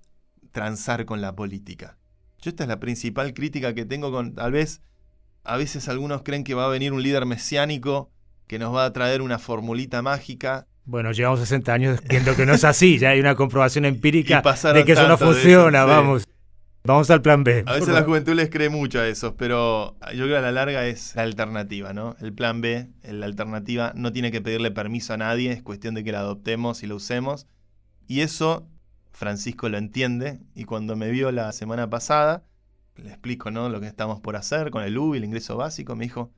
transar 0.52 1.04
con 1.04 1.20
la 1.20 1.36
política. 1.36 1.98
Yo 2.40 2.50
esta 2.50 2.64
es 2.64 2.68
la 2.68 2.80
principal 2.80 3.34
crítica 3.34 3.74
que 3.74 3.84
tengo 3.84 4.10
con, 4.10 4.34
tal 4.34 4.52
vez, 4.52 4.82
a 5.44 5.56
veces 5.56 5.88
algunos 5.88 6.22
creen 6.22 6.44
que 6.44 6.54
va 6.54 6.66
a 6.66 6.68
venir 6.68 6.92
un 6.92 7.02
líder 7.02 7.26
mesiánico 7.26 8.10
que 8.48 8.58
nos 8.58 8.74
va 8.74 8.86
a 8.86 8.92
traer 8.92 9.22
una 9.22 9.38
formulita 9.38 10.02
mágica. 10.02 10.66
Bueno, 10.84 11.12
llevamos 11.12 11.40
60 11.40 11.72
años 11.72 12.00
viendo 12.08 12.34
que 12.34 12.46
no 12.46 12.54
es 12.54 12.64
así, 12.64 12.98
ya 12.98 13.10
hay 13.10 13.20
una 13.20 13.36
comprobación 13.36 13.84
empírica 13.84 14.42
de 14.74 14.84
que 14.84 14.92
eso 14.92 15.06
no 15.06 15.16
funciona, 15.16 15.84
vamos. 15.84 16.24
Vamos 16.84 17.10
al 17.10 17.20
plan 17.20 17.44
B. 17.44 17.64
A 17.66 17.74
veces 17.74 17.88
la 17.88 18.02
juventud 18.02 18.32
les 18.32 18.48
cree 18.48 18.70
mucho 18.70 18.98
a 18.98 19.06
eso, 19.06 19.36
pero 19.36 19.98
yo 20.14 20.24
creo 20.24 20.28
que 20.28 20.36
a 20.36 20.40
la 20.40 20.52
larga 20.52 20.86
es 20.86 21.14
la 21.16 21.22
alternativa, 21.22 21.92
¿no? 21.92 22.16
El 22.20 22.32
plan 22.32 22.62
B, 22.62 22.88
la 23.02 23.26
alternativa, 23.26 23.92
no 23.94 24.10
tiene 24.10 24.32
que 24.32 24.40
pedirle 24.40 24.70
permiso 24.70 25.12
a 25.12 25.18
nadie, 25.18 25.52
es 25.52 25.62
cuestión 25.62 25.94
de 25.94 26.02
que 26.02 26.12
la 26.12 26.20
adoptemos 26.20 26.82
y 26.82 26.86
la 26.86 26.94
usemos. 26.94 27.46
Y 28.06 28.20
eso 28.20 28.66
Francisco 29.12 29.68
lo 29.68 29.76
entiende 29.76 30.38
y 30.54 30.64
cuando 30.64 30.96
me 30.96 31.10
vio 31.10 31.30
la 31.30 31.52
semana 31.52 31.90
pasada, 31.90 32.44
le 32.96 33.10
explico 33.10 33.50
¿no? 33.50 33.68
lo 33.68 33.80
que 33.80 33.86
estamos 33.86 34.20
por 34.20 34.36
hacer 34.36 34.70
con 34.70 34.82
el 34.82 34.96
UBI, 34.96 35.18
el 35.18 35.24
ingreso 35.24 35.56
básico, 35.56 35.94
me 35.94 36.04
dijo, 36.04 36.32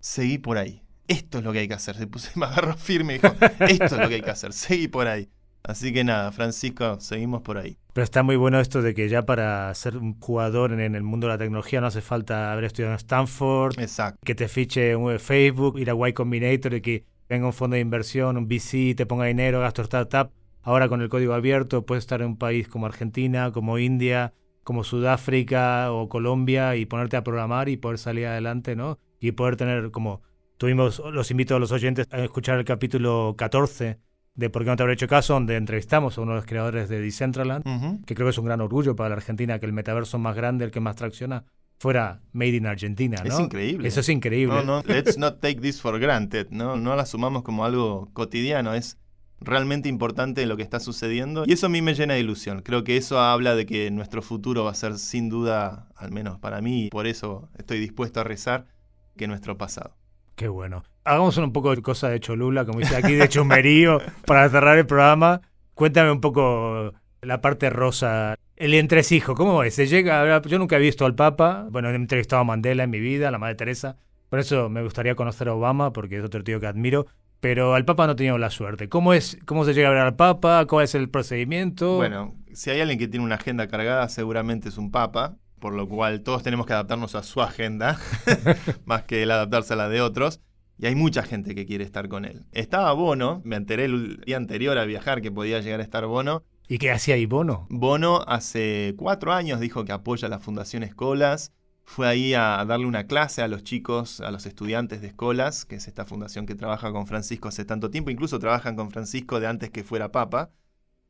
seguí 0.00 0.38
por 0.38 0.58
ahí. 0.58 0.82
Esto 1.12 1.38
es 1.38 1.44
lo 1.44 1.52
que 1.52 1.58
hay 1.60 1.68
que 1.68 1.74
hacer. 1.74 1.96
Se 1.96 2.06
puso, 2.06 2.30
me 2.36 2.46
agarró 2.46 2.74
firme 2.74 3.14
y 3.14 3.18
dijo, 3.18 3.34
esto 3.60 3.84
es 3.84 3.92
lo 3.92 4.08
que 4.08 4.14
hay 4.16 4.22
que 4.22 4.30
hacer, 4.30 4.52
seguí 4.52 4.88
por 4.88 5.06
ahí. 5.06 5.28
Así 5.62 5.92
que 5.92 6.02
nada, 6.02 6.32
Francisco, 6.32 6.98
seguimos 6.98 7.42
por 7.42 7.56
ahí. 7.58 7.78
Pero 7.92 8.02
está 8.02 8.22
muy 8.22 8.36
bueno 8.36 8.58
esto 8.58 8.82
de 8.82 8.94
que 8.94 9.08
ya 9.08 9.22
para 9.24 9.72
ser 9.74 9.96
un 9.96 10.18
jugador 10.18 10.72
en 10.72 10.94
el 10.94 11.02
mundo 11.02 11.28
de 11.28 11.34
la 11.34 11.38
tecnología 11.38 11.80
no 11.80 11.86
hace 11.86 12.00
falta 12.00 12.50
haber 12.50 12.64
estudiado 12.64 12.92
en 12.94 12.96
Stanford, 12.96 13.78
Exacto. 13.78 14.18
que 14.24 14.34
te 14.34 14.48
fiche 14.48 14.96
un 14.96 15.16
Facebook, 15.20 15.78
ir 15.78 15.90
a 15.90 16.08
Y 16.08 16.12
Combinator 16.14 16.74
y 16.74 16.80
que 16.80 17.04
venga 17.28 17.46
un 17.46 17.52
fondo 17.52 17.74
de 17.74 17.80
inversión, 17.80 18.38
un 18.38 18.48
VC, 18.48 18.94
te 18.96 19.06
ponga 19.06 19.26
dinero, 19.26 19.60
gasto 19.60 19.82
startup. 19.82 20.32
Ahora 20.62 20.88
con 20.88 21.00
el 21.00 21.08
código 21.08 21.34
abierto 21.34 21.86
puedes 21.86 22.02
estar 22.02 22.22
en 22.22 22.28
un 22.28 22.38
país 22.38 22.66
como 22.66 22.86
Argentina, 22.86 23.52
como 23.52 23.78
India, 23.78 24.32
como 24.64 24.82
Sudáfrica 24.82 25.92
o 25.92 26.08
Colombia 26.08 26.74
y 26.76 26.86
ponerte 26.86 27.16
a 27.16 27.22
programar 27.22 27.68
y 27.68 27.76
poder 27.76 27.98
salir 27.98 28.26
adelante, 28.26 28.74
¿no? 28.74 28.98
Y 29.20 29.32
poder 29.32 29.56
tener 29.56 29.90
como 29.90 30.22
tuvimos 30.62 31.02
los 31.12 31.28
invito 31.32 31.56
a 31.56 31.58
los 31.58 31.72
oyentes 31.72 32.06
a 32.12 32.20
escuchar 32.20 32.56
el 32.56 32.64
capítulo 32.64 33.34
14 33.36 33.98
de 34.36 34.48
Por 34.48 34.62
qué 34.62 34.70
no 34.70 34.76
te 34.76 34.84
habré 34.84 34.94
hecho 34.94 35.08
caso, 35.08 35.32
donde 35.32 35.56
entrevistamos 35.56 36.16
a 36.16 36.20
uno 36.20 36.30
de 36.30 36.36
los 36.36 36.46
creadores 36.46 36.88
de 36.88 37.00
Decentraland, 37.00 38.04
que 38.04 38.14
creo 38.14 38.28
que 38.28 38.30
es 38.30 38.38
un 38.38 38.44
gran 38.44 38.60
orgullo 38.60 38.94
para 38.94 39.08
la 39.08 39.16
Argentina 39.16 39.58
que 39.58 39.66
el 39.66 39.72
metaverso 39.72 40.20
más 40.20 40.36
grande, 40.36 40.64
el 40.64 40.70
que 40.70 40.78
más 40.78 40.94
tracciona, 40.94 41.46
fuera 41.80 42.20
made 42.32 42.54
in 42.54 42.68
Argentina, 42.68 43.20
¿no? 43.24 43.34
Es 43.34 43.40
increíble. 43.40 43.88
Eso 43.88 43.98
es 43.98 44.08
increíble. 44.08 44.54
No, 44.54 44.62
no, 44.62 44.82
let's 44.86 45.18
not 45.18 45.40
take 45.40 45.56
this 45.56 45.80
for 45.80 45.98
granted, 45.98 46.46
¿no? 46.50 46.76
No 46.76 46.94
lo 46.94 47.00
asumamos 47.00 47.42
como 47.42 47.64
algo 47.64 48.10
cotidiano, 48.12 48.72
es 48.72 48.98
realmente 49.40 49.88
importante 49.88 50.46
lo 50.46 50.56
que 50.56 50.62
está 50.62 50.78
sucediendo 50.78 51.42
y 51.44 51.54
eso 51.54 51.66
a 51.66 51.70
mí 51.70 51.82
me 51.82 51.94
llena 51.94 52.14
de 52.14 52.20
ilusión. 52.20 52.62
Creo 52.62 52.84
que 52.84 52.96
eso 52.96 53.18
habla 53.18 53.56
de 53.56 53.66
que 53.66 53.90
nuestro 53.90 54.22
futuro 54.22 54.62
va 54.62 54.70
a 54.70 54.74
ser 54.74 54.98
sin 54.98 55.28
duda, 55.28 55.88
al 55.96 56.12
menos 56.12 56.38
para 56.38 56.60
mí, 56.60 56.84
y 56.84 56.88
por 56.90 57.08
eso 57.08 57.48
estoy 57.58 57.80
dispuesto 57.80 58.20
a 58.20 58.22
rezar, 58.24 58.68
que 59.16 59.26
nuestro 59.26 59.58
pasado. 59.58 59.96
Qué 60.34 60.48
bueno. 60.48 60.84
Hagamos 61.04 61.36
un 61.36 61.52
poco 61.52 61.74
de 61.74 61.82
cosa 61.82 62.08
de 62.08 62.20
Cholula, 62.20 62.64
como 62.64 62.78
dice 62.78 62.96
aquí, 62.96 63.14
de 63.14 63.28
chumerío, 63.28 64.00
para 64.26 64.48
cerrar 64.48 64.78
el 64.78 64.86
programa. 64.86 65.40
Cuéntame 65.74 66.10
un 66.10 66.20
poco 66.20 66.92
la 67.20 67.40
parte 67.40 67.70
rosa. 67.70 68.36
El 68.56 68.74
entresijo, 68.74 69.34
¿cómo 69.34 69.62
es? 69.62 69.74
Se 69.74 69.86
llega, 69.86 70.40
yo 70.42 70.58
nunca 70.58 70.76
he 70.76 70.80
visto 70.80 71.04
al 71.04 71.14
Papa, 71.14 71.66
bueno, 71.70 71.90
he 71.90 71.94
entrevistado 71.94 72.42
a 72.42 72.44
Mandela 72.44 72.84
en 72.84 72.90
mi 72.90 73.00
vida, 73.00 73.28
a 73.28 73.30
la 73.30 73.38
Madre 73.38 73.56
Teresa, 73.56 73.96
por 74.28 74.38
eso 74.38 74.68
me 74.68 74.82
gustaría 74.82 75.14
conocer 75.14 75.48
a 75.48 75.54
Obama, 75.54 75.92
porque 75.92 76.18
es 76.18 76.24
otro 76.24 76.44
tío 76.44 76.60
que 76.60 76.66
admiro, 76.66 77.06
pero 77.40 77.74
al 77.74 77.84
Papa 77.84 78.06
no 78.06 78.12
he 78.12 78.16
tenido 78.16 78.38
la 78.38 78.50
suerte. 78.50 78.88
¿Cómo, 78.88 79.14
es, 79.14 79.38
¿Cómo 79.46 79.64
se 79.64 79.74
llega 79.74 79.88
a 79.88 79.92
ver 79.92 80.00
al 80.00 80.16
Papa? 80.16 80.64
¿Cuál 80.66 80.84
es 80.84 80.94
el 80.94 81.08
procedimiento? 81.10 81.96
Bueno, 81.96 82.36
si 82.52 82.70
hay 82.70 82.80
alguien 82.80 82.98
que 82.98 83.08
tiene 83.08 83.26
una 83.26 83.34
agenda 83.34 83.66
cargada, 83.66 84.08
seguramente 84.08 84.68
es 84.68 84.78
un 84.78 84.90
Papa, 84.90 85.36
por 85.62 85.72
lo 85.72 85.88
cual 85.88 86.22
todos 86.22 86.42
tenemos 86.42 86.66
que 86.66 86.74
adaptarnos 86.74 87.14
a 87.14 87.22
su 87.22 87.40
agenda, 87.40 87.98
más 88.84 89.04
que 89.04 89.22
el 89.22 89.30
adaptarse 89.30 89.72
a 89.72 89.76
la 89.76 89.88
de 89.88 90.02
otros. 90.02 90.40
Y 90.78 90.86
hay 90.86 90.96
mucha 90.96 91.22
gente 91.22 91.54
que 91.54 91.64
quiere 91.64 91.84
estar 91.84 92.08
con 92.08 92.24
él. 92.24 92.44
Estaba 92.50 92.92
Bono, 92.92 93.40
me 93.44 93.54
enteré 93.54 93.84
el 93.84 94.20
día 94.26 94.36
anterior 94.36 94.76
a 94.76 94.84
viajar 94.84 95.22
que 95.22 95.30
podía 95.30 95.60
llegar 95.60 95.78
a 95.78 95.84
estar 95.84 96.04
Bono. 96.06 96.42
¿Y 96.66 96.78
qué 96.78 96.90
hacía 96.90 97.14
ahí 97.14 97.26
Bono? 97.26 97.68
Bono 97.70 98.24
hace 98.26 98.94
cuatro 98.98 99.32
años 99.32 99.60
dijo 99.60 99.84
que 99.84 99.92
apoya 99.92 100.28
la 100.28 100.40
Fundación 100.40 100.82
Escolas 100.82 101.52
fue 101.84 102.08
ahí 102.08 102.34
a 102.34 102.64
darle 102.64 102.86
una 102.86 103.06
clase 103.06 103.42
a 103.42 103.48
los 103.48 103.62
chicos, 103.64 104.20
a 104.20 104.30
los 104.30 104.46
estudiantes 104.46 105.00
de 105.02 105.08
escolas, 105.08 105.64
que 105.64 105.76
es 105.76 105.88
esta 105.88 106.04
fundación 106.04 106.46
que 106.46 106.54
trabaja 106.54 106.90
con 106.92 107.06
Francisco 107.06 107.48
hace 107.48 107.64
tanto 107.64 107.90
tiempo, 107.90 108.10
incluso 108.10 108.38
trabajan 108.38 108.76
con 108.76 108.90
Francisco 108.90 109.40
de 109.40 109.46
antes 109.46 109.70
que 109.70 109.84
fuera 109.84 110.10
papa. 110.10 110.50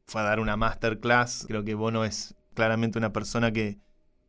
Fue 0.06 0.20
a 0.20 0.24
dar 0.24 0.40
una 0.40 0.56
masterclass, 0.56 1.44
creo 1.46 1.64
que 1.64 1.74
Bono 1.74 2.04
es 2.04 2.34
claramente 2.54 2.98
una 2.98 3.12
persona 3.12 3.52
que 3.52 3.78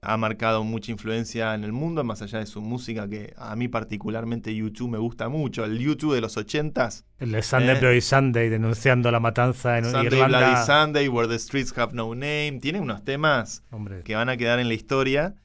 ha 0.03 0.17
marcado 0.17 0.63
mucha 0.63 0.91
influencia 0.91 1.53
en 1.55 1.63
el 1.63 1.71
mundo, 1.71 2.03
más 2.03 2.21
allá 2.21 2.39
de 2.39 2.45
su 2.45 2.61
música, 2.61 3.07
que 3.07 3.33
a 3.37 3.55
mí 3.55 3.67
particularmente 3.67 4.55
YouTube 4.55 4.91
me 4.91 4.97
gusta 4.97 5.29
mucho. 5.29 5.65
El 5.65 5.79
YouTube 5.79 6.15
de 6.15 6.21
los 6.21 6.37
ochentas. 6.37 7.05
El 7.19 7.31
de 7.31 7.41
Sunday 7.41 7.75
eh, 7.75 7.79
Bloody 7.79 8.01
Sunday, 8.01 8.49
denunciando 8.49 9.11
la 9.11 9.19
matanza 9.19 9.77
en 9.77 9.85
Sunday 9.85 10.05
Irlanda. 10.05 10.37
Bloody 10.39 10.65
Sunday, 10.65 11.07
Where 11.07 11.27
the 11.27 11.39
Streets 11.39 11.77
Have 11.77 11.93
No 11.93 12.13
Name. 12.13 12.59
Tiene 12.61 12.79
unos 12.79 13.03
temas 13.03 13.63
que 14.03 14.15
van 14.15 14.29
a 14.29 14.37
quedar 14.37 14.59
en 14.59 14.67
la 14.67 14.73
historia. 14.73 15.35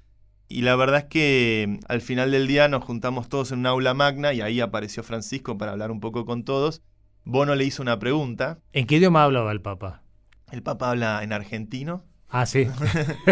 Y 0.48 0.62
la 0.62 0.76
verdad 0.76 1.00
es 1.00 1.04
que 1.04 1.66
mm, 1.68 1.84
al 1.88 2.00
final 2.00 2.30
del 2.30 2.46
día 2.46 2.68
nos 2.68 2.84
juntamos 2.84 3.28
todos 3.28 3.52
en 3.52 3.60
un 3.60 3.66
aula 3.66 3.94
magna 3.94 4.32
y 4.32 4.40
ahí 4.40 4.60
apareció 4.60 5.02
Francisco 5.02 5.58
para 5.58 5.72
hablar 5.72 5.90
un 5.90 6.00
poco 6.00 6.24
con 6.24 6.44
todos. 6.44 6.82
Bono 7.24 7.54
le 7.54 7.64
hizo 7.64 7.82
una 7.82 7.98
pregunta. 7.98 8.58
¿En 8.72 8.86
qué 8.86 8.96
idioma 8.96 9.24
hablaba 9.24 9.52
el 9.52 9.60
Papa? 9.60 10.02
El 10.50 10.62
Papa 10.62 10.90
habla 10.90 11.22
en 11.22 11.34
argentino. 11.34 12.04
Ah, 12.28 12.46
sí. 12.46 12.68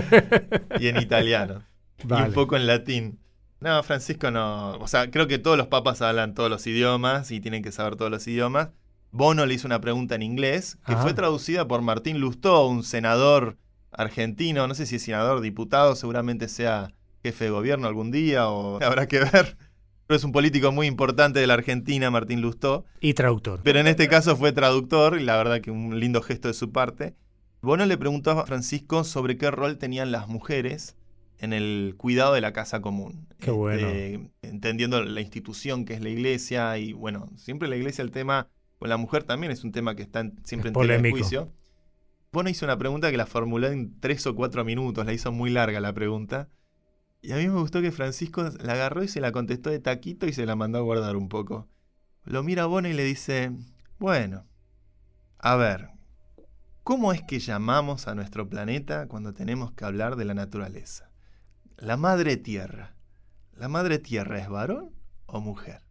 y 0.81 0.89
en 0.89 0.97
italiano. 0.97 1.63
Y 2.09 2.13
un 2.13 2.33
poco 2.33 2.57
en 2.57 2.67
latín. 2.67 3.19
No, 3.61 3.83
Francisco 3.83 4.31
no. 4.31 4.77
O 4.79 4.89
sea, 4.89 5.11
creo 5.11 5.27
que 5.27 5.39
todos 5.39 5.57
los 5.57 5.69
papas 5.69 6.03
hablan 6.03 6.35
todos 6.35 6.51
los 6.51 6.67
idiomas 6.67 7.31
y 7.31 7.41
tienen 7.41 7.63
que 7.63 7.73
saber 7.73 7.97
todos 7.97 8.11
los 8.11 8.27
idiomas. 8.27 8.71
Bono 9.11 9.47
le 9.47 9.55
hizo 9.55 9.67
una 9.67 9.81
pregunta 9.81 10.15
en 10.15 10.23
inglés 10.23 10.79
que 10.87 10.97
fue 10.97 11.15
traducida 11.15 11.67
por 11.67 11.81
Martín 11.81 12.19
Lustó, 12.19 12.67
un 12.67 12.83
senador 12.83 13.57
argentino. 13.91 14.67
No 14.67 14.75
sé 14.75 14.85
si 14.85 14.97
es 14.97 15.03
senador, 15.03 15.41
diputado, 15.41 15.97
seguramente 15.97 16.49
sea 16.49 16.93
jefe 17.23 17.45
de 17.47 17.51
gobierno 17.51 17.89
algún 17.89 18.11
día 18.11 18.49
o 18.49 18.79
habrá 18.85 19.09
que 19.09 19.21
ver. 19.21 19.57
Pero 20.07 20.19
es 20.19 20.25
un 20.25 20.33
político 20.33 20.71
muy 20.71 20.87
importante 20.87 21.41
de 21.41 21.47
la 21.47 21.55
Argentina, 21.55 22.11
Martín 22.11 22.41
Lustó. 22.41 22.85
Y 23.01 23.15
traductor. 23.15 23.61
Pero 23.65 23.81
en 23.81 23.89
este 23.89 24.07
caso 24.07 24.37
fue 24.37 24.53
traductor 24.53 25.19
y 25.19 25.25
la 25.25 25.37
verdad 25.37 25.61
que 25.61 25.71
un 25.71 25.99
lindo 25.99 26.23
gesto 26.23 26.47
de 26.49 26.55
su 26.55 26.71
parte. 26.71 27.17
Bono 27.67 27.85
le 27.87 27.99
preguntó 27.99 28.31
a 28.31 28.47
Francisco 28.47 29.05
sobre 29.05 29.37
qué 29.37 29.51
rol 29.51 29.77
tenían 29.79 30.13
las 30.13 30.29
mujeres 30.29 30.97
en 31.39 31.53
el 31.53 31.95
cuidado 31.99 32.33
de 32.35 32.41
la 32.41 32.53
casa 32.53 32.81
común. 32.81 33.29
Qué 33.39 33.51
bueno. 33.51 33.89
Este, 33.89 34.31
entendiendo 34.43 35.03
la 35.05 35.21
institución 35.21 35.85
que 35.85 35.95
es 35.95 36.01
la 36.01 36.09
iglesia 36.09 36.79
y 36.79 36.93
bueno, 36.93 37.31
siempre 37.37 37.69
la 37.69 37.77
iglesia 37.77 38.03
el 38.03 38.11
tema 38.11 38.49
con 38.79 38.89
la 38.89 38.97
mujer 38.97 39.25
también 39.25 39.53
es 39.53 39.65
un 39.65 39.73
tema 39.73 39.95
que 39.97 40.03
está 40.03 40.21
en- 40.21 40.41
siempre 40.45 40.71
Es 40.71 40.77
en 40.77 40.81
tela 40.81 40.93
de 40.95 40.99
polémico. 40.99 41.19
juicio. 41.19 41.53
Bono 42.33 42.49
hizo 42.51 42.65
una 42.67 42.79
pregunta 42.79 43.11
que 43.11 43.17
la 43.17 43.27
formuló 43.27 43.67
en 43.69 43.99
tres 44.01 44.27
o 44.27 44.35
cuatro 44.35 44.65
minutos, 44.65 45.05
la 45.07 45.13
hizo 45.13 45.33
muy 45.33 45.51
larga 45.51 45.81
la 45.81 45.93
pregunta. 45.93 46.49
Y 47.23 47.33
a 47.33 47.37
mí 47.37 47.49
me 47.49 47.59
gustó 47.59 47.81
que 47.83 47.93
Francisco 47.93 48.45
la 48.63 48.75
agarró 48.75 49.03
y 49.03 49.09
se 49.09 49.21
la 49.21 49.33
contestó 49.33 49.71
de 49.71 49.81
taquito 49.81 50.27
y 50.27 50.33
se 50.33 50.47
la 50.47 50.55
mandó 50.55 50.79
a 50.79 50.83
guardar 50.83 51.17
un 51.17 51.29
poco. 51.29 51.69
Lo 52.25 52.43
mira 52.43 52.65
a 52.65 52.67
Bono 52.67 52.89
y 52.89 52.93
le 52.93 53.05
dice, 53.05 53.53
bueno, 53.99 54.45
a 55.39 55.57
ver, 55.57 55.89
¿cómo 56.87 57.13
es 57.13 57.21
que 57.21 57.41
llamamos 57.41 58.07
a 58.07 58.15
nuestro 58.15 58.49
planeta 58.49 59.09
cuando 59.09 59.35
tenemos 59.35 59.73
que 59.73 59.85
hablar 59.85 60.15
de 60.15 60.25
la 60.25 60.35
naturaleza? 60.35 61.11
La 61.77 61.97
madre 61.97 62.37
tierra. 62.37 62.95
¿La 63.55 63.67
madre 63.67 63.99
tierra 63.99 64.39
es 64.39 64.49
varón 64.49 64.93
o 65.27 65.41
mujer? 65.41 65.86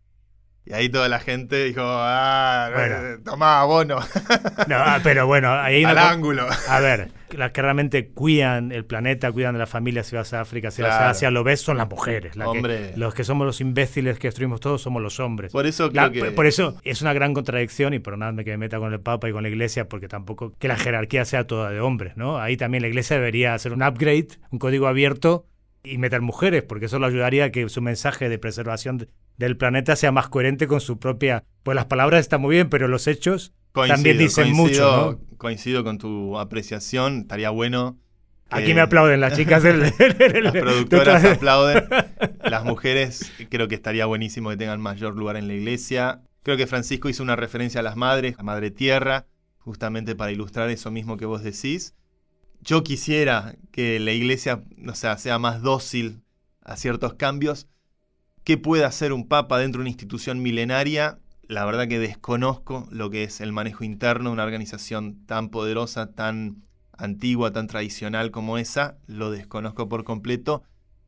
Y 0.68 0.74
ahí 0.74 0.89
toda 0.89 1.07
la 1.09 1.20
gente 1.20 1.66
dijo, 1.66 1.82
ah, 1.84 2.72
Bueno. 2.74 2.95
eh, 2.95 3.18
tomá, 3.24 3.63
Bono, 3.66 3.97
No, 4.68 4.76
ah, 4.78 4.99
pero 5.03 5.28
bueno, 5.28 5.51
ahí 5.53 5.84
al 5.84 5.95
ángulo. 5.99 6.47
A 6.68 6.80
ver, 6.80 7.11
las 7.38 7.51
que 7.51 7.61
realmente 7.61 8.07
cuidan 8.07 8.72
el 8.72 8.84
planeta, 8.84 9.32
cuidan 9.32 9.53
de 9.53 9.59
la 9.59 9.68
familia, 9.68 10.03
si 10.03 10.16
vas 10.16 10.34
a 10.34 10.41
África, 10.41 10.72
si 10.72 10.82
vas 10.82 10.93
a 10.93 11.09
Asia, 11.11 11.30
lo 11.30 11.43
ves, 11.43 11.61
son 11.61 11.78
las 11.78 11.88
mujeres. 11.88 12.36
la 12.36 12.45
que- 12.45 12.49
Hombre. 12.49 12.93
los 12.97 13.13
que 13.13 13.24
somos 13.24 13.45
los 13.45 13.61
imbéciles 13.61 14.18
que 14.18 14.30
destruimos 14.30 14.59
todos 14.59 14.82
somos 14.82 15.03
los 15.03 15.20
hombres. 15.20 15.51
Por 15.51 15.68
eso 15.68 15.91
La- 15.93 16.11
que... 16.11 16.32
por 16.32 16.47
eso 16.47 16.78
es 16.84 16.99
una 17.03 17.13
gran 17.13 17.36
contradicción 17.36 17.93
y 17.93 17.99
perdonadme 17.99 18.43
que 18.43 18.49
me 18.51 18.57
meta 18.57 18.80
con 18.80 18.91
el 18.91 18.99
Papa 19.01 19.30
y 19.30 19.34
con 19.34 19.43
la 19.43 19.49
Iglesia 19.49 19.88
porque 19.88 20.07
tampoco 20.07 20.53
que 20.57 20.68
la 20.68 20.78
jerarquía 20.78 21.26
sea 21.26 21.45
toda 21.45 21.70
de 21.70 21.80
hombres, 21.80 22.18
¿no? 22.18 22.39
Ahí 22.39 22.57
también 22.57 22.82
la 22.82 22.88
Iglesia 22.88 23.18
debería 23.18 23.53
hacer 23.53 23.72
un 23.72 23.84
upgrade, 23.84 24.30
un 24.49 24.57
código 24.57 24.88
abierto 24.88 25.45
y 25.84 25.99
meter 25.99 26.22
mujeres 26.22 26.63
porque 26.63 26.86
eso 26.88 26.97
lo 26.97 27.05
ayudaría 27.05 27.45
a 27.45 27.49
que 27.51 27.70
su 27.70 27.84
mensaje 27.84 28.30
de 28.30 28.39
preservación 28.39 29.07
del 29.38 29.58
planeta 29.58 29.96
sea 29.96 30.12
más 30.12 30.30
coherente 30.30 30.68
con 30.68 30.82
su 30.82 31.00
propia... 31.00 31.44
Pues 31.64 31.76
las 31.76 31.86
palabras 31.86 32.20
están 32.22 32.42
muy 32.42 32.56
bien, 32.56 32.70
pero 32.70 32.88
los 32.88 33.08
hechos 33.08 33.54
también 33.74 34.18
dicen 34.18 34.52
mucho, 34.54 34.72
coincido- 34.72 35.20
¿no? 35.32 35.38
Coincido 35.38 35.84
con 35.84 35.98
tu 35.98 36.38
apreciación, 36.38 37.22
estaría 37.22 37.50
bueno. 37.50 37.98
que 38.50 38.56
Aquí 38.58 38.74
me 38.74 38.82
aplauden 38.82 39.20
las 39.20 39.36
chicas 39.36 39.64
del... 39.64 39.80
Las 40.44 40.52
productoras 40.54 41.26
aplauden. 41.26 41.86
Las 42.44 42.64
mujeres, 42.64 43.32
creo 43.50 43.68
que 43.68 43.76
estaría 43.76 44.06
buenísimo 44.06 44.50
que 44.52 44.58
tengan 44.58 44.80
mayor 44.80 45.16
lugar 45.16 45.38
en 45.38 45.48
la 45.48 45.56
iglesia. 45.56 46.22
Creo 46.44 46.56
que 46.56 46.68
Francisco 46.68 47.10
hizo 47.10 47.24
una 47.24 47.36
referencia 47.36 47.80
a 47.80 47.84
las 47.84 47.96
madres, 47.96 48.36
a 48.38 48.44
Madre 48.44 48.70
Tierra, 48.70 49.26
justamente 49.58 50.16
para 50.16 50.32
ilustrar 50.32 50.70
eso 50.70 50.92
mismo 50.92 51.18
que 51.18 51.26
vos 51.26 51.44
decís. 51.44 51.96
Yo 52.62 52.84
quisiera 52.84 53.56
que 53.72 54.00
la 54.00 54.12
iglesia, 54.12 54.62
o 54.88 54.94
sea, 54.94 55.18
sea 55.18 55.40
más 55.40 55.64
dócil 55.64 56.22
a 56.62 56.78
ciertos 56.78 57.16
cambios. 57.16 57.68
¿Qué 58.46 58.60
puede 58.60 58.86
hacer 58.86 59.12
un 59.12 59.28
papa 59.28 59.58
dentro 59.58 59.80
de 59.80 59.86
una 59.86 59.89
institución 59.89 60.39
milenaria? 60.39 61.18
La 61.48 61.66
verdad 61.66 61.88
que 61.88 61.98
desconozco 61.98 62.88
lo 62.91 63.10
que 63.10 63.24
es 63.24 63.41
el 63.41 63.52
manejo 63.52 63.84
interno 63.84 64.30
de 64.30 64.34
una 64.34 64.43
organización 64.43 65.26
tan 65.26 65.50
poderosa, 65.50 66.12
tan 66.12 66.64
antigua, 66.96 67.52
tan 67.52 67.66
tradicional 67.66 68.30
como 68.30 68.60
esa. 68.60 69.00
Lo 69.08 69.32
desconozco 69.32 69.89
por 69.89 70.04
completo. 70.04 70.62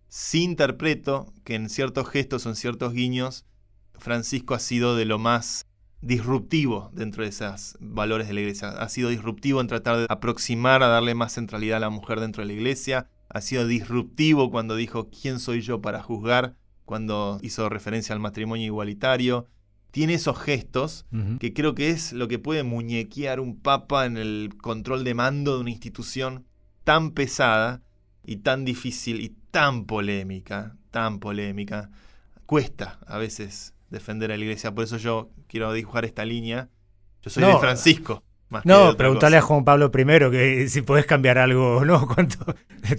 Sí 0.08 0.42
interpreto 0.42 1.32
que 1.44 1.54
en 1.54 1.70
ciertos 1.70 2.10
gestos 2.10 2.48
o 2.48 2.50
en 2.50 2.56
ciertos 2.56 2.94
guiños, 2.94 3.46
Francisco 3.94 4.56
ha 4.56 4.60
sido 4.60 4.96
de 4.96 5.06
lo 5.06 5.20
más 5.20 5.68
disruptivo 6.02 6.90
dentro 6.92 7.22
de 7.22 7.30
esos 7.30 7.78
valores 7.80 8.28
de 8.28 8.34
la 8.34 8.40
iglesia. 8.40 8.70
Ha 8.70 8.90
sido 8.90 9.10
disruptivo 9.10 9.62
en 9.62 9.68
tratar 9.68 9.98
de 9.98 10.08
aproximar 10.10 10.82
a 10.82 10.88
darle 10.88 11.14
más 11.14 11.36
centralidad 11.36 11.78
a 11.78 11.82
la 11.82 11.92
mujer 11.92 12.20
dentro 12.20 12.42
de 12.42 12.48
la 12.48 12.54
iglesia. 12.54 13.12
Ha 13.30 13.42
sido 13.42 13.68
disruptivo 13.68 14.50
cuando 14.50 14.76
dijo 14.76 15.12
quién 15.12 15.40
soy 15.40 15.62
yo 15.62 15.84
para 15.84 16.02
juzgar, 16.02 16.56
cuando 16.88 17.38
hizo 17.44 17.70
referencia 17.70 18.16
al 18.16 18.20
matrimonio 18.22 18.66
igualitario. 18.66 19.46
Tiene 19.92 20.16
esos 20.16 20.40
gestos 20.40 21.06
que 21.40 21.54
creo 21.54 21.76
que 21.76 21.90
es 21.90 22.14
lo 22.14 22.28
que 22.28 22.40
puede 22.40 22.64
muñequear 22.64 23.40
un 23.40 23.60
papa 23.60 24.06
en 24.06 24.18
el 24.18 24.54
control 24.62 25.04
de 25.04 25.14
mando 25.14 25.56
de 25.56 25.62
una 25.62 25.70
institución 25.70 26.46
tan 26.84 27.12
pesada 27.12 27.82
y 28.26 28.38
tan 28.38 28.64
difícil 28.66 29.22
y 29.22 29.36
tan 29.52 29.86
polémica, 29.86 30.76
tan 30.92 31.20
polémica. 31.20 31.90
Cuesta 32.46 33.00
a 33.08 33.18
veces 33.18 33.74
defender 33.90 34.32
a 34.32 34.38
la 34.38 34.44
iglesia, 34.44 34.74
por 34.74 34.84
eso 34.84 34.98
yo 34.98 35.30
quiero 35.48 35.72
dibujar 35.74 36.06
esta 36.06 36.26
línea. 36.26 36.70
Yo 37.22 37.30
soy 37.30 37.44
No. 37.44 37.54
de 37.54 37.60
Francisco. 37.60 38.24
Más 38.50 38.66
No, 38.66 38.96
preguntarle 38.96 39.38
a. 39.38 39.42
Juan 39.42 39.66
Pablo 39.66 39.92
I 39.94 40.32
que 40.32 40.68
si 40.70 40.82
podés 40.82 41.06
cambiar 41.06 41.38
algo 41.38 41.78
o 41.78 41.86
no. 41.86 42.08
¿Cuánto? 42.14 42.38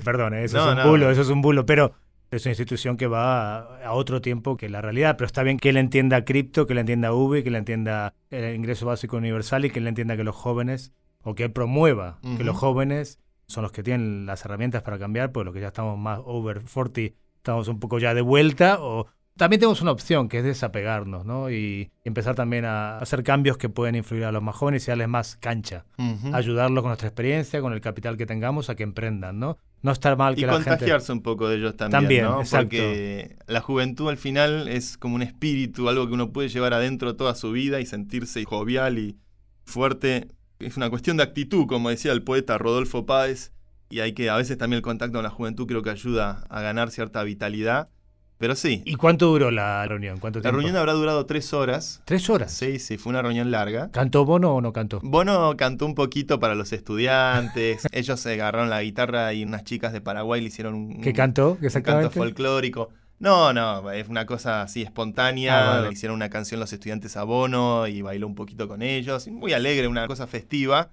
Perdón, 0.04 0.34
¿eh? 0.34 0.44
eso 0.44 0.56
No, 0.58 0.64
es 0.64 0.76
un 0.76 0.82
no. 0.84 0.90
bulo, 0.90 1.10
eso 1.10 1.22
es 1.22 1.28
un 1.28 1.40
bulo, 1.42 1.64
pero 1.64 1.92
es 2.30 2.44
una 2.44 2.52
institución 2.52 2.96
que 2.96 3.06
va 3.06 3.58
a, 3.82 3.92
otro 3.92 4.20
tiempo 4.20 4.56
que 4.56 4.68
la 4.68 4.82
realidad, 4.82 5.16
pero 5.16 5.26
está 5.26 5.42
bien 5.42 5.58
que 5.58 5.70
él 5.70 5.76
entienda 5.76 6.24
cripto, 6.24 6.66
que 6.66 6.74
él 6.74 6.80
entienda 6.80 7.12
UBI, 7.12 7.42
que 7.42 7.48
él 7.48 7.56
entienda 7.56 8.14
el 8.30 8.54
ingreso 8.54 8.86
básico 8.86 9.16
universal 9.16 9.64
y 9.64 9.70
que 9.70 9.78
él 9.78 9.86
entienda 9.86 10.16
que 10.16 10.24
los 10.24 10.36
jóvenes, 10.36 10.92
o 11.22 11.34
que 11.34 11.44
él 11.44 11.52
promueva 11.52 12.20
que 12.36 12.44
los 12.44 12.56
jóvenes 12.56 13.18
son 13.46 13.62
los 13.62 13.72
que 13.72 13.82
tienen 13.82 14.26
las 14.26 14.44
herramientas 14.44 14.82
para 14.82 14.98
cambiar, 14.98 15.32
pues 15.32 15.44
los 15.44 15.54
que 15.54 15.60
ya 15.60 15.68
estamos 15.68 15.98
más 15.98 16.20
over 16.24 16.62
40, 16.62 17.16
estamos 17.36 17.68
un 17.68 17.80
poco 17.80 17.98
ya 17.98 18.14
de 18.14 18.20
vuelta, 18.20 18.78
o 18.80 19.06
también 19.38 19.60
tenemos 19.60 19.80
una 19.80 19.92
opción 19.92 20.28
que 20.28 20.38
es 20.38 20.44
desapegarnos, 20.44 21.24
¿no? 21.24 21.50
Y 21.50 21.90
empezar 22.04 22.34
también 22.34 22.64
a 22.64 22.98
hacer 22.98 23.22
cambios 23.22 23.56
que 23.56 23.68
pueden 23.68 23.94
influir 23.94 24.24
a 24.24 24.32
los 24.32 24.42
más 24.42 24.56
jóvenes 24.56 24.86
y 24.86 24.90
darles 24.90 25.08
más 25.08 25.36
cancha 25.36 25.86
ayudarlos 26.32 26.82
con 26.82 26.90
nuestra 26.90 27.08
experiencia, 27.08 27.60
con 27.60 27.72
el 27.72 27.80
capital 27.80 28.16
que 28.16 28.26
tengamos 28.26 28.68
a 28.68 28.74
que 28.74 28.82
emprendan, 28.82 29.38
¿no? 29.38 29.56
No 29.80 29.92
estar 29.92 30.16
mal 30.16 30.34
que 30.34 30.42
Y 30.42 30.44
la 30.44 30.54
gente... 30.54 30.70
contagiarse 30.70 31.12
un 31.12 31.22
poco 31.22 31.48
de 31.48 31.56
ellos 31.56 31.76
también, 31.76 32.02
También, 32.02 32.24
¿no? 32.24 32.40
exacto. 32.40 32.68
Porque 32.68 33.36
la 33.46 33.60
juventud 33.60 34.08
al 34.08 34.16
final 34.16 34.66
es 34.68 34.98
como 34.98 35.14
un 35.14 35.22
espíritu, 35.22 35.88
algo 35.88 36.06
que 36.08 36.14
uno 36.14 36.32
puede 36.32 36.48
llevar 36.48 36.74
adentro 36.74 37.14
toda 37.16 37.34
su 37.34 37.52
vida 37.52 37.80
y 37.80 37.86
sentirse 37.86 38.44
jovial 38.44 38.98
y 38.98 39.16
fuerte. 39.64 40.28
Es 40.58 40.76
una 40.76 40.90
cuestión 40.90 41.16
de 41.16 41.22
actitud, 41.22 41.66
como 41.66 41.90
decía 41.90 42.10
el 42.12 42.24
poeta 42.24 42.58
Rodolfo 42.58 43.06
Páez, 43.06 43.52
y 43.88 44.00
hay 44.00 44.12
que, 44.12 44.28
a 44.28 44.36
veces 44.36 44.58
también 44.58 44.78
el 44.78 44.82
contacto 44.82 45.18
con 45.18 45.22
la 45.22 45.30
juventud 45.30 45.66
creo 45.66 45.82
que 45.82 45.90
ayuda 45.90 46.44
a 46.50 46.60
ganar 46.60 46.90
cierta 46.90 47.22
vitalidad. 47.22 47.88
Pero 48.38 48.54
sí, 48.54 48.82
¿Y 48.86 48.94
cuánto 48.94 49.26
duró 49.26 49.50
la 49.50 49.84
reunión? 49.86 50.18
¿Cuánto 50.20 50.38
la 50.38 50.42
tiempo? 50.42 50.58
reunión 50.58 50.76
habrá 50.76 50.92
durado 50.92 51.26
tres 51.26 51.52
horas. 51.52 52.02
¿Tres 52.04 52.30
horas? 52.30 52.52
Sí, 52.52 52.78
sí, 52.78 52.96
fue 52.96 53.10
una 53.10 53.20
reunión 53.20 53.50
larga. 53.50 53.90
¿Cantó 53.90 54.24
Bono 54.24 54.54
o 54.54 54.60
no 54.60 54.72
cantó? 54.72 55.00
Bono 55.02 55.56
cantó 55.56 55.86
un 55.86 55.96
poquito 55.96 56.38
para 56.38 56.54
los 56.54 56.72
estudiantes. 56.72 57.86
Ellos 57.92 58.20
se 58.20 58.34
agarraron 58.34 58.70
la 58.70 58.80
guitarra 58.82 59.32
y 59.32 59.42
unas 59.42 59.64
chicas 59.64 59.92
de 59.92 60.00
Paraguay 60.00 60.40
le 60.40 60.46
hicieron 60.48 60.74
un, 60.74 61.00
¿Qué 61.00 61.12
cantó? 61.12 61.58
un 61.60 61.82
canto 61.82 62.10
folclórico. 62.10 62.90
No, 63.18 63.52
no, 63.52 63.90
es 63.90 64.08
una 64.08 64.24
cosa 64.26 64.62
así 64.62 64.82
espontánea. 64.82 65.80
Ah, 65.86 65.88
hicieron 65.90 66.14
una 66.14 66.30
canción 66.30 66.60
los 66.60 66.72
estudiantes 66.72 67.16
a 67.16 67.24
Bono 67.24 67.88
y 67.88 68.02
bailó 68.02 68.28
un 68.28 68.36
poquito 68.36 68.68
con 68.68 68.80
ellos. 68.82 69.26
Muy 69.26 69.52
alegre, 69.52 69.88
una 69.88 70.06
cosa 70.06 70.28
festiva. 70.28 70.90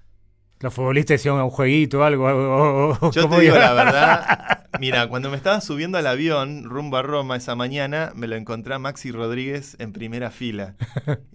Los 0.61 0.73
futbolistas 0.73 1.19
hicieron 1.19 1.39
un 1.41 1.51
jueguito, 1.51 2.03
algo. 2.03 2.25
o- 2.25 2.89
o- 2.93 2.97
o- 2.99 3.11
Yo 3.11 3.21
¿cómo 3.23 3.35
te 3.35 3.41
digo 3.43 3.55
la 3.57 3.73
verdad. 3.73 4.61
Mira, 4.79 5.07
cuando 5.07 5.29
me 5.29 5.37
estaba 5.37 5.61
subiendo 5.61 5.97
al 5.97 6.07
avión 6.07 6.63
rumbo 6.63 6.97
a 6.97 7.01
Roma 7.01 7.35
esa 7.35 7.55
mañana, 7.55 8.11
me 8.15 8.27
lo 8.27 8.35
encontré 8.35 8.73
a 8.73 8.79
Maxi 8.79 9.11
Rodríguez 9.11 9.75
en 9.79 9.93
primera 9.93 10.31
fila. 10.31 10.75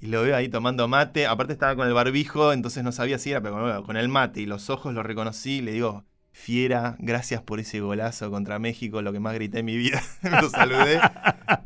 Y 0.01 0.07
lo 0.07 0.23
veo 0.23 0.37
ahí 0.37 0.49
tomando 0.49 0.89
mate. 0.89 1.27
Aparte 1.27 1.53
estaba 1.53 1.77
con 1.77 1.87
el 1.87 1.95
barbijo, 1.95 2.53
entonces 2.53 2.83
no 2.85 2.93
sabía 2.93 3.19
si 3.19 3.31
era, 3.31 3.41
pero 3.41 3.85
con 3.85 3.97
el 3.97 4.09
mate 4.09 4.41
y 4.41 4.47
los 4.47 4.71
ojos 4.71 4.95
lo 4.95 5.03
reconocí. 5.03 5.59
Y 5.59 5.63
le 5.63 5.73
digo, 5.73 6.05
Fiera, 6.33 6.97
gracias 7.01 7.43
por 7.43 7.61
ese 7.61 7.81
golazo 7.81 8.31
contra 8.31 8.59
México, 8.59 9.03
lo 9.03 9.13
que 9.13 9.21
más 9.21 9.35
grité 9.35 9.59
en 9.61 9.67
mi 9.67 9.77
vida. 9.77 10.03
lo 10.41 10.49
saludé. 10.49 11.01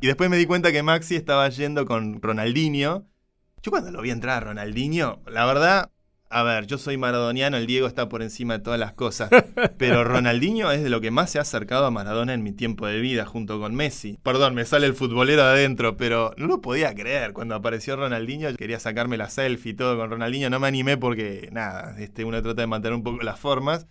Y 0.01 0.07
después 0.07 0.31
me 0.31 0.37
di 0.37 0.47
cuenta 0.47 0.73
que 0.73 0.83
Maxi 0.83 1.17
estaba 1.17 1.49
yendo 1.49 1.87
con 1.87 2.21
Ronaldinho. 2.21 3.07
Yo 3.63 3.71
cuando 3.71 3.91
lo 3.91 4.03
vi 4.03 4.11
entrar 4.11 4.39
a 4.39 4.47
Ronaldinho, 4.47 5.23
la 5.27 5.47
verdad, 5.47 5.91
a 6.31 6.43
ver, 6.43 6.67
yo 6.67 6.79
soy 6.79 6.97
maradoniano, 6.97 7.57
el 7.57 7.67
Diego 7.67 7.87
está 7.87 8.09
por 8.09 8.23
encima 8.23 8.55
de 8.55 8.65
todas 8.65 8.81
las 8.81 8.93
cosas. 8.93 9.31
Pero 9.79 10.03
Ronaldinho 10.03 10.73
es 10.73 10.83
de 10.83 10.89
lo 10.91 11.01
que 11.01 11.11
más 11.11 11.31
se 11.31 11.39
ha 11.39 11.43
acercado 11.43 11.87
a 11.87 11.91
Maradona 11.91 12.35
en 12.35 12.43
mi 12.43 12.53
tiempo 12.53 12.87
de 12.87 12.99
vida, 13.01 13.25
junto 13.25 13.61
con 13.61 13.75
Messi. 13.75 14.19
Perdón, 14.23 14.55
me 14.55 14.65
sale 14.65 14.87
el 14.87 14.95
futbolero 14.95 15.45
de 15.45 15.51
adentro, 15.51 15.97
pero 15.97 16.35
no 16.37 16.47
lo 16.47 16.61
podía 16.61 16.95
creer. 16.95 17.33
Cuando 17.33 17.55
apareció 17.55 17.95
Ronaldinho, 17.97 18.53
quería 18.57 18.81
sacarme 18.81 19.17
la 19.17 19.31
selfie 19.31 19.73
y 19.73 19.75
todo 19.77 19.97
con 19.97 20.11
Ronaldinho. 20.11 20.51
No 20.51 20.59
me 20.59 20.67
animé 20.67 20.97
porque, 20.97 21.49
nada, 21.53 21.95
este, 21.99 22.25
uno 22.25 22.43
trata 22.43 22.63
de 22.63 22.67
mantener 22.67 22.97
un 22.97 23.05
poco 23.05 23.23
las 23.23 23.39
formas. 23.39 23.87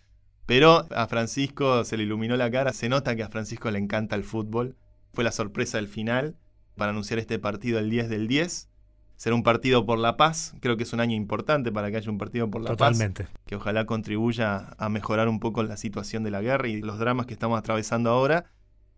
Pero 0.46 0.86
a 0.94 1.08
Francisco 1.08 1.86
se 1.86 1.96
le 1.96 2.04
iluminó 2.04 2.36
la 2.36 2.52
cara. 2.52 2.74
Se 2.74 2.90
nota 2.90 3.16
que 3.16 3.24
a 3.24 3.30
Francisco 3.30 3.72
le 3.72 3.80
encanta 3.80 4.16
el 4.16 4.26
fútbol. 4.26 4.76
Fue 5.14 5.24
la 5.24 5.32
sorpresa 5.32 5.78
del 5.78 5.88
final 5.88 6.36
para 6.76 6.92
anunciar 6.92 7.20
este 7.20 7.40
partido 7.40 7.80
el 7.80 7.90
10 7.90 8.10
del 8.10 8.28
10. 8.28 8.70
Será 9.24 9.38
un 9.38 9.44
partido 9.44 9.86
por 9.86 10.00
la 10.00 10.18
paz. 10.18 10.54
Creo 10.60 10.76
que 10.76 10.84
es 10.84 10.92
un 10.92 11.00
año 11.00 11.16
importante 11.16 11.72
para 11.72 11.90
que 11.90 11.96
haya 11.96 12.12
un 12.12 12.18
partido 12.18 12.52
por 12.52 12.62
la 12.62 12.76
paz 12.76 12.78
Totalmente. 12.78 13.28
que 13.46 13.56
ojalá 13.56 13.86
contribuya 13.86 14.72
a 14.78 14.90
mejorar 14.90 15.30
un 15.30 15.40
poco 15.40 15.64
la 15.64 15.78
situación 15.78 16.24
de 16.24 16.32
la 16.32 16.42
guerra 16.42 16.68
y 16.68 16.82
los 16.82 17.00
dramas 17.00 17.26
que 17.26 17.32
estamos 17.32 17.58
atravesando 17.58 18.10
ahora. 18.10 18.52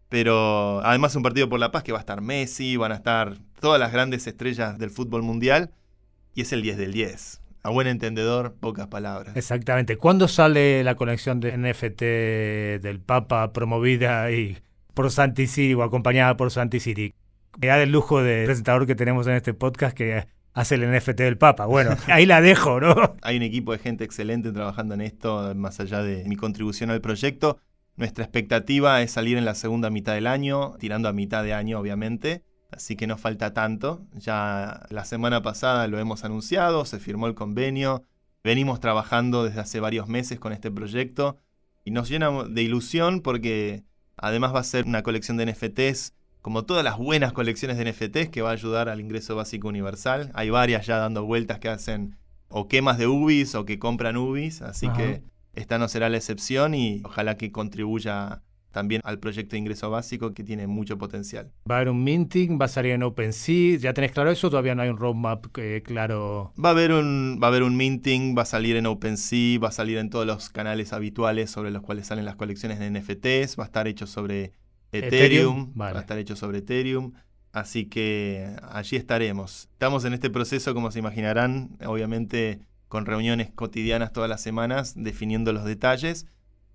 Pero 0.09 0.83
además 0.83 1.15
un 1.15 1.21
partido 1.21 1.47
por 1.47 1.59
la 1.59 1.71
paz 1.71 1.83
que 1.83 1.91
va 1.91 1.99
a 1.99 2.01
estar 2.01 2.21
Messi, 2.21 2.75
van 2.75 2.91
a 2.91 2.95
estar 2.95 3.37
todas 3.59 3.79
las 3.79 3.91
grandes 3.91 4.25
estrellas 4.25 4.79
del 4.79 4.89
fútbol 4.89 5.21
mundial 5.21 5.69
y 6.33 6.41
es 6.41 6.51
el 6.53 6.63
10 6.63 6.77
del 6.77 6.93
10. 6.93 7.41
A 7.61 7.69
buen 7.69 7.85
entendedor, 7.85 8.55
pocas 8.59 8.87
palabras. 8.87 9.37
Exactamente. 9.37 9.95
¿Cuándo 9.97 10.27
sale 10.27 10.83
la 10.83 10.95
colección 10.95 11.39
de 11.39 11.55
NFT 11.55 12.81
del 12.81 12.99
Papa 12.99 13.53
promovida 13.53 14.31
y 14.31 14.57
por 14.95 15.11
Santi 15.11 15.45
City 15.45 15.75
o 15.75 15.83
acompañada 15.83 16.35
por 16.35 16.49
Santi 16.49 16.79
City? 17.55 17.67
Ya 17.67 17.77
del 17.77 17.91
lujo 17.91 18.21
de 18.21 18.45
presentador 18.45 18.85
que 18.85 18.95
tenemos 18.95 19.27
en 19.27 19.33
este 19.33 19.53
podcast 19.53 19.95
que 19.95 20.27
hace 20.53 20.75
el 20.75 20.89
NFT 20.89 21.17
del 21.17 21.37
Papa. 21.37 21.65
Bueno, 21.65 21.95
ahí 22.07 22.25
la 22.25 22.41
dejo, 22.41 22.79
¿no? 22.79 23.15
Hay 23.21 23.37
un 23.37 23.43
equipo 23.43 23.73
de 23.73 23.79
gente 23.79 24.03
excelente 24.03 24.51
trabajando 24.51 24.95
en 24.95 25.01
esto, 25.01 25.53
más 25.55 25.79
allá 25.79 26.01
de 26.01 26.23
mi 26.25 26.35
contribución 26.35 26.89
al 26.89 27.01
proyecto. 27.01 27.59
Nuestra 27.97 28.23
expectativa 28.23 29.01
es 29.01 29.11
salir 29.11 29.37
en 29.37 29.45
la 29.45 29.55
segunda 29.55 29.89
mitad 29.89 30.13
del 30.13 30.27
año, 30.27 30.75
tirando 30.79 31.07
a 31.07 31.13
mitad 31.13 31.43
de 31.43 31.53
año, 31.53 31.79
obviamente. 31.79 32.43
Así 32.71 32.95
que 32.95 33.07
no 33.07 33.17
falta 33.17 33.53
tanto. 33.53 34.05
Ya 34.13 34.85
la 34.89 35.05
semana 35.05 35.41
pasada 35.41 35.87
lo 35.87 35.99
hemos 35.99 36.23
anunciado, 36.25 36.85
se 36.85 36.99
firmó 36.99 37.27
el 37.27 37.35
convenio. 37.35 38.03
Venimos 38.43 38.79
trabajando 38.79 39.43
desde 39.43 39.61
hace 39.61 39.79
varios 39.79 40.07
meses 40.07 40.39
con 40.39 40.51
este 40.51 40.71
proyecto 40.71 41.37
y 41.83 41.91
nos 41.91 42.09
llena 42.09 42.31
de 42.43 42.61
ilusión 42.63 43.21
porque 43.21 43.83
además 44.17 44.53
va 44.53 44.59
a 44.59 44.63
ser 44.63 44.85
una 44.85 45.03
colección 45.03 45.37
de 45.37 45.45
NFTs 45.45 46.13
como 46.45 46.63
todas 46.63 46.83
las 46.83 46.99
buenas 46.99 47.33
colecciones 47.33 47.75
de 47.75 47.91
NFTs 47.91 48.29
que 48.29 48.43
va 48.43 48.51
a 48.51 48.53
ayudar 48.53 48.87
al 48.87 49.01
ingreso 49.01 49.35
básico 49.35 49.67
universal. 49.67 50.29
Hay 50.35 50.51
varias 50.51 50.85
ya 50.85 50.97
dando 50.97 51.25
vueltas 51.25 51.57
que 51.57 51.69
hacen 51.69 52.17
o 52.49 52.67
quemas 52.67 52.99
de 52.99 53.07
UBIs 53.07 53.55
o 53.55 53.65
que 53.65 53.79
compran 53.79 54.15
UBIs, 54.15 54.61
así 54.61 54.87
que 54.89 55.23
esta 55.55 55.79
no 55.79 55.87
será 55.87 56.07
la 56.07 56.17
excepción 56.17 56.75
y 56.75 57.01
ojalá 57.03 57.35
que 57.35 57.51
contribuya 57.51 58.43
también 58.69 59.01
al 59.05 59.17
proyecto 59.17 59.55
de 59.55 59.57
ingreso 59.57 59.89
básico 59.89 60.35
que 60.35 60.43
tiene 60.43 60.67
mucho 60.67 60.99
potencial. 60.99 61.51
Va 61.67 61.77
a 61.77 61.77
haber 61.79 61.89
un 61.89 62.03
minting, 62.03 62.59
va 62.61 62.65
a 62.65 62.67
salir 62.67 62.91
en 62.91 63.01
OpenSea, 63.01 63.79
¿ya 63.79 63.95
tenés 63.95 64.11
claro 64.11 64.29
eso? 64.29 64.51
Todavía 64.51 64.75
no 64.75 64.83
hay 64.83 64.89
un 64.89 64.97
roadmap 64.97 65.47
eh, 65.57 65.81
claro. 65.83 66.53
Va 66.63 66.69
a 66.69 66.71
haber 66.73 66.91
un 66.91 67.39
va 67.41 67.47
a 67.47 67.49
haber 67.49 67.63
un 67.63 67.75
minting, 67.75 68.37
va 68.37 68.43
a 68.43 68.45
salir 68.45 68.75
en 68.75 68.85
OpenSea, 68.85 69.57
va 69.57 69.69
a 69.69 69.71
salir 69.71 69.97
en 69.97 70.11
todos 70.11 70.27
los 70.27 70.49
canales 70.49 70.93
habituales 70.93 71.49
sobre 71.49 71.71
los 71.71 71.81
cuales 71.81 72.05
salen 72.05 72.23
las 72.23 72.35
colecciones 72.35 72.77
de 72.77 72.91
NFTs, 72.91 73.57
va 73.57 73.63
a 73.63 73.65
estar 73.65 73.87
hecho 73.87 74.05
sobre 74.05 74.53
Ethereum, 74.99 75.73
va 75.79 75.89
a 75.89 75.99
estar 75.99 76.17
hecho 76.17 76.35
sobre 76.35 76.59
Ethereum. 76.59 77.13
Así 77.51 77.85
que 77.85 78.53
allí 78.69 78.97
estaremos. 78.97 79.69
Estamos 79.71 80.03
en 80.03 80.13
este 80.13 80.29
proceso, 80.29 80.73
como 80.73 80.91
se 80.91 80.99
imaginarán, 80.99 81.77
obviamente 81.85 82.59
con 82.89 83.05
reuniones 83.05 83.49
cotidianas 83.51 84.11
todas 84.11 84.29
las 84.29 84.41
semanas, 84.41 84.93
definiendo 84.95 85.53
los 85.53 85.63
detalles. 85.63 86.27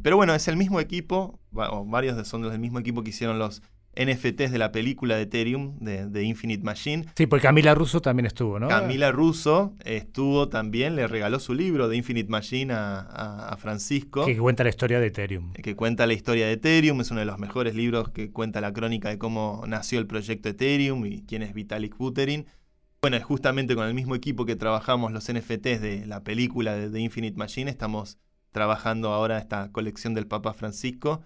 Pero 0.02 0.16
bueno, 0.16 0.34
es 0.34 0.48
el 0.48 0.56
mismo 0.56 0.80
equipo, 0.80 1.38
o 1.52 1.84
varios 1.84 2.26
son 2.26 2.42
del 2.42 2.58
mismo 2.58 2.78
equipo 2.78 3.02
que 3.02 3.10
hicieron 3.10 3.38
los 3.38 3.62
NFTs 3.96 4.52
de 4.52 4.58
la 4.58 4.70
película 4.70 5.16
de 5.16 5.22
Ethereum, 5.22 5.78
de, 5.80 6.22
Infinite 6.22 6.62
Machine. 6.62 7.06
Sí, 7.16 7.26
porque 7.26 7.42
Camila 7.42 7.74
Russo 7.74 8.00
también 8.00 8.26
estuvo, 8.26 8.60
¿no? 8.60 8.68
Camila 8.68 9.10
Russo 9.10 9.74
estuvo 9.84 10.48
también, 10.48 10.94
le 10.96 11.06
regaló 11.08 11.40
su 11.40 11.54
libro 11.54 11.88
de 11.88 11.96
Infinite 11.96 12.30
Machine 12.30 12.72
a, 12.72 13.56
Francisco. 13.58 14.24
Que 14.24 14.38
cuenta 14.38 14.62
la 14.62 14.70
historia 14.70 15.00
de 15.00 15.08
Ethereum. 15.08 15.52
Que 15.52 15.74
cuenta 15.76 16.06
la 16.06 16.12
historia 16.12 16.46
de 16.46 16.52
Ethereum, 16.52 17.00
es 17.00 17.10
uno 17.10 17.20
de 17.20 17.26
los 17.26 17.38
mejores 17.38 17.74
libros 17.74 18.10
que 18.10 18.30
cuenta 18.30 18.60
la 18.60 18.72
crónica 18.72 19.08
de 19.08 19.18
cómo 19.18 19.64
nació 19.66 19.98
el 19.98 20.06
proyecto 20.06 20.48
Ethereum 20.48 21.04
y 21.04 21.22
quién 21.22 21.42
es 21.42 21.52
Vitalik 21.52 21.96
Buterin. 21.96 22.46
Bueno, 23.02 23.16
es 23.16 23.24
justamente 23.24 23.74
con 23.74 23.86
el 23.86 23.94
mismo 23.94 24.14
equipo 24.14 24.46
que 24.46 24.56
trabajamos 24.56 25.12
los 25.12 25.30
NFTs 25.32 25.80
de 25.80 26.04
la 26.06 26.22
película 26.22 26.74
de, 26.74 26.90
de 26.90 27.00
Infinite 27.00 27.36
Machine, 27.36 27.70
estamos 27.70 28.18
trabajando 28.52 29.12
ahora 29.12 29.38
esta 29.38 29.70
colección 29.72 30.14
del 30.14 30.26
Papa 30.26 30.52
Francisco 30.52 31.22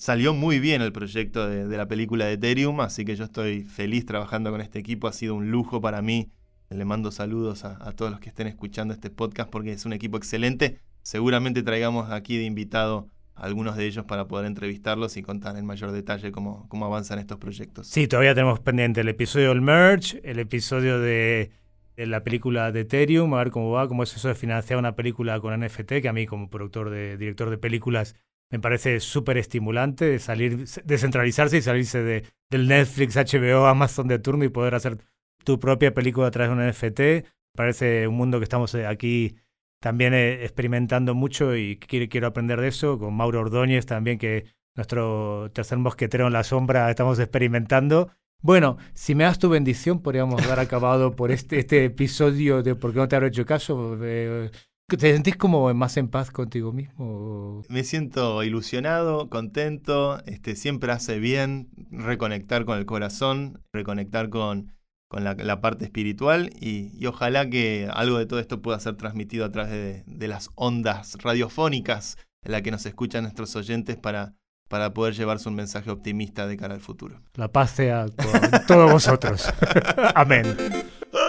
salió 0.00 0.32
muy 0.32 0.60
bien 0.60 0.80
el 0.80 0.92
proyecto 0.92 1.46
de, 1.46 1.76
la 1.76 1.86
película 1.86 2.24
de 2.24 2.32
Ethereum, 2.32 2.80
así 2.80 3.04
que 3.04 3.16
yo 3.16 3.24
estoy 3.24 3.64
feliz 3.64 4.06
trabajando 4.06 4.50
con 4.50 4.62
este 4.62 4.78
equipo. 4.78 5.06
Ha 5.08 5.12
sido 5.12 5.34
un 5.34 5.50
lujo 5.50 5.82
para 5.82 6.00
mí. 6.00 6.30
Le 6.70 6.86
mando 6.86 7.10
saludos 7.10 7.66
a, 7.66 7.92
todos 7.92 8.10
los 8.10 8.18
que 8.18 8.30
estén 8.30 8.46
escuchando 8.46 8.94
este 8.94 9.10
podcast 9.10 9.50
porque 9.50 9.72
es 9.72 9.84
un 9.84 9.92
equipo 9.92 10.16
excelente. 10.16 10.78
Seguramente 11.02 11.62
traigamos 11.62 12.10
aquí 12.10 12.38
de 12.38 12.44
invitado 12.44 13.10
a 13.34 13.42
algunos 13.44 13.76
de 13.76 13.84
ellos 13.84 14.06
para 14.06 14.26
poder 14.26 14.46
entrevistarlos 14.46 15.18
y 15.18 15.22
contar 15.22 15.58
en 15.58 15.66
mayor 15.66 15.92
detalle 15.92 16.32
cómo, 16.32 16.66
cómo 16.68 16.86
avanzan 16.86 17.18
estos 17.18 17.36
proyectos. 17.36 17.86
Sí, 17.86 18.08
todavía 18.08 18.34
tenemos 18.34 18.58
pendiente 18.58 19.02
el 19.02 19.08
episodio 19.08 19.50
del 19.50 19.60
Merge, 19.60 20.18
el 20.24 20.38
episodio 20.38 20.98
de, 20.98 21.50
de, 21.96 22.06
la 22.06 22.24
película 22.24 22.72
de 22.72 22.80
Ethereum, 22.80 23.34
a 23.34 23.38
ver 23.38 23.50
cómo 23.50 23.70
va, 23.70 23.86
cómo 23.86 24.04
es 24.04 24.16
eso 24.16 24.28
de 24.28 24.34
financiar 24.34 24.78
una 24.78 24.96
película 24.96 25.38
con 25.40 25.60
NFT, 25.60 26.00
que 26.00 26.08
a 26.08 26.14
mí 26.14 26.24
como 26.24 26.48
productor 26.48 26.88
de 26.88 27.18
director 27.18 27.50
de 27.50 27.58
películas 27.58 28.16
me 28.50 28.58
parece 28.58 29.00
súper 29.00 29.38
estimulante 29.38 30.18
salir, 30.18 30.66
descentralizarse 30.84 31.58
y 31.58 31.62
salirse 31.62 32.02
de, 32.02 32.24
del 32.50 32.66
Netflix, 32.66 33.16
HBO, 33.16 33.66
Amazon 33.66 34.08
de 34.08 34.18
turno 34.18 34.44
y 34.44 34.48
poder 34.48 34.74
hacer 34.74 34.98
tu 35.44 35.60
propia 35.60 35.94
película 35.94 36.26
a 36.26 36.30
través 36.30 36.50
de 36.50 36.56
un 36.56 36.68
NFT. 36.68 37.28
Parece 37.56 38.08
un 38.08 38.16
mundo 38.16 38.38
que 38.38 38.44
estamos 38.44 38.74
eh, 38.74 38.86
aquí 38.86 39.36
también 39.80 40.14
eh, 40.14 40.44
experimentando 40.44 41.14
mucho 41.14 41.56
y 41.56 41.78
quiero, 41.78 42.26
aprender 42.26 42.60
de 42.60 42.68
eso, 42.68 42.98
con 42.98 43.14
Mauro 43.14 43.40
Ordóñez 43.40 43.86
también, 43.86 44.18
que 44.18 44.44
nuestro 44.76 45.50
tercer 45.52 45.78
mosquetero 45.78 46.26
en 46.26 46.32
la 46.32 46.44
sombra 46.44 46.90
estamos 46.90 47.18
experimentando. 47.18 48.10
Bueno, 48.42 48.78
si 48.94 49.14
me 49.14 49.24
das 49.24 49.38
tu 49.38 49.48
bendición, 49.48 50.00
podríamos 50.00 50.46
dar 50.46 50.60
acabado 50.60 51.14
por 51.14 51.30
este, 51.30 51.58
este 51.58 51.84
episodio 51.84 52.62
de 52.62 52.74
¿Por 52.74 52.92
qué 52.92 52.98
no 52.98 53.08
te 53.08 53.16
habré 53.16 53.28
hecho 53.28 53.44
caso? 53.44 53.98
Eh, 54.02 54.50
¿Te 54.96 55.12
sentís 55.12 55.36
como 55.36 55.72
más 55.72 55.96
en 55.96 56.08
paz 56.08 56.30
contigo 56.30 56.72
mismo? 56.72 57.62
Me 57.68 57.84
siento 57.84 58.42
ilusionado, 58.42 59.30
contento, 59.30 60.20
este, 60.26 60.56
siempre 60.56 60.90
hace 60.90 61.18
bien 61.18 61.68
reconectar 61.90 62.64
con 62.64 62.76
el 62.76 62.86
corazón, 62.86 63.62
reconectar 63.72 64.30
con, 64.30 64.72
con 65.08 65.22
la, 65.22 65.60
parte 65.60 65.84
espiritual 65.84 66.50
y, 66.60 67.06
ojalá 67.06 67.48
que 67.48 67.88
algo 67.92 68.18
de 68.18 68.26
todo 68.26 68.40
esto 68.40 68.62
pueda 68.62 68.80
ser 68.80 68.96
transmitido 68.96 69.44
a 69.44 69.52
través 69.52 69.72
de, 69.72 70.04
de 70.06 70.28
las 70.28 70.50
ondas 70.56 71.16
radiofónicas 71.22 72.16
en 72.42 72.52
las 72.52 72.62
que 72.62 72.70
nos 72.70 72.84
escuchan 72.84 73.22
nuestros 73.22 73.54
oyentes 73.54 73.96
para, 73.96 74.34
para 74.68 74.92
poder 74.92 75.14
llevarse 75.14 75.48
un 75.48 75.54
mensaje 75.54 75.90
optimista 75.90 76.46
de 76.46 76.56
cara 76.56 76.74
al 76.74 76.80
futuro. 76.80 77.20
La 77.34 77.48
paz 77.48 77.72
sea 77.72 78.06
con 78.06 78.66
todos 78.66 78.90
vosotros. 78.90 79.52
Amén. 80.14 80.56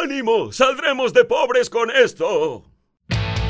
¡Ánimo! 0.04 0.52
¡Saldremos 0.52 1.14
de 1.14 1.26
pobres 1.26 1.70
con 1.70 1.90
esto! 1.92 2.71